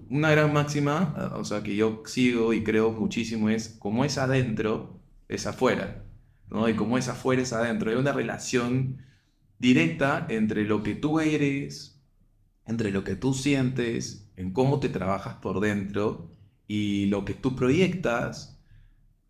Una 0.09 0.31
gran 0.31 0.53
máxima, 0.53 1.31
o 1.35 1.43
sea, 1.45 1.63
que 1.63 1.75
yo 1.75 2.03
sigo 2.05 2.53
y 2.53 2.63
creo 2.63 2.91
muchísimo 2.91 3.49
es 3.49 3.69
como 3.79 4.05
es 4.05 4.17
adentro, 4.17 4.99
es 5.29 5.47
afuera. 5.47 6.03
¿no? 6.49 6.69
Y 6.69 6.75
como 6.75 6.97
es 6.97 7.07
afuera, 7.07 7.41
es 7.41 7.53
adentro. 7.53 7.89
Hay 7.89 7.97
una 7.97 8.11
relación 8.11 8.97
directa 9.59 10.25
entre 10.29 10.65
lo 10.65 10.83
que 10.83 10.95
tú 10.95 11.19
eres, 11.19 12.01
entre 12.65 12.91
lo 12.91 13.03
que 13.03 13.15
tú 13.15 13.33
sientes, 13.33 14.29
en 14.35 14.51
cómo 14.51 14.79
te 14.79 14.89
trabajas 14.89 15.35
por 15.35 15.59
dentro 15.59 16.31
y 16.67 17.05
lo 17.07 17.25
que 17.25 17.33
tú 17.33 17.55
proyectas, 17.55 18.59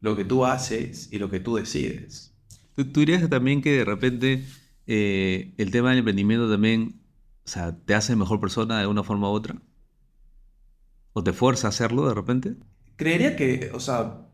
lo 0.02 0.16
que 0.16 0.26
tú 0.26 0.46
haces 0.46 1.10
y 1.12 1.20
lo 1.20 1.30
que 1.30 1.40
tú 1.40 1.56
decides. 1.56 2.34
¿Tú, 2.76 2.84
dirías 2.84 3.30
también 3.30 3.62
que 3.62 3.72
de 3.72 3.86
repente 3.86 4.44
eh, 4.88 5.54
el 5.58 5.72
tema 5.72 5.90
del 5.90 6.00
emprendimiento 6.00 6.50
también 6.50 7.02
o 7.46 7.48
sea, 7.48 7.78
te 7.78 7.94
hace 7.94 8.16
mejor 8.16 8.40
persona 8.40 8.80
de 8.80 8.88
una 8.88 9.04
forma 9.04 9.30
u 9.30 9.34
otra? 9.34 9.56
¿O 11.14 11.24
te 11.24 11.32
fuerza 11.32 11.68
a 11.68 11.70
hacerlo 11.70 12.08
de 12.08 12.16
repente? 12.16 12.56
Creería 12.96 13.36
que, 13.36 13.70
o 13.74 13.80
sea, 13.80 14.28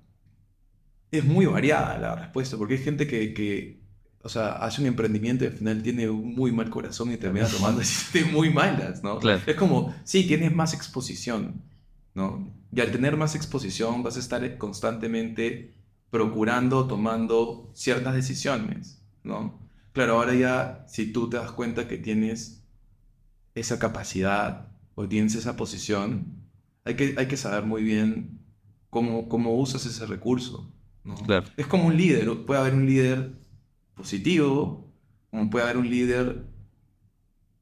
es 1.12 1.26
muy 1.26 1.46
variada 1.46 1.98
la 1.98 2.16
respuesta, 2.16 2.58
porque 2.58 2.76
hay 2.76 2.84
gente 2.84 3.08
que 3.08 3.81
o 4.24 4.30
sea, 4.30 4.54
hace 4.54 4.82
un 4.82 4.88
emprendimiento 4.88 5.44
y 5.44 5.48
al 5.48 5.54
final 5.54 5.82
tiene 5.82 6.10
un 6.10 6.36
muy 6.36 6.52
mal 6.52 6.70
corazón 6.70 7.12
y 7.12 7.18
termina 7.18 7.48
tomando 7.48 7.80
decisiones 7.80 8.32
muy 8.32 8.50
malas, 8.52 9.04
¿no? 9.04 9.20
Es 9.22 9.56
como, 9.56 9.96
sí, 10.04 10.26
tienes 10.26 10.54
más 10.54 10.74
exposición, 10.74 11.62
¿no? 12.14 12.54
Y 12.72 12.82
al 12.82 12.92
tener 12.92 13.18
más 13.18 13.36
exposición 13.36 14.04
vas 14.04 14.18
a 14.18 14.20
estar 14.20 14.58
constantemente 14.58 15.74
procurando, 16.10 16.88
tomando 16.88 17.72
ciertas 17.74 18.14
decisiones, 18.14 19.02
¿no? 19.24 19.60
Claro, 19.94 20.16
ahora 20.16 20.34
ya, 20.34 20.86
si 20.88 21.12
tú 21.12 21.30
te 21.30 21.38
das 21.38 21.52
cuenta 21.52 21.88
que 21.88 21.98
tienes 21.98 22.64
esa 23.56 23.80
capacidad 23.80 24.68
o 24.96 25.08
tienes 25.08 25.36
esa 25.36 25.56
posición, 25.56 26.42
hay 26.86 26.96
que, 26.96 27.16
hay 27.18 27.28
que 27.28 27.38
saber 27.38 27.66
muy 27.66 27.84
bien 27.84 28.40
cómo, 28.90 29.28
cómo 29.28 29.58
usas 29.58 29.86
ese 29.86 30.06
recurso. 30.06 30.72
Es 31.58 31.66
como 31.66 31.88
un 31.88 31.98
líder, 31.98 32.46
puede 32.46 32.60
haber 32.60 32.76
un 32.76 32.86
líder 32.86 33.41
positivo, 33.96 34.92
como 35.30 35.50
puede 35.50 35.66
haber 35.66 35.78
un 35.78 35.90
líder 35.90 36.46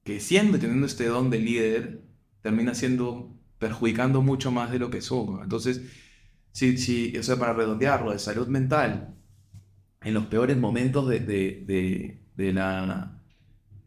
que 0.03 0.19
siendo 0.19 0.57
teniendo 0.59 0.85
este 0.85 1.05
don 1.05 1.29
de 1.29 1.39
líder, 1.39 2.03
termina 2.41 2.73
siendo 2.73 3.35
perjudicando 3.59 4.21
mucho 4.21 4.51
más 4.51 4.71
de 4.71 4.79
lo 4.79 4.89
que 4.89 5.01
suma. 5.01 5.43
Entonces, 5.43 5.81
si, 6.51 6.77
si, 6.77 7.15
o 7.17 7.23
sea, 7.23 7.37
para 7.37 7.53
redondearlo, 7.53 8.11
de 8.11 8.19
salud 8.19 8.47
mental, 8.47 9.15
en 10.01 10.13
los 10.13 10.25
peores 10.27 10.57
momentos 10.57 11.07
de, 11.07 11.19
de, 11.19 12.23
de, 12.35 12.53
la, 12.53 13.21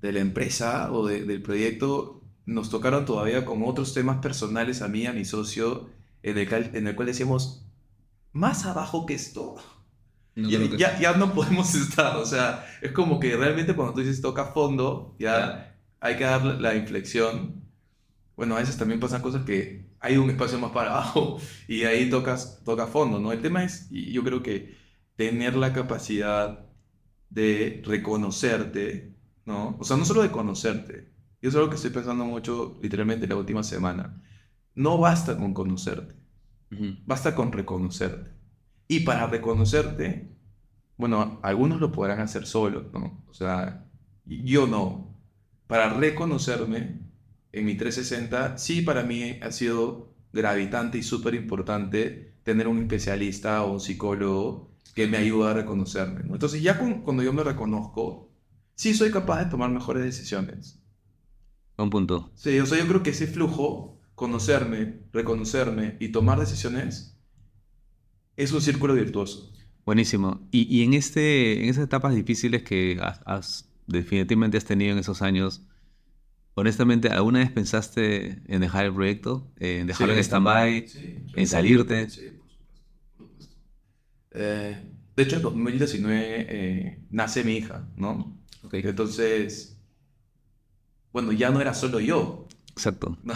de 0.01 0.13
la 0.13 0.21
empresa 0.21 0.93
o 0.93 1.07
del 1.07 1.43
proyecto, 1.43 2.23
nos 2.45 2.71
tocaron 2.71 3.05
todavía 3.05 3.45
con 3.45 3.63
otros 3.65 3.95
temas 3.95 4.19
personales 4.19 4.83
a 4.83 4.89
mí, 4.89 5.07
a 5.07 5.13
mi 5.13 5.25
socio, 5.25 5.91
en 6.23 6.39
el, 6.39 6.71
en 6.77 6.87
el 6.87 6.95
cual 6.95 7.07
decíamos, 7.07 7.67
más 8.33 8.67
abajo 8.67 9.07
que 9.07 9.15
esto. 9.15 9.57
Ya, 10.35 10.99
ya, 10.99 11.13
no 11.15 11.33
podemos 11.33 11.75
estar, 11.75 12.17
o 12.17 12.25
sea, 12.25 12.67
es 12.81 12.93
como 12.93 13.21
que 13.21 13.37
realmente 13.37 13.75
cuando 13.75 13.95
tú 13.95 14.01
dices 14.01 14.21
toca 14.21 14.47
fondo, 14.47 15.15
ya 15.19 15.77
hay 16.01 16.17
que 16.17 16.25
dar 16.25 16.45
la 16.45 16.75
inflexión. 16.75 17.63
Bueno, 18.37 18.57
a 18.57 18.61
veces 18.61 18.77
también 18.77 18.99
pasan 18.99 19.23
cosas 19.23 19.45
que 19.45 19.87
hay 20.01 20.17
un 20.17 20.31
espacio 20.31 20.59
más 20.59 20.73
para 20.73 20.91
abajo 20.93 21.39
y 21.69 21.85
ahí 21.85 22.11
tocas, 22.11 22.63
toca 22.65 22.87
fondo, 22.87 23.21
¿no? 23.21 23.33
El 23.33 23.43
tema 23.43 23.65
es, 23.65 23.89
y 23.91 24.13
yo 24.13 24.25
creo 24.25 24.43
que 24.43 24.77
tener 25.17 25.55
la 25.57 25.73
capacidad 25.73 26.67
de 27.31 27.83
reconocerte, 27.85 29.15
¿no? 29.45 29.77
O 29.79 29.85
sea, 29.85 29.97
no 29.97 30.05
solo 30.05 30.23
de 30.23 30.31
conocerte, 30.31 31.13
y 31.41 31.49
eso 31.49 31.59
es 31.59 31.61
algo 31.61 31.71
que 31.71 31.77
estoy 31.77 31.91
pensando 31.91 32.25
mucho 32.25 32.79
literalmente 32.83 33.27
la 33.27 33.37
última 33.37 33.63
semana. 33.65 34.23
No 34.75 34.99
basta 34.99 35.37
con 35.37 35.53
conocerte, 35.53 36.15
basta 37.05 37.35
con 37.35 37.53
reconocerte. 37.53 38.42
Y 38.93 39.01
para 39.01 39.27
reconocerte, 39.27 40.29
bueno, 40.99 41.41
algunos 41.43 41.81
lo 41.81 41.91
podrán 41.93 42.21
hacer 42.21 42.45
solos, 42.45 42.93
¿no? 42.93 43.25
O 43.27 43.33
sea, 43.33 43.87
yo 44.27 44.67
no. 44.67 45.17
Para 45.67 45.95
reconocerme 45.95 47.01
en 47.53 47.65
mi 47.65 47.75
360, 47.75 48.59
sí 48.59 48.83
para 48.83 49.03
mí 49.03 49.39
ha 49.41 49.51
sido 49.51 50.13
gravitante 50.35 50.99
y 50.99 51.03
súper 51.03 51.35
importante 51.35 52.35
tener 52.43 52.69
un 52.69 52.81
especialista 52.81 53.63
o 53.63 53.73
un 53.73 53.81
psicólogo 53.81 54.75
que 54.95 55.07
me 55.07 55.17
ayuda 55.17 55.53
a 55.53 55.55
reconocerme. 55.55 56.21
Entonces 56.31 56.63
ya 56.63 56.77
cuando 56.77 57.23
yo 57.23 57.33
me 57.33 57.45
reconozco, 57.45 58.29
sí 58.75 58.93
soy 58.93 59.11
capaz 59.11 59.43
de 59.43 59.51
tomar 59.51 59.71
mejores 59.71 60.03
decisiones. 60.03 60.83
Un 61.79 61.89
punto. 61.89 62.31
Sí, 62.35 62.61
o 62.61 62.67
sea, 62.67 62.77
yo 62.77 62.87
creo 62.87 63.03
que 63.03 63.09
ese 63.09 63.27
flujo, 63.27 64.03
conocerme, 64.15 65.01
reconocerme 65.15 65.97
y 65.99 66.11
tomar 66.11 66.39
decisiones, 66.39 67.17
es 68.37 68.53
un 68.53 68.61
círculo 68.61 68.95
virtuoso. 68.95 69.53
Buenísimo. 69.85 70.47
Y, 70.51 70.63
y 70.75 70.85
en, 70.85 70.95
este, 70.95 71.63
en 71.63 71.69
esas 71.69 71.85
etapas 71.85 72.15
difíciles 72.15 72.63
que 72.63 72.99
has, 73.01 73.69
definitivamente 73.87 74.57
has 74.57 74.65
tenido 74.65 74.93
en 74.93 74.99
esos 74.99 75.23
años, 75.23 75.63
honestamente, 76.55 77.09
¿alguna 77.09 77.41
vez 77.41 77.51
pensaste 77.51 78.43
en 78.47 78.61
dejar 78.61 78.87
el 78.87 78.95
proyecto? 78.95 79.51
¿En 79.59 79.87
dejarlo 79.87 80.15
en 80.15 80.21
stand-by? 80.21 80.87
¿En 81.35 81.47
salirte? 81.47 82.09
Sí, 82.11 82.31
por 82.39 82.51
supuesto. 83.17 83.57
Eh, 84.33 84.77
de 85.17 85.23
hecho, 85.23 85.37
en 85.37 85.43
2019 85.43 86.47
eh, 86.49 86.99
nace 87.11 87.45
mi 87.45 87.57
hija, 87.57 87.89
¿no? 87.97 88.39
Okay. 88.63 88.83
Entonces, 88.85 89.77
bueno, 91.13 91.33
ya 91.33 91.51
no 91.51 91.61
era 91.61 91.75
solo 91.75 92.01
yo. 92.01 92.47
Exacto. 92.73 93.19
¿no? 93.25 93.35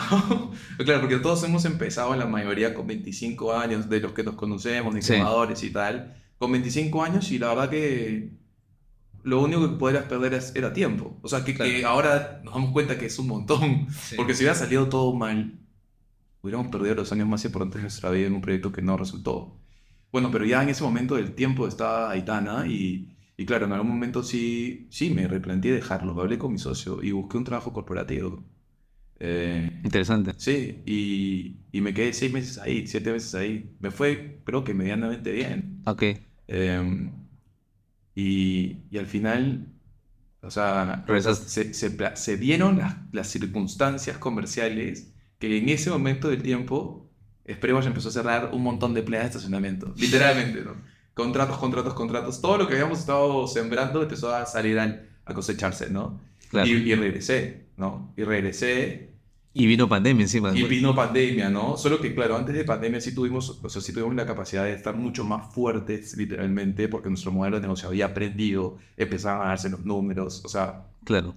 claro, 0.79 1.01
porque 1.01 1.19
todos 1.19 1.43
hemos 1.45 1.65
empezado, 1.65 2.15
la 2.17 2.27
mayoría, 2.27 2.75
con 2.75 2.87
25 2.87 3.53
años, 3.55 3.89
de 3.89 4.01
los 4.01 4.13
que 4.13 4.23
nos 4.23 4.35
conocemos, 4.35 4.95
de 4.95 5.01
y 5.63 5.71
tal, 5.71 6.17
con 6.39 6.53
25 6.53 7.03
años 7.03 7.31
y 7.31 7.39
la 7.39 7.49
verdad 7.49 7.71
que 7.71 8.33
lo 9.23 9.43
único 9.43 9.63
que 9.63 9.77
podrías 9.77 10.05
perder 10.05 10.41
era 10.55 10.73
tiempo. 10.73 11.19
O 11.23 11.29
sea, 11.29 11.45
que, 11.45 11.85
ahora 11.85 12.41
nos 12.45 12.55
damos 12.55 12.73
cuenta 12.73 12.99
que 12.99 13.07
es 13.07 13.19
un 13.19 13.29
montón, 13.29 13.87
porque 14.17 14.35
si 14.35 14.43
hubiera 14.43 14.55
salido 14.55 14.89
todo 14.89 15.15
mal, 15.15 15.59
hubiéramos 16.43 16.69
perdido 16.69 16.95
los 16.95 17.13
años 17.13 17.29
más 17.29 17.45
importantes 17.45 17.77
de 17.77 17.83
nuestra 17.83 18.11
vida 18.11 18.27
en 18.27 18.35
un 18.35 18.41
proyecto 18.41 18.73
que 18.73 18.83
no 18.83 18.97
resultó. 18.97 19.59
Bueno, 20.13 20.31
pero 20.31 20.45
ya 20.45 20.63
en 20.63 20.69
ese 20.69 20.83
momento 20.83 21.17
del 21.17 21.35
tiempo 21.35 21.67
estaba 21.67 22.11
Aitana 22.11 22.67
y 22.67 23.17
y 23.39 23.45
claro, 23.45 23.67
en 23.67 23.73
algún 23.73 23.91
momento 23.91 24.23
sí, 24.23 24.87
sí 24.91 25.11
me 25.11 25.29
replanteé 25.29 25.73
dejarlo. 25.73 26.19
Hablé 26.21 26.39
con 26.39 26.53
mi 26.53 26.59
socio 26.59 27.03
y 27.03 27.13
busqué 27.13 27.37
un 27.37 27.45
trabajo 27.45 27.73
corporativo. 27.73 28.43
Eh, 29.19 29.81
Interesante. 29.85 30.33
Sí, 30.37 30.83
y, 30.85 31.57
y, 31.73 31.81
me 31.81 31.95
quedé 31.95 32.13
seis 32.13 32.33
meses 32.33 32.59
ahí, 32.59 32.87
siete 32.87 33.13
meses 33.13 33.35
ahí. 33.35 33.75
Me 33.81 33.91
fue, 33.91 34.41
creo 34.45 34.65
que 34.65 34.75
medianamente 34.75 35.33
bien. 35.33 35.83
Ok. 35.87 36.03
Em, 36.49 37.11
y, 38.15 38.79
y, 38.91 38.99
al 38.99 39.07
final, 39.07 39.69
o 40.43 40.51
sea, 40.51 41.05
se, 41.47 41.73
se, 41.75 42.17
se, 42.17 42.37
dieron 42.37 42.79
las, 42.79 42.97
las, 43.13 43.29
circunstancias 43.29 44.19
comerciales 44.19 45.13
que 45.39 45.59
en 45.59 45.69
ese 45.69 45.91
momento 45.91 46.29
del 46.29 46.43
tiempo, 46.43 47.03
Esperemos 47.45 47.87
empezó 47.87 48.09
a 48.09 48.13
cerrar 48.13 48.51
un 48.53 48.63
montón 48.65 48.93
de 48.93 49.05
plazas 49.05 49.23
de 49.23 49.29
estacionamiento. 49.29 49.95
Literalmente, 49.97 50.63
¿no? 50.63 50.75
contratos, 51.17 51.57
contratos, 51.57 51.95
contratos, 51.95 52.41
todo 52.43 52.59
lo 52.59 52.69
que 52.69 52.75
habíamos 52.75 52.99
estado 52.99 53.49
sembrando 53.49 54.03
empezó 54.03 54.35
a 54.35 54.45
salir 54.45 54.79
a, 54.79 55.03
cosecharse, 55.33 55.89
¿no? 55.89 56.21
Y, 56.53 56.95
regresé, 56.95 57.67
¿no? 57.77 58.13
Y 58.17 58.25
regresé. 58.25 59.11
Y 59.53 59.67
vino 59.67 59.89
pandemia 59.89 60.25
encima. 60.25 60.57
Y 60.57 60.63
vino 60.65 60.95
pandemia, 60.95 61.49
¿no? 61.49 61.77
Solo 61.77 62.01
que, 62.01 62.15
claro, 62.15 62.37
antes 62.37 62.55
de 62.55 62.65
pandemia 62.65 63.01
sí 63.01 63.15
tuvimos, 63.15 63.59
o 63.63 63.69
sea, 63.69 63.81
sí 63.81 63.93
tuvimos 63.93 64.15
la 64.15 64.27
capacidad 64.27 64.65
de 64.65 64.75
estar 64.75 64.95
mucho 64.95 65.25
más 65.25 65.53
fuertes, 65.55 66.17
literalmente, 66.17 66.89
porque 66.89 67.09
nuestro 67.09 67.33
modelo 67.33 67.57
de 67.57 67.63
negocio 67.63 67.89
había 67.89 68.07
aprendido, 68.07 68.79
empezaban 68.97 69.47
a 69.47 69.51
darse 69.51 69.71
los 69.71 69.85
números, 69.85 70.43
o 70.45 70.49
sea... 70.49 70.87
Claro. 71.05 71.35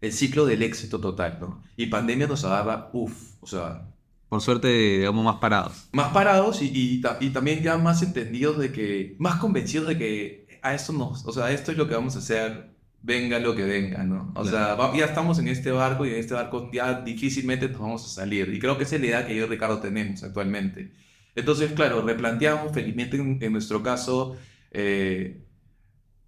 El 0.00 0.12
ciclo 0.12 0.44
del 0.44 0.62
éxito 0.62 1.00
total, 1.00 1.38
¿no? 1.40 1.62
Y 1.76 1.86
pandemia 1.86 2.26
nos 2.26 2.42
daba, 2.42 2.90
uff, 2.92 3.36
o 3.40 3.46
sea, 3.46 3.86
por 4.34 4.40
suerte, 4.40 4.98
digamos, 4.98 5.24
más 5.24 5.36
parados. 5.36 5.88
Más 5.92 6.12
parados 6.12 6.60
y, 6.60 7.00
y, 7.20 7.30
también 7.30 7.62
ya 7.62 7.78
más 7.78 8.02
entendidos 8.02 8.58
de 8.58 8.72
que, 8.72 9.14
más 9.20 9.36
convencidos 9.36 9.86
de 9.86 9.96
que 9.96 10.58
a 10.60 10.74
esto 10.74 10.92
nos, 10.92 11.24
o 11.24 11.30
sea, 11.30 11.52
esto 11.52 11.70
es 11.70 11.78
lo 11.78 11.86
que 11.86 11.94
vamos 11.94 12.16
a 12.16 12.18
hacer, 12.18 12.73
venga 13.04 13.38
lo 13.38 13.54
que 13.54 13.64
venga, 13.64 14.02
¿no? 14.02 14.32
O 14.34 14.44
sea, 14.44 14.76
ya 14.96 15.04
estamos 15.04 15.38
en 15.38 15.48
este 15.48 15.70
barco 15.70 16.06
y 16.06 16.10
en 16.10 16.16
este 16.16 16.32
barco 16.34 16.70
ya 16.72 17.02
difícilmente 17.02 17.68
nos 17.68 17.80
vamos 17.80 18.04
a 18.06 18.08
salir. 18.08 18.52
Y 18.52 18.58
creo 18.58 18.78
que 18.78 18.84
esa 18.84 18.96
es 18.96 19.02
la 19.02 19.06
idea 19.08 19.26
que 19.26 19.36
yo 19.36 19.44
y 19.44 19.48
Ricardo 19.48 19.78
tenemos 19.78 20.22
actualmente. 20.22 20.90
Entonces, 21.36 21.72
claro, 21.72 22.02
replanteamos, 22.02 22.72
felizmente 22.72 23.16
en, 23.16 23.52
nuestro 23.52 23.82
caso, 23.82 24.36
eh, 24.70 25.44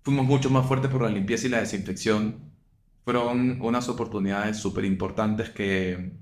fuimos 0.03 0.27
mucho 0.27 0.51
más 0.51 0.66
fuertes 0.66 0.91
por 0.91 1.03
la 1.03 1.09
limpieza 1.09 1.47
y 1.47 1.51
la 1.51 1.61
desinfección. 1.61 2.53
Fueron 3.05 3.61
unas 3.62 3.89
oportunidades 3.89 4.59
súper 4.59 4.85
importantes 4.85 5.51
que 5.51 6.12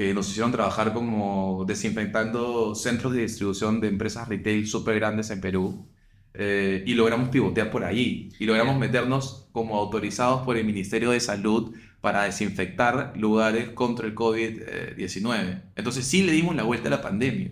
que 0.00 0.14
nos 0.14 0.30
hicieron 0.30 0.50
trabajar 0.50 0.94
como 0.94 1.66
desinfectando 1.66 2.74
centros 2.74 3.12
de 3.12 3.20
distribución 3.20 3.82
de 3.82 3.88
empresas 3.88 4.28
retail 4.28 4.66
súper 4.66 4.94
grandes 4.94 5.28
en 5.28 5.42
Perú. 5.42 5.90
Eh, 6.34 6.84
y 6.86 6.94
logramos 6.94 7.28
pivotear 7.30 7.70
por 7.70 7.84
ahí 7.84 8.28
y 8.38 8.44
logramos 8.44 8.78
meternos 8.78 9.48
como 9.52 9.76
autorizados 9.76 10.42
por 10.42 10.56
el 10.56 10.64
Ministerio 10.64 11.10
de 11.10 11.18
Salud 11.18 11.74
para 12.00 12.22
desinfectar 12.22 13.12
lugares 13.16 13.70
contra 13.70 14.06
el 14.06 14.14
COVID-19. 14.14 15.62
Entonces 15.76 16.06
sí 16.06 16.22
le 16.22 16.32
dimos 16.32 16.54
la 16.54 16.62
vuelta 16.62 16.88
a 16.88 16.90
la 16.90 17.02
pandemia. 17.02 17.50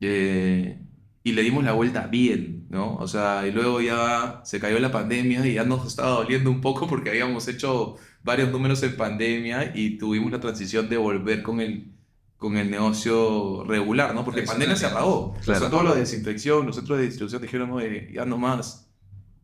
Eh, 0.00 0.78
y 1.24 1.32
le 1.32 1.42
dimos 1.42 1.64
la 1.64 1.72
vuelta 1.72 2.06
bien, 2.06 2.66
¿no? 2.70 2.96
O 2.96 3.08
sea, 3.08 3.46
y 3.48 3.52
luego 3.52 3.80
ya 3.80 4.42
se 4.44 4.60
cayó 4.60 4.78
la 4.78 4.92
pandemia 4.92 5.44
y 5.44 5.54
ya 5.54 5.64
nos 5.64 5.84
estaba 5.86 6.10
doliendo 6.10 6.50
un 6.50 6.60
poco 6.60 6.86
porque 6.86 7.10
habíamos 7.10 7.48
hecho 7.48 7.96
varios 8.22 8.52
números 8.52 8.82
en 8.84 8.96
pandemia 8.96 9.72
y 9.74 9.98
tuvimos 9.98 10.30
la 10.30 10.38
transición 10.40 10.88
de 10.88 10.96
volver 10.98 11.42
con 11.42 11.60
el, 11.60 11.95
con 12.36 12.56
el 12.56 12.70
negocio 12.70 13.64
regular, 13.64 14.14
¿no? 14.14 14.24
Porque 14.24 14.42
pandemia 14.42 14.76
se 14.76 14.86
apagó. 14.86 15.34
Claro. 15.44 15.58
O 15.58 15.60
sea, 15.60 15.70
todo 15.70 15.82
lo 15.82 15.94
de 15.94 16.00
desinfección, 16.00 16.66
los 16.66 16.76
centros 16.76 16.98
de 16.98 17.04
distribución 17.04 17.42
dijeron, 17.42 17.70
no, 17.70 17.80
ya 17.80 18.24
nomás, 18.26 18.90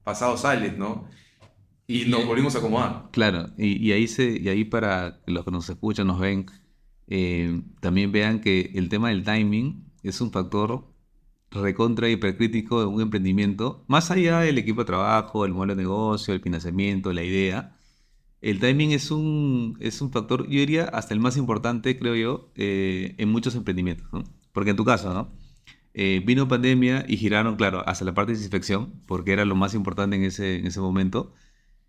pasado 0.04 0.36
sales, 0.36 0.76
¿no? 0.76 1.08
Y, 1.86 2.06
nos 2.06 2.26
volvimos 2.26 2.54
a 2.54 2.58
acomodar. 2.58 3.08
Claro, 3.12 3.50
y, 3.58 3.76
y, 3.86 3.92
ahí, 3.92 4.06
se, 4.08 4.38
y 4.38 4.48
ahí 4.48 4.64
para 4.64 5.20
los 5.26 5.44
que 5.44 5.50
nos 5.50 5.68
escuchan, 5.68 6.06
nos 6.06 6.20
ven, 6.20 6.46
eh, 7.08 7.60
también 7.80 8.12
vean 8.12 8.40
que 8.40 8.72
el 8.74 8.88
tema 8.88 9.08
del 9.08 9.24
timing 9.24 9.84
es 10.02 10.20
un 10.20 10.30
factor 10.30 10.86
recontra 11.50 12.08
hipercrítico 12.08 12.80
de 12.80 12.86
un 12.86 13.00
emprendimiento, 13.02 13.84
más 13.88 14.10
allá 14.10 14.40
del 14.40 14.58
equipo 14.58 14.82
de 14.82 14.86
trabajo, 14.86 15.44
el 15.44 15.52
modelo 15.52 15.74
de 15.74 15.82
negocio, 15.82 16.32
el 16.32 16.40
financiamiento, 16.40 17.12
la 17.12 17.22
idea, 17.22 17.76
el 18.42 18.58
timing 18.60 18.92
es 18.92 19.10
un, 19.10 19.76
es 19.80 20.02
un 20.02 20.10
factor, 20.12 20.44
yo 20.48 20.58
diría, 20.60 20.84
hasta 20.84 21.14
el 21.14 21.20
más 21.20 21.36
importante, 21.36 21.98
creo 21.98 22.16
yo, 22.16 22.50
eh, 22.56 23.14
en 23.18 23.28
muchos 23.30 23.54
emprendimientos. 23.54 24.08
¿no? 24.12 24.24
Porque 24.52 24.70
en 24.70 24.76
tu 24.76 24.84
caso, 24.84 25.14
¿no? 25.14 25.30
Eh, 25.94 26.22
vino 26.24 26.48
pandemia 26.48 27.04
y 27.06 27.18
giraron, 27.18 27.56
claro, 27.56 27.88
hacia 27.88 28.06
la 28.06 28.14
parte 28.14 28.32
de 28.32 28.38
desinfección, 28.38 28.94
porque 29.06 29.32
era 29.32 29.44
lo 29.44 29.54
más 29.54 29.74
importante 29.74 30.16
en 30.16 30.24
ese, 30.24 30.56
en 30.56 30.66
ese 30.66 30.80
momento. 30.80 31.34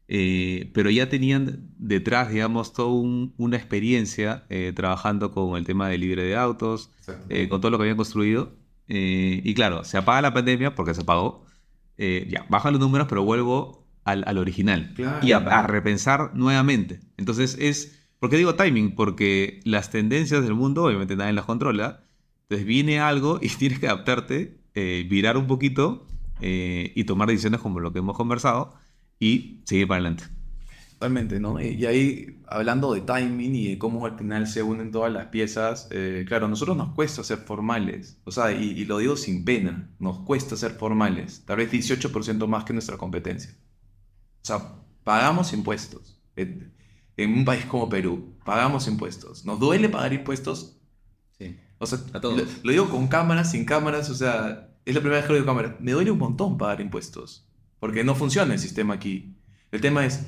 eh, 0.07 0.71
pero 0.73 0.89
ya 0.89 1.09
tenían 1.09 1.69
detrás, 1.77 2.29
digamos, 2.31 2.73
toda 2.73 2.89
una 3.37 3.57
experiencia 3.57 4.45
eh, 4.49 4.73
trabajando 4.75 5.31
con 5.31 5.57
el 5.57 5.65
tema 5.65 5.89
de 5.89 5.97
libre 5.97 6.23
de 6.23 6.35
autos, 6.35 6.91
eh, 7.29 7.47
con 7.49 7.61
todo 7.61 7.71
lo 7.71 7.77
que 7.77 7.83
habían 7.83 7.97
construido. 7.97 8.55
y 8.87 9.53
claro, 9.55 9.83
se 9.85 9.97
apaga 9.97 10.21
la 10.21 10.33
pandemia 10.33 10.75
porque 10.75 10.93
se 10.93 11.01
apagó. 11.01 11.45
ya, 11.97 12.45
bajan 12.49 12.73
los 12.73 12.81
números, 12.81 13.07
pero 13.09 13.23
vuelvo 13.23 13.82
al, 14.03 14.37
original 14.37 14.93
y 15.21 15.31
a, 15.31 15.37
a, 15.37 15.67
repensar 15.67 16.31
nuevamente. 16.33 16.99
Entonces 17.17 17.57
es, 17.59 17.99
¿por 18.19 18.29
qué 18.29 18.37
digo 18.37 18.55
timing? 18.55 18.95
Porque 18.95 19.61
las 19.63 19.89
tendencias 19.89 20.43
del 20.43 20.53
mundo 20.53 20.83
obviamente 20.83 21.15
nadie 21.15 21.33
las 21.33 21.45
controla. 21.45 22.03
Entonces 22.43 22.65
viene 22.65 22.99
algo 22.99 23.39
y 23.41 23.49
tienes 23.57 23.79
que 23.79 23.87
adaptarte, 23.87 24.57
virar 24.73 25.37
un 25.37 25.47
poquito 25.47 26.07
y 26.41 27.03
tomar 27.05 27.29
decisiones 27.29 27.61
como 27.61 27.79
lo 27.79 27.93
que 27.93 27.99
hemos 27.99 28.17
conversado 28.17 28.75
y 29.19 29.61
seguir 29.65 29.87
para 29.87 29.99
adelante. 30.01 30.25
Totalmente, 31.03 31.39
¿no? 31.39 31.59
Y 31.59 31.85
ahí, 31.85 32.39
hablando 32.47 32.93
de 32.93 33.01
timing 33.01 33.55
y 33.55 33.67
de 33.71 33.77
cómo 33.77 34.05
al 34.05 34.17
final 34.17 34.47
se 34.47 34.63
unen 34.63 34.89
todas 34.89 35.11
las 35.11 35.25
piezas, 35.25 35.89
eh, 35.91 36.23
claro, 36.25 36.45
a 36.45 36.49
nosotros 36.49 36.77
nos 36.77 36.93
cuesta 36.93 37.25
ser 37.25 37.39
formales, 37.39 38.17
o 38.23 38.31
sea, 38.31 38.53
y, 38.53 38.85
lo 38.85 38.99
digo 38.99 39.17
sin 39.17 39.43
pena, 39.43 39.89
nos 39.99 40.19
cuesta 40.19 40.55
ser 40.55 40.71
formales, 40.71 41.43
tal 41.45 41.57
vez 41.57 41.69
18% 41.71 42.47
más 42.47 42.63
que 42.63 42.71
nuestra 42.71 42.95
competencia. 42.95 43.53
O 44.43 44.45
sea, 44.45 44.75
pagamos 45.03 45.53
impuestos. 45.53 46.19
En, 46.35 46.73
un 47.17 47.45
país 47.45 47.65
como 47.65 47.89
Perú, 47.89 48.35
pagamos 48.43 48.87
impuestos. 48.87 49.45
¿Nos 49.45 49.59
duele 49.59 49.89
pagar 49.89 50.13
impuestos? 50.13 50.77
Sí. 51.37 51.57
O 51.77 51.85
sea, 51.85 51.99
a 52.13 52.21
todos. 52.21 52.37
Lo, 52.37 52.45
lo, 52.63 52.71
digo 52.71 52.89
con 52.89 53.07
cámaras, 53.07 53.51
sin 53.51 53.65
cámaras, 53.65 54.09
o 54.09 54.15
sea, 54.15 54.69
es 54.85 54.93
la 54.93 55.01
primera 55.01 55.17
vez 55.17 55.25
que 55.25 55.33
lo 55.33 55.39
digo 55.39 55.45
con 55.45 55.55
cámaras. 55.55 55.79
Me 55.79 55.91
duele 55.91 56.11
un 56.11 56.19
montón 56.19 56.57
pagar 56.57 56.81
impuestos 56.81 57.47
porque 57.83 58.05
no 58.05 58.15
funciona 58.15 58.53
el 58.53 58.59
sistema 58.59 58.93
aquí. 58.93 59.35
El 59.69 59.81
tema 59.81 60.05
es, 60.05 60.25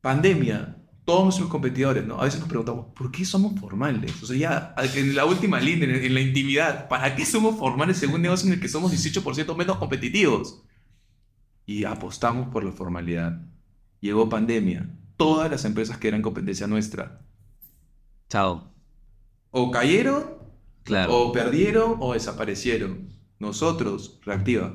pandemia, 0.00 0.76
todos 1.04 1.22
nuestros 1.22 1.48
competidores, 1.48 2.04
¿no? 2.04 2.20
A 2.20 2.24
veces 2.24 2.40
nos 2.40 2.48
preguntamos, 2.48 2.86
¿por 2.96 3.12
qué 3.12 3.24
somos 3.24 3.58
formales? 3.60 4.20
O 4.24 4.26
sea, 4.26 4.36
ya 4.36 4.74
en 4.96 5.14
la 5.14 5.24
última 5.24 5.60
línea, 5.60 5.88
en, 5.88 6.14
la 6.14 6.20
intimidad, 6.20 6.88
¿para 6.88 7.14
qué 7.14 7.24
somos 7.24 7.56
formales 7.56 7.96
según 7.96 8.22
negocio 8.22 8.48
en 8.48 8.54
el 8.54 8.60
que 8.60 8.68
somos 8.68 8.92
18% 8.92 9.56
menos 9.56 9.76
competitivos? 9.76 10.64
Y 11.66 11.84
apostamos 11.84 12.48
por 12.48 12.64
la 12.64 12.72
formalidad. 12.72 13.42
Llegó 14.00 14.28
pandemia. 14.28 14.88
Todas 15.16 15.50
las 15.50 15.64
empresas 15.64 15.98
que 15.98 16.08
eran 16.08 16.22
competencia 16.22 16.66
nuestra. 16.66 17.20
Chao. 18.28 18.72
O 19.50 19.70
cayeron, 19.70 20.24
claro. 20.84 21.14
o 21.14 21.32
perdieron, 21.32 21.96
o 22.00 22.14
desaparecieron. 22.14 23.08
Nosotros, 23.38 24.20
reactiva 24.24 24.74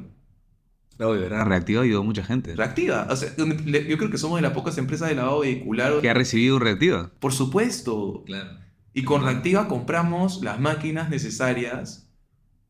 ¿verdad? 1.09 1.45
Reactiva 1.45 1.81
ayudó 1.81 2.01
a 2.01 2.03
mucha 2.03 2.23
gente. 2.23 2.55
Reactiva. 2.55 3.07
O 3.09 3.15
sea, 3.15 3.33
yo 3.35 3.97
creo 3.97 4.09
que 4.09 4.17
somos 4.17 4.37
de 4.37 4.43
las 4.43 4.53
pocas 4.53 4.77
empresas 4.77 5.09
de 5.09 5.15
lavado 5.15 5.39
vehicular. 5.39 5.99
Que 6.01 6.09
ha 6.09 6.13
recibido 6.13 6.59
Reactiva. 6.59 7.11
Por 7.19 7.33
supuesto. 7.33 8.23
Claro. 8.25 8.59
Y 8.93 9.03
con 9.03 9.23
Reactiva 9.23 9.67
compramos 9.67 10.41
las 10.43 10.59
máquinas 10.59 11.09
necesarias 11.09 12.09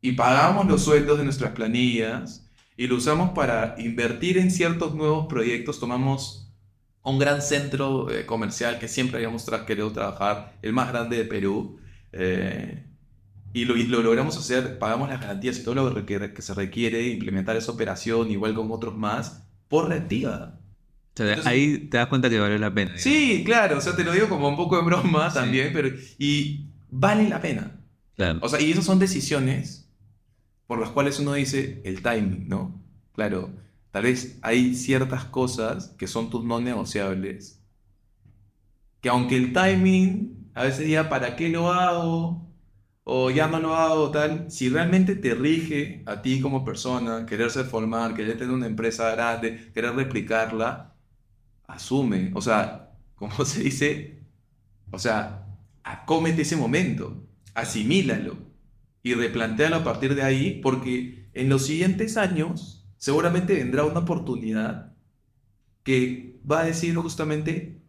y 0.01 0.13
pagamos 0.13 0.67
los 0.67 0.83
sueldos 0.83 1.17
de 1.17 1.23
nuestras 1.23 1.51
planillas 1.51 2.40
y 2.81 2.87
lo 2.87 2.95
usamos 2.95 3.29
para 3.35 3.75
invertir 3.77 4.39
en 4.39 4.49
ciertos 4.49 4.95
nuevos 4.95 5.27
proyectos. 5.27 5.79
Tomamos 5.79 6.51
un 7.03 7.19
gran 7.19 7.43
centro 7.43 8.09
eh, 8.09 8.25
comercial 8.25 8.79
que 8.79 8.87
siempre 8.87 9.17
habíamos 9.17 9.45
querido 9.67 9.91
trabajar, 9.91 10.57
el 10.63 10.73
más 10.73 10.91
grande 10.91 11.17
de 11.17 11.25
Perú. 11.25 11.79
Eh, 12.11 12.83
y 13.53 13.65
lo, 13.65 13.75
logramos 14.01 14.35
hacer, 14.35 14.79
pagamos 14.79 15.09
las 15.09 15.21
garantías 15.21 15.59
y 15.59 15.63
todo 15.63 15.75
lo 15.75 16.05
que, 16.07 16.33
que 16.33 16.41
se 16.41 16.55
requiere 16.55 17.07
implementar 17.07 17.55
esa 17.55 17.71
operación, 17.71 18.31
igual 18.31 18.55
con 18.55 18.71
otros 18.71 18.97
más, 18.97 19.43
por 19.67 19.89
reactiva. 19.89 20.57
ahí 21.45 21.87
te 21.87 21.97
das 21.97 22.07
cuenta 22.07 22.31
que 22.31 22.39
vale 22.39 22.57
la 22.57 22.73
pena. 22.73 22.97
Sí, 22.97 23.43
claro, 23.45 23.77
o 23.77 23.81
sea, 23.81 23.95
te 23.95 24.03
lo 24.03 24.11
digo 24.11 24.27
como 24.27 24.49
un 24.49 24.57
poco 24.57 24.77
de 24.77 24.81
broma 24.81 25.31
también, 25.31 25.69
pero 25.71 25.89
y 26.17 26.65
vale 26.89 27.29
la 27.29 27.39
pena. 27.39 27.79
Claro. 28.15 28.39
O 28.41 28.49
sea, 28.49 28.59
y 28.59 28.71
esas 28.71 28.85
son 28.85 28.97
decisiones 28.97 29.80
por 30.71 30.79
las 30.79 30.91
cuales 30.91 31.19
uno 31.19 31.33
dice 31.33 31.81
el 31.83 32.01
timing, 32.01 32.47
¿no? 32.47 32.81
Claro, 33.11 33.49
tal 33.91 34.03
vez 34.03 34.39
hay 34.41 34.73
ciertas 34.73 35.25
cosas 35.25 35.89
que 35.97 36.07
son 36.07 36.29
tus 36.29 36.45
no 36.45 36.61
negociables, 36.61 37.61
que 39.01 39.09
aunque 39.09 39.35
el 39.35 39.51
timing, 39.51 40.49
a 40.53 40.63
veces 40.63 40.87
ya, 40.87 41.09
¿para 41.09 41.35
qué 41.35 41.49
lo 41.49 41.73
hago? 41.73 42.47
o 43.03 43.29
ya 43.31 43.47
no 43.47 43.59
lo 43.59 43.75
hago 43.75 44.11
tal, 44.11 44.49
si 44.49 44.69
realmente 44.69 45.17
te 45.17 45.35
rige 45.35 46.03
a 46.05 46.21
ti 46.21 46.39
como 46.39 46.63
persona, 46.63 47.25
querer 47.25 47.51
ser 47.51 47.65
formal, 47.65 48.13
querer 48.13 48.37
tener 48.37 48.53
una 48.53 48.67
empresa 48.67 49.11
grande, 49.11 49.71
querer 49.73 49.93
replicarla, 49.93 50.95
asume, 51.67 52.31
o 52.33 52.39
sea, 52.41 52.93
como 53.15 53.43
se 53.43 53.63
dice, 53.63 54.23
o 54.89 54.97
sea, 54.97 55.45
acómete 55.83 56.43
ese 56.43 56.55
momento, 56.55 57.27
asimílalo 57.55 58.50
y 59.03 59.13
replantéalo 59.13 59.77
a 59.77 59.83
partir 59.83 60.15
de 60.15 60.23
ahí, 60.23 60.59
porque 60.61 61.29
en 61.33 61.49
los 61.49 61.65
siguientes 61.65 62.17
años 62.17 62.87
seguramente 62.97 63.55
vendrá 63.55 63.83
una 63.83 63.99
oportunidad 63.99 64.93
que 65.83 66.39
va 66.49 66.61
a 66.61 66.65
decir 66.65 66.95
justamente, 66.95 67.81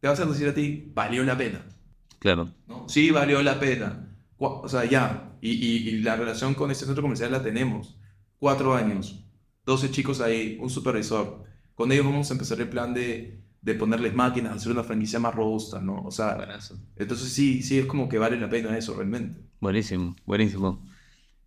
te 0.00 0.08
vas 0.08 0.20
a 0.20 0.26
decir 0.26 0.48
a 0.48 0.54
ti, 0.54 0.90
valió 0.94 1.24
la 1.24 1.38
pena. 1.38 1.64
Claro. 2.18 2.50
¿No? 2.66 2.88
Sí, 2.88 3.10
valió 3.10 3.42
la 3.42 3.58
pena 3.58 4.12
o 4.42 4.68
sea, 4.68 4.84
ya, 4.84 5.36
y, 5.40 5.98
la 6.00 6.16
relación 6.16 6.54
con 6.54 6.70
este 6.70 6.84
centro 6.84 7.02
comercial 7.02 7.32
la 7.32 7.42
tenemos. 7.42 7.96
Cuatro 8.38 8.74
años, 8.74 9.24
12 9.66 9.90
chicos 9.90 10.20
ahí, 10.20 10.58
un 10.60 10.70
supervisor. 10.70 11.44
Con 11.74 11.92
ellos 11.92 12.04
vamos 12.04 12.30
a 12.30 12.34
empezar 12.34 12.60
el 12.60 12.68
plan 12.68 12.92
de, 12.92 13.40
de 13.62 13.74
ponerles 13.74 14.14
máquinas, 14.14 14.56
hacer 14.56 14.72
una 14.72 14.82
franquicia 14.82 15.20
más 15.20 15.34
robusta, 15.34 15.80
¿no? 15.80 16.02
O 16.02 16.10
sea, 16.10 16.58
entonces 16.96 17.32
sí, 17.32 17.62
sí 17.62 17.78
es 17.78 17.86
como 17.86 18.08
que 18.08 18.18
vale 18.18 18.38
la 18.38 18.50
pena 18.50 18.76
eso 18.76 18.94
realmente. 18.94 19.40
Buenísimo, 19.60 20.16
buenísimo. 20.26 20.84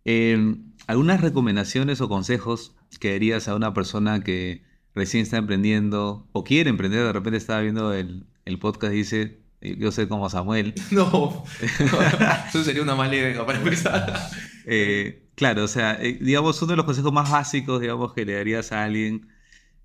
Em, 0.04 0.72
¿Algunas 0.86 1.20
recomendaciones 1.20 2.00
o 2.00 2.08
consejos 2.08 2.74
que 3.00 3.12
darías 3.12 3.48
a 3.48 3.54
una 3.54 3.74
persona 3.74 4.24
que 4.24 4.62
recién 4.94 5.22
está 5.22 5.36
emprendiendo 5.36 6.26
o 6.32 6.42
quiere 6.42 6.70
emprender? 6.70 7.04
De 7.04 7.12
repente 7.12 7.36
estaba 7.36 7.60
viendo 7.60 7.92
el, 7.92 8.26
el 8.46 8.58
podcast 8.58 8.94
y 8.94 8.96
dice, 8.96 9.40
yo 9.60 9.92
soy 9.92 10.06
como 10.06 10.30
Samuel. 10.30 10.74
No, 10.90 11.44
eso 12.48 12.64
sería 12.64 12.82
una 12.82 12.94
mala 12.94 13.14
idea 13.14 13.44
para 13.44 13.58
empezar. 13.58 14.30
Eh, 14.68 15.28
claro, 15.36 15.62
o 15.62 15.68
sea, 15.68 15.96
eh, 16.02 16.18
digamos, 16.20 16.60
uno 16.60 16.72
de 16.72 16.76
los 16.78 16.86
consejos 16.86 17.12
más 17.12 17.30
básicos, 17.30 17.80
digamos, 17.80 18.12
que 18.12 18.24
le 18.24 18.32
darías 18.32 18.72
a 18.72 18.82
alguien, 18.82 19.28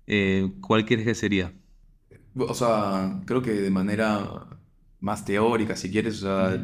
eh, 0.08 0.50
¿cuál 0.60 0.84
quieres 0.84 1.06
que 1.06 1.14
sería? 1.14 1.52
O 2.36 2.54
sea, 2.54 3.20
creo 3.24 3.42
que 3.42 3.52
de 3.52 3.70
manera 3.70 4.46
más 5.00 5.24
teórica, 5.24 5.76
si 5.76 5.90
quieres, 5.90 6.22
o 6.22 6.26
sea, 6.26 6.62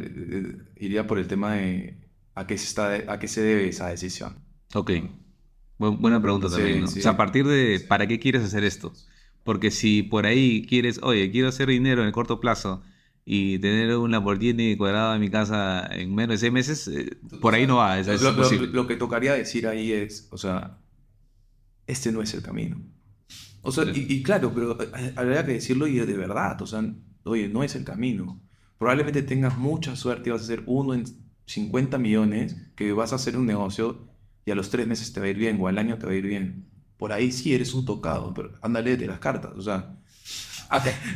iría 0.77 1.07
por 1.07 1.19
el 1.19 1.27
tema 1.27 1.55
de 1.55 1.99
a 2.35 2.47
qué 2.47 2.57
se, 2.57 2.67
está, 2.67 3.13
a 3.13 3.19
qué 3.19 3.29
se 3.29 3.43
debe 3.43 3.69
esa 3.69 3.89
decisión. 3.89 4.37
Ok. 4.75 4.93
buena 5.79 6.23
pregunta 6.23 6.49
también, 6.49 6.81
¿no? 6.81 6.87
O 6.87 6.89
sea, 6.89 7.13
a 7.13 7.17
partir 7.17 7.47
de, 7.47 7.81
¿para 7.81 8.07
qué 8.07 8.19
quieres 8.19 8.43
hacer 8.45 8.65
esto? 8.65 8.93
Porque 9.45 9.71
si 9.71 10.03
por 10.03 10.27
ahí 10.27 10.65
quieres, 10.67 11.01
oye, 11.03 11.31
quiero 11.31 11.49
hacer 11.49 11.69
dinero 11.69 12.03
en 12.03 12.07
el 12.07 12.13
corto 12.13 12.41
plazo, 12.41 12.83
y 13.31 13.59
tener 13.59 13.95
un 13.95 14.11
Lamborghini 14.11 14.75
cuadrado 14.79 15.15
en 15.15 15.21
mi 15.21 15.29
casa 15.29 15.87
en 15.93 16.15
menos 16.15 16.37
de 16.37 16.39
seis 16.39 16.51
meses, 16.51 16.89
eh, 16.89 17.19
por 17.43 17.55
ahí 17.55 17.67
no 17.67 17.77
va. 17.77 18.01
lo, 18.01 18.87
que 18.87 18.97
tocaría 18.97 19.35
decir 19.35 19.67
ahí 19.67 19.93
es, 19.93 20.29
o 20.31 20.39
sea, 20.39 20.79
este 21.87 22.11
no 22.11 22.23
es 22.23 22.33
el 22.33 22.41
camino. 22.41 22.81
O 23.63 23.73
sea, 23.73 23.85
y, 23.93 24.23
claro, 24.23 24.53
pero 24.55 24.81
eh, 24.83 25.13
habría 25.17 25.45
que 25.45 25.53
decirlo 25.55 25.87
y 25.87 25.99
de 25.99 26.17
verdad, 26.17 26.61
o 26.63 26.67
sea, 26.67 26.83
oye, 27.25 27.49
no 27.49 27.63
es 27.63 27.75
el 27.75 27.85
camino. 27.85 28.41
Probablemente 28.79 29.23
tengas 29.23 29.59
mucha 29.59 29.97
suerte 29.97 30.31
y 30.31 30.33
vas 30.33 30.43
a 30.43 30.45
hacer 30.45 30.63
uno 30.67 30.95
en 30.95 31.05
50 31.47 31.99
millones, 31.99 32.57
que 32.77 32.93
vas 32.93 33.13
a 33.13 33.17
hacer 33.17 33.37
un 33.37 33.47
negocio 33.47 34.09
y 34.45 34.51
a 34.51 34.55
los 34.55 34.71
tres 34.71 34.87
meses 34.87 35.13
te 35.13 35.21
va 35.21 35.27
a 35.27 35.31
ir 35.31 35.37
bien 35.37 35.59
o 35.61 35.69
al 35.69 35.79
año 35.79 35.99
te 35.99 36.07
va 36.07 36.13
a 36.13 36.15
ir 36.15 36.27
bien. 36.27 36.67
Por 36.97 37.13
ahí 37.13 37.33
sí 37.33 37.55
eres 37.55 37.75
un 37.75 37.85
tocado, 37.85 38.33
pero 38.35 38.53
ándale 38.63 38.97
de 38.97 39.07
las 39.07 39.19
cartas, 39.19 39.53
o 39.57 39.63
sea, 39.63 39.99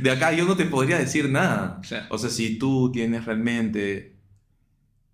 de 0.00 0.10
acá 0.10 0.32
yo 0.32 0.46
no 0.46 0.56
te 0.56 0.64
podría 0.64 0.98
decir 0.98 1.28
nada. 1.28 1.80
O 2.10 2.18
sea, 2.18 2.30
si 2.30 2.58
tú 2.58 2.90
tienes 2.92 3.24
realmente 3.24 4.16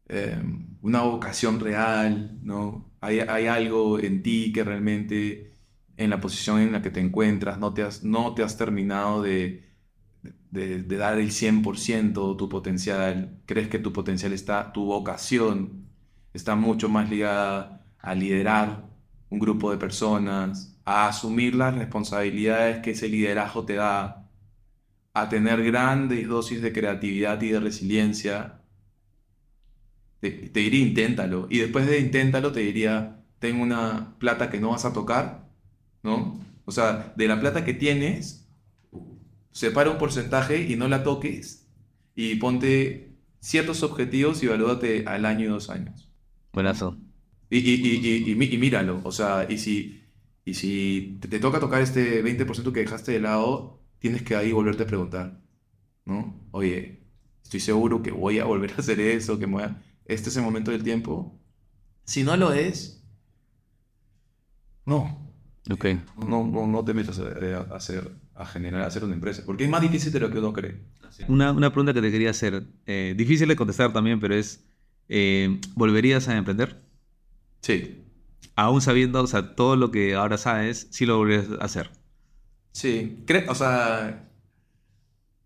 eh, 0.09 0.43
una 0.83 1.03
vocación 1.03 1.61
real, 1.61 2.39
¿no? 2.43 2.91
Hay, 3.01 3.21
algo 3.21 3.99
en 3.99 4.23
ti 4.23 4.53
que 4.53 4.65
realmente 4.65 5.58
en 5.99 6.11
la 6.11 6.21
posición 6.21 6.61
en 6.61 6.73
la 6.73 6.81
que 6.81 6.91
te 6.91 7.01
encuentras 7.01 7.59
no 7.59 7.75
te 7.75 7.83
has, 7.83 8.05
no 8.05 8.35
te 8.35 8.43
has 8.43 8.57
terminado 8.57 9.21
de, 9.23 9.69
de, 10.51 10.83
dar 10.97 11.19
el 11.19 11.31
100% 11.31 12.37
tu 12.37 12.49
potencial, 12.49 13.41
crees 13.47 13.69
que 13.69 13.79
tu 13.79 13.93
potencial 13.93 14.33
está, 14.33 14.73
tu 14.73 14.87
vocación 14.87 15.89
está 16.33 16.55
mucho 16.57 16.89
más 16.89 17.11
ligada 17.11 17.85
a 17.99 18.15
liderar 18.15 18.89
un 19.31 19.39
grupo 19.41 19.71
de 19.71 19.77
personas, 19.79 20.79
a 20.85 21.09
asumir 21.09 21.55
las 21.55 21.75
responsabilidades 21.75 22.79
que 22.79 22.93
ese 22.93 23.09
liderazgo 23.09 23.65
te 23.65 23.75
da, 23.75 24.31
a 25.15 25.29
tener 25.29 25.63
grandes 25.65 26.27
dosis 26.29 26.63
de 26.63 26.73
creatividad 26.73 27.41
y 27.43 27.51
de 27.51 27.61
resiliencia, 27.61 28.63
te, 30.21 30.31
diría 30.31 30.87
inténtalo. 30.87 31.47
Y 31.51 31.59
después 31.59 31.87
de 31.87 31.99
inténtalo 31.99 32.53
te 32.53 32.61
diría, 32.61 33.21
tengo 33.39 33.63
una 33.63 34.17
plata 34.19 34.51
que 34.51 34.61
no 34.61 34.71
vas 34.71 34.85
a 34.85 34.93
tocar, 34.93 35.48
¿no? 36.03 36.41
O 36.65 36.73
sea, 36.73 37.13
de 37.17 37.29
la 37.29 37.41
plata 37.41 37.65
que 37.65 37.75
tienes, 37.75 38.49
separa 39.53 39.91
un 39.91 39.99
porcentaje 39.99 40.63
y 40.69 40.77
no 40.77 40.89
la 40.89 41.03
toques 41.03 41.67
y 42.15 42.37
ponte 42.37 43.17
ciertos 43.41 43.83
objetivos 43.83 44.43
y 44.43 44.47
evalúate 44.47 45.05
al 45.07 45.25
año 45.25 45.47
y 45.47 45.49
dos 45.49 45.71
años. 45.71 46.11
Buenazo. 46.53 46.99
Y, 47.51 47.59
y, 47.59 47.75
y, 47.75 48.33
y, 48.33 48.59
míralo, 48.59 49.01
o 49.05 49.13
sea, 49.13 49.47
y 49.49 49.57
si, 49.59 50.03
y 50.45 50.55
si 50.55 51.19
te, 51.21 51.41
toca 51.41 51.61
tocar 51.61 51.81
este 51.81 52.23
20% 52.23 52.73
que 52.73 52.81
dejaste 52.81 53.13
de 53.13 53.21
lado, 53.21 53.81
tienes 53.99 54.23
que 54.23 54.37
ahí 54.37 54.53
volverte 54.53 54.83
a 54.83 54.87
preguntar, 54.87 55.41
¿no? 56.05 56.47
Oye, 56.51 57.07
estoy 57.43 57.61
seguro 57.61 58.03
que 58.03 58.11
voy 58.11 58.39
a 58.39 58.45
volver 58.45 58.73
a 58.73 58.77
hacer 58.77 59.01
eso, 59.01 59.39
que 59.39 59.47
me 59.47 59.55
voy 59.55 59.63
a... 59.63 59.83
este 60.05 60.29
es 60.29 60.37
el 60.37 60.43
momento 60.43 60.71
del 60.71 60.83
tiempo. 60.83 61.41
Si 62.05 62.23
no 62.23 62.37
lo 62.37 62.53
es, 62.53 63.03
no. 64.85 65.18
Ok. 65.71 65.87
No, 66.27 66.47
no, 66.47 66.67
no 66.67 66.85
te 66.85 66.95
metas 66.95 67.19
a, 67.19 67.75
hacer, 67.75 68.11
a 68.35 68.47
generar, 68.47 68.83
a 68.83 68.87
hacer 68.87 69.05
una 69.05 69.15
empresa, 69.15 69.43
porque 69.45 69.65
es 69.65 69.71
más 69.71 69.81
difícil 69.81 70.13
de 70.13 70.21
lo 70.21 70.31
que 70.31 70.39
uno 70.39 70.53
cree. 70.53 70.81
Una, 71.27 71.53
una 71.53 71.71
pregunta 71.71 71.93
que 71.93 72.01
te 72.01 72.11
quería 72.11 72.31
hacer, 72.31 72.65
eh, 72.87 73.15
difícil 73.17 73.49
de 73.49 73.57
contestar 73.57 73.93
también, 73.93 74.21
pero 74.21 74.35
es, 74.35 74.65
eh, 75.09 75.61
¿volverías 75.75 76.29
a 76.29 76.37
emprender? 76.37 76.81
Sí. 77.61 78.05
Aún 78.55 78.81
sabiendo, 78.81 79.23
o 79.23 79.27
sea, 79.27 79.55
todo 79.55 79.77
lo 79.77 79.91
que 79.91 80.15
ahora 80.15 80.39
sabes, 80.39 80.89
sí 80.91 81.07
lo 81.07 81.19
volverías 81.19 81.51
a 81.61 81.65
hacer. 81.65 81.91
Sí, 82.73 83.25
o 83.49 83.55
sea, 83.55 84.29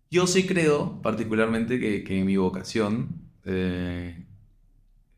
yo 0.09 0.27
sí 0.27 0.45
creo 0.45 1.01
particularmente 1.01 1.79
que, 1.79 2.03
que 2.03 2.23
mi 2.23 2.37
vocación 2.37 3.23
eh, 3.45 4.25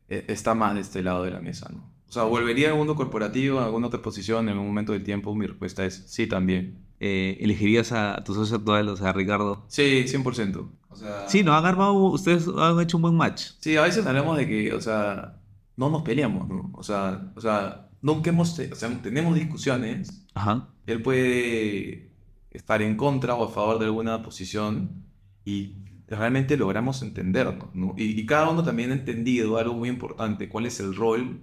e, 0.08 0.26
está 0.28 0.56
más 0.56 0.76
de 0.76 0.82
este 0.82 1.04
lado 1.04 1.24
de 1.24 1.32
la 1.32 1.42
mesa, 1.42 1.70
¿no? 1.72 1.95
O 2.08 2.12
sea, 2.12 2.24
¿volvería 2.24 2.70
al 2.70 2.78
mundo 2.78 2.96
corporativo, 2.96 3.60
a 3.60 3.66
alguna 3.66 3.88
otra 3.88 4.02
posición 4.02 4.46
en 4.48 4.54
algún 4.54 4.68
momento 4.68 4.94
del 4.94 5.04
tiempo? 5.04 5.36
Mi 5.36 5.48
respuesta 5.48 5.86
es 5.86 6.04
sí 6.08 6.28
también. 6.28 6.86
Eh, 7.00 7.38
¿Elegirías 7.42 7.92
a 7.92 8.24
tu 8.24 8.34
socio 8.34 8.58
actual, 8.58 8.88
o 8.90 8.96
sea, 8.96 9.10
a 9.10 9.14
Ricardo? 9.14 9.66
Sí, 9.68 10.06
100%. 10.08 10.70
O 10.90 10.96
sea, 10.96 11.28
sí, 11.28 11.44
nos 11.44 11.56
han 11.56 11.66
armado, 11.66 11.94
ustedes 11.94 12.48
han 12.58 12.80
hecho 12.80 12.98
un 12.98 13.02
buen 13.02 13.16
match. 13.16 13.48
Sí, 13.60 13.76
a 13.76 13.82
veces 13.82 14.06
hablamos 14.06 14.38
de 14.38 14.48
que, 14.48 14.74
o 14.74 14.80
sea, 14.80 15.42
no 15.76 15.90
nos 15.90 16.04
peleamos, 16.04 16.48
¿no? 16.48 16.72
O 16.74 16.84
sea, 16.84 17.34
o 17.36 17.42
sea 17.42 17.90
nunca 18.02 18.30
hemos, 18.30 18.58
o 18.60 18.76
sea, 18.76 19.02
tenemos 19.02 19.36
discusiones. 19.36 20.26
Ajá. 20.36 20.70
Él 20.86 21.02
puede 21.02 22.12
estar 22.52 22.82
en 22.82 22.96
contra 22.96 23.34
o 23.36 23.46
a 23.46 23.50
favor 23.50 23.80
de 23.80 23.86
alguna 23.86 24.22
posición 24.22 25.04
y 25.44 25.76
realmente 26.08 26.56
logramos 26.56 27.02
entendernos, 27.02 27.74
¿no? 27.74 27.96
Y, 27.98 28.20
y 28.20 28.26
cada 28.26 28.50
uno 28.50 28.64
también 28.64 28.92
ha 28.92 28.94
entendido 28.94 29.58
algo 29.58 29.74
muy 29.74 29.90
importante, 29.90 30.48
cuál 30.48 30.68
es 30.68 30.80
el 30.80 30.96
rol 30.96 31.42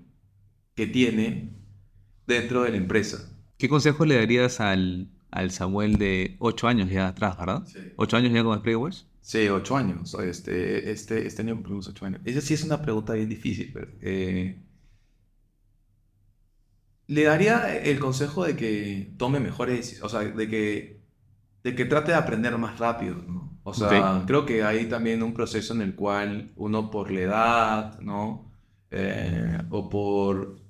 que 0.82 0.92
tiene 0.92 1.50
dentro 2.26 2.64
de 2.64 2.70
la 2.70 2.76
empresa. 2.76 3.30
¿Qué 3.56 3.68
consejo 3.68 4.04
le 4.04 4.16
darías 4.16 4.60
al, 4.60 5.08
al 5.30 5.52
Samuel 5.52 5.96
de 5.96 6.36
8 6.40 6.66
años 6.66 6.90
ya 6.90 7.06
atrás, 7.06 7.38
verdad? 7.38 7.62
Sí. 7.66 7.78
¿8 7.96 8.16
años 8.16 8.32
ya 8.32 8.42
con 8.42 8.58
Spraywash? 8.58 9.02
Sí, 9.20 9.48
8 9.48 9.76
años. 9.76 10.14
Este, 10.14 10.90
este, 10.90 11.24
este 11.24 11.42
año 11.42 11.54
cumplimos 11.54 11.86
8 11.86 12.06
años. 12.06 12.20
Esa 12.24 12.40
sí 12.40 12.54
es 12.54 12.64
una 12.64 12.82
pregunta 12.82 13.12
bien 13.12 13.28
difícil, 13.28 13.70
pero, 13.72 13.92
eh, 14.00 14.60
le 17.06 17.22
daría 17.22 17.76
el 17.78 18.00
consejo 18.00 18.44
de 18.44 18.56
que 18.56 19.12
tome 19.18 19.38
mejores 19.38 19.76
decisiones, 19.76 20.04
o 20.04 20.08
sea, 20.08 20.28
de 20.28 20.48
que, 20.48 21.00
de 21.62 21.74
que 21.76 21.84
trate 21.84 22.10
de 22.10 22.16
aprender 22.16 22.58
más 22.58 22.80
rápido, 22.80 23.16
¿no? 23.16 23.60
O 23.62 23.72
sea, 23.72 24.24
creo 24.26 24.44
que 24.44 24.64
hay 24.64 24.86
también 24.86 25.22
un 25.22 25.32
proceso 25.32 25.74
en 25.74 25.82
el 25.82 25.94
cual 25.94 26.52
uno 26.56 26.90
por 26.90 27.12
la 27.12 27.20
edad, 27.20 28.00
¿no? 28.00 28.50
Eh, 28.90 29.58
o 29.70 29.88
por 29.88 30.61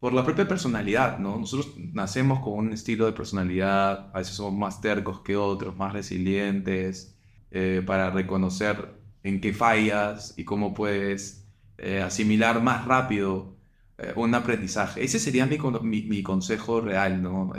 por 0.00 0.12
la 0.12 0.24
propia 0.24 0.46
personalidad, 0.46 1.18
¿no? 1.18 1.38
Nosotros 1.38 1.74
nacemos 1.76 2.40
con 2.40 2.54
un 2.54 2.72
estilo 2.72 3.06
de 3.06 3.12
personalidad, 3.12 4.10
a 4.14 4.18
veces 4.18 4.34
somos 4.34 4.54
más 4.54 4.80
tercos 4.80 5.20
que 5.20 5.36
otros, 5.36 5.76
más 5.76 5.92
resilientes, 5.92 7.16
eh, 7.50 7.82
para 7.86 8.10
reconocer 8.10 8.94
en 9.22 9.40
qué 9.40 9.52
fallas 9.52 10.34
y 10.36 10.44
cómo 10.44 10.74
puedes 10.74 11.46
eh, 11.78 12.02
asimilar 12.02 12.62
más 12.62 12.84
rápido 12.86 13.56
eh, 13.98 14.12
un 14.16 14.34
aprendizaje. 14.34 15.02
Ese 15.02 15.18
sería 15.18 15.46
mi, 15.46 16.02
mi, 16.02 16.22
consejo 16.22 16.80
real, 16.80 17.22
¿no? 17.22 17.52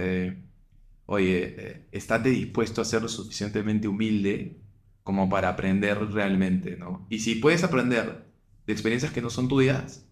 oye, 1.07 1.87
estate 1.91 2.29
dispuesto 2.29 2.81
a 2.81 2.85
ser 2.85 3.01
lo 3.01 3.09
suficientemente 3.09 3.87
humilde 3.87 4.57
como 5.03 5.29
para 5.29 5.49
aprender 5.49 5.97
realmente, 6.11 6.75
¿no? 6.77 7.07
Y 7.09 7.19
si 7.19 7.35
puedes 7.35 7.63
aprender 7.63 8.25
de 8.65 8.73
experiencias 8.73 9.13
que 9.13 9.21
no 9.21 9.29
son 9.29 9.47
tuyas, 9.47 10.06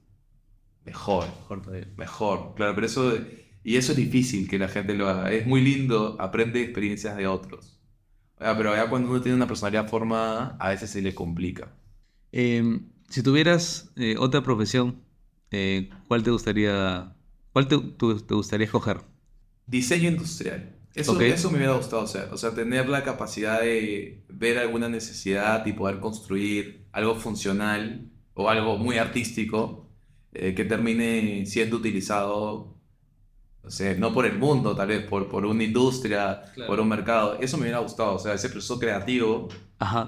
mejor, 0.86 1.28
mejor 1.50 1.88
Mejor, 1.98 2.54
claro, 2.56 2.76
pero 2.76 2.88
eso, 2.88 3.18
y 3.64 3.78
eso 3.78 3.92
es 3.92 3.98
difícil 3.98 4.48
que 4.48 4.60
la 4.60 4.68
gente 4.68 4.94
lo 4.94 5.10
haga. 5.10 5.32
Es 5.32 5.48
muy 5.48 5.62
lindo, 5.62 6.16
aprende 6.20 6.62
experiencias 6.62 7.18
de 7.18 7.28
otros. 7.28 7.80
Ah, 8.38 8.54
pero 8.56 8.76
ya 8.76 8.90
cuando 8.90 9.10
uno 9.10 9.22
tiene 9.22 9.36
una 9.36 9.48
personalidad 9.48 9.90
formada, 9.90 10.56
a 10.60 10.70
veces 10.70 10.92
se 10.92 11.02
le 11.02 11.16
complica. 11.16 11.74
Em, 12.32 12.90
si 13.10 13.24
tuvieras 13.24 13.92
eh, 13.96 14.16
otra 14.20 14.44
profesión, 14.44 15.02
eh, 15.52 15.90
¿cuál 16.08 16.22
te 16.22 16.32
gustaría, 16.32 17.16
cuál 17.54 17.68
te, 17.68 17.76
gustaría 17.76 18.66
escoger? 18.66 19.02
Diseño 19.66 20.10
industrial. 20.10 20.76
Eso, 20.94 21.20
eso 21.20 21.52
me 21.52 21.58
hubiera 21.58 21.74
gustado 21.74 22.04
hacer. 22.04 22.30
O 22.32 22.38
sea, 22.38 22.54
tener 22.54 22.88
la 22.88 23.04
capacidad 23.04 23.62
de 23.62 24.24
ver 24.30 24.58
alguna 24.58 24.88
necesidad 24.88 25.66
y 25.66 25.74
poder 25.74 26.00
construir 26.00 26.86
algo 26.92 27.16
funcional 27.16 28.12
o 28.34 28.50
algo 28.50 28.78
muy 28.78 28.98
artístico 28.98 29.85
eh, 30.36 30.54
que 30.56 30.66
termine 30.66 31.46
siendo 31.46 31.78
utilizado, 31.78 32.76
o 33.64 33.70
sea, 33.70 33.96
no 33.96 34.14
por 34.14 34.26
el 34.26 34.38
mundo, 34.38 34.76
tal 34.76 34.90
vez 34.90 35.06
por, 35.06 35.28
por 35.28 35.46
una 35.46 35.64
industria, 35.64 36.44
por 36.68 36.80
un 36.80 36.88
mercado. 36.88 37.38
Eso 37.40 37.58
me 37.58 37.64
hubiera 37.64 37.80
gustado, 37.80 38.16
o 38.16 38.20
sea, 38.20 38.34
ese 38.34 38.50
proceso 38.50 38.80
creativo 38.80 39.48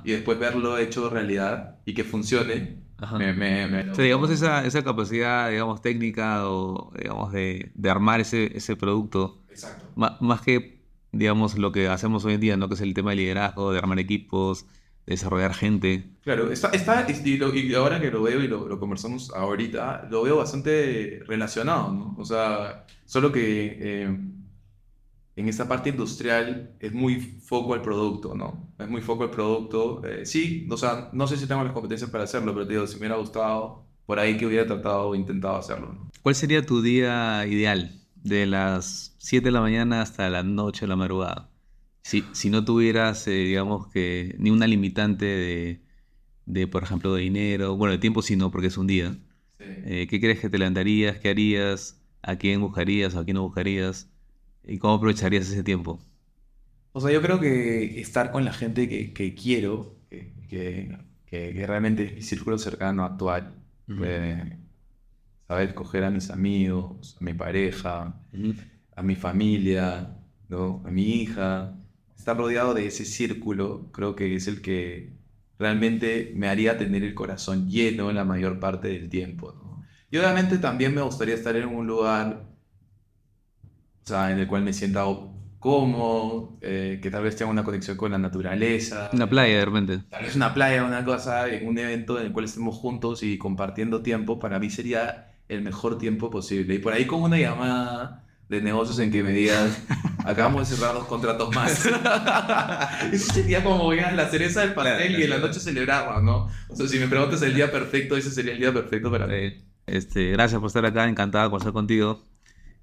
y 0.03 0.11
después 0.11 0.37
verlo 0.39 0.77
hecho 0.77 1.09
realidad 1.09 1.79
y 1.85 1.93
que 1.93 2.03
funcione. 2.03 2.85
Me, 3.17 3.91
o 3.91 3.95
sea, 3.95 4.03
digamos, 4.03 4.31
esa, 4.31 4.65
esa 4.65 4.83
capacidad, 4.83 5.51
digamos, 5.51 5.81
técnica 5.81 6.49
o, 6.49 6.91
digamos, 6.97 7.31
de, 7.31 7.71
de 7.75 7.89
armar 7.89 8.21
ese, 8.21 8.57
ese 8.57 8.75
producto. 8.75 9.43
Exacto. 9.49 9.85
más 9.95 10.41
que, 10.41 10.81
digamos, 11.11 11.57
lo 11.57 11.71
que 11.71 11.87
hacemos 11.87 12.25
hoy 12.25 12.33
en 12.35 12.41
día, 12.41 12.57
¿no? 12.57 12.67
Que 12.67 12.75
es 12.75 12.81
el 12.81 12.93
tema 12.93 13.11
de 13.11 13.17
liderazgo, 13.17 13.71
de 13.71 13.79
armar 13.79 13.99
equipos, 13.99 14.65
desarrollar 15.07 15.53
gente. 15.53 16.11
Claro, 16.21 16.51
está, 16.51 16.69
está 16.69 17.07
y, 17.09 17.73
ahora 17.73 17.99
que 17.99 18.11
lo 18.11 18.21
veo 18.21 18.43
y 18.43 18.47
lo, 18.47 18.79
conversamos 18.79 19.31
ahorita, 19.33 20.07
lo 20.11 20.23
veo 20.23 20.37
bastante 20.37 21.21
relacionado, 21.25 21.93
¿no? 21.93 22.15
O 22.19 22.25
sea, 22.25 22.85
solo 23.05 23.31
que 23.31 23.77
eh, 23.79 24.19
en 25.37 25.47
esta 25.47 25.67
parte 25.67 25.89
industrial 25.89 26.75
es 26.79 26.91
muy 26.91 27.21
foco 27.21 27.73
al 27.73 27.81
producto, 27.81 28.35
¿no? 28.35 28.73
Es 28.77 28.89
muy 28.89 29.01
foco 29.01 29.23
al 29.23 29.31
producto. 29.31 30.03
Eh, 30.05 30.25
sí, 30.25 30.67
o 30.69 30.77
sea, 30.77 31.09
no 31.13 31.25
sé 31.25 31.37
si 31.37 31.47
tengo 31.47 31.63
las 31.63 31.73
competencias 31.73 32.09
para 32.09 32.25
hacerlo, 32.25 32.53
pero 32.53 32.67
te 32.67 32.73
digo, 32.73 32.85
si 32.85 32.95
me 32.95 32.99
hubiera 32.99 33.15
gustado, 33.15 33.85
por 34.05 34.19
ahí 34.19 34.35
que 34.35 34.45
hubiera 34.45 34.67
tratado 34.67 35.07
o 35.07 35.15
intentado 35.15 35.55
hacerlo, 35.55 35.93
¿no? 35.93 36.09
¿Cuál 36.21 36.35
sería 36.35 36.65
tu 36.65 36.81
día 36.81 37.45
ideal? 37.47 37.93
De 38.15 38.45
las 38.45 39.15
7 39.19 39.45
de 39.45 39.51
la 39.51 39.61
mañana 39.61 40.01
hasta 40.01 40.29
la 40.29 40.43
noche 40.43 40.81
de 40.81 40.87
la 40.89 40.97
madrugada 40.97 41.49
si, 42.07 42.49
no 42.49 42.63
tuvieras, 42.63 43.27
eh, 43.27 43.31
digamos 43.31 43.87
que, 43.87 44.35
ni 44.39 44.49
una 44.49 44.65
limitante 44.65 45.81
de, 46.45 46.67
por 46.67 46.83
ejemplo, 46.83 47.13
de 47.13 47.21
dinero, 47.21 47.75
bueno, 47.75 47.91
de 47.91 47.97
tiempo 47.97 48.21
sí 48.21 48.37
no, 48.37 48.49
porque 48.49 48.67
es 48.67 48.77
un 48.77 48.87
día, 48.87 49.17
eh, 49.59 50.07
¿qué 50.09 50.21
crees 50.21 50.39
que 50.39 50.49
te 50.49 50.57
levantarías? 50.57 51.19
¿Qué 51.19 51.29
harías? 51.29 52.01
¿A 52.21 52.37
quién 52.37 52.61
buscarías 52.61 53.15
a 53.15 53.25
quién 53.25 53.35
no 53.35 53.43
buscarías? 53.43 54.09
¿Y 54.65 54.77
cómo 54.77 54.95
aprovecharías 54.95 55.49
ese 55.49 55.63
tiempo? 55.63 55.99
O 56.93 57.01
sea, 57.01 57.11
yo 57.11 57.21
creo 57.21 57.41
que 57.41 57.99
estar 57.99 58.31
con 58.31 58.45
la 58.45 58.53
gente 58.53 58.87
que, 58.87 59.35
quiero, 59.35 59.97
que, 60.47 60.97
realmente 61.67 62.05
es 62.05 62.13
mi 62.13 62.21
círculo 62.21 62.57
cercano 62.57 63.03
actual, 63.03 63.53
eh, 64.01 64.57
saber 65.45 65.69
escoger 65.69 66.05
a 66.05 66.09
mis 66.09 66.29
amigos, 66.29 67.17
a 67.19 67.23
mi 67.23 67.33
pareja, 67.33 68.15
a 68.95 69.03
mi 69.03 69.15
familia, 69.15 70.17
¿no? 70.47 70.81
a 70.85 70.89
mi 70.89 71.03
hija, 71.21 71.76
estar 72.17 72.35
rodeado 72.37 72.73
de 72.73 72.87
ese 72.87 73.05
círculo 73.05 73.89
creo 73.91 74.15
que 74.15 74.35
es 74.35 74.47
el 74.47 74.61
que 74.61 75.13
realmente 75.59 76.33
me 76.35 76.49
haría 76.49 76.77
tener 76.77 77.03
el 77.03 77.13
corazón 77.13 77.69
lleno 77.69 78.11
la 78.11 78.25
mayor 78.25 78.59
parte 78.59 78.89
del 78.89 79.09
tiempo. 79.09 79.55
Y 80.09 80.17
obviamente 80.17 80.57
también 80.57 80.93
me 80.93 81.01
gustaría 81.01 81.35
estar 81.35 81.55
en 81.55 81.67
un 81.67 81.87
lugar 81.87 82.47
o 84.03 84.07
sea, 84.07 84.31
en 84.31 84.39
el 84.39 84.47
cual 84.47 84.63
me 84.63 84.71
sienta 84.71 85.03
cómodo, 85.59 86.57
eh, 86.61 86.99
que 87.01 87.11
tal 87.11 87.23
vez 87.23 87.35
tenga 87.35 87.51
una 87.51 87.65
conexión 87.65 87.97
con 87.97 88.11
la 88.11 88.17
naturaleza. 88.17 89.09
Una 89.11 89.29
playa 89.29 89.57
de 89.57 89.65
repente. 89.65 89.99
Tal 90.09 90.23
vez 90.23 90.33
una 90.35 90.53
playa, 90.53 90.85
una 90.85 91.03
cosa, 91.03 91.45
un 91.61 91.77
evento 91.77 92.17
en 92.17 92.27
el 92.27 92.31
cual 92.31 92.45
estemos 92.45 92.75
juntos 92.77 93.21
y 93.23 93.37
compartiendo 93.37 94.01
tiempo, 94.01 94.39
para 94.39 94.59
mí 94.59 94.69
sería 94.69 95.33
el 95.49 95.61
mejor 95.61 95.97
tiempo 95.97 96.29
posible. 96.29 96.75
Y 96.75 96.79
por 96.79 96.93
ahí 96.93 97.05
con 97.05 97.21
una 97.21 97.37
llamada 97.37 98.26
de 98.49 98.61
negocios 98.61 98.99
en 98.99 99.11
que 99.11 99.23
me 99.23 99.31
digas, 99.31 99.81
acabamos 100.25 100.69
de 100.69 100.75
cerrar 100.75 100.93
dos 100.93 101.05
contratos 101.05 101.53
más. 101.53 101.85
Eso 103.11 103.33
sería 103.33 103.63
como 103.63 103.93
la 103.93 104.29
cereza 104.29 104.61
del 104.61 104.73
pastel 104.73 105.19
y 105.19 105.23
en 105.23 105.29
la 105.29 105.39
noche 105.39 105.59
celebraba, 105.59 106.21
¿no? 106.21 106.49
O 106.69 106.75
sea, 106.75 106.87
si 106.87 106.99
me 106.99 107.07
preguntas 107.07 107.41
el 107.41 107.53
día 107.53 107.71
perfecto, 107.71 108.15
ese 108.15 108.31
sería 108.31 108.53
el 108.53 108.59
día 108.59 108.73
perfecto 108.73 109.11
para 109.11 109.27
mí. 109.27 109.65
Este, 109.85 110.31
gracias 110.31 110.59
por 110.59 110.67
estar 110.67 110.85
acá, 110.85 111.07
encantada 111.07 111.49
por 111.49 111.59
estar 111.59 111.73
contigo. 111.73 112.23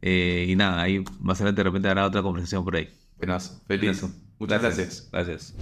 Eh, 0.03 0.47
y 0.49 0.57
nada, 0.57 0.83
ahí 0.83 1.03
más 1.21 1.41
adelante 1.41 1.61
de 1.61 1.65
repente 1.65 1.89
habrá 1.89 2.07
otra 2.07 2.23
conversación 2.23 2.65
por 2.65 2.77
ahí. 2.77 2.89
Buenas, 3.17 3.63
feliz. 3.67 4.05
Muchas 4.39 4.61
gracias. 4.61 5.09
Gracias. 5.11 5.55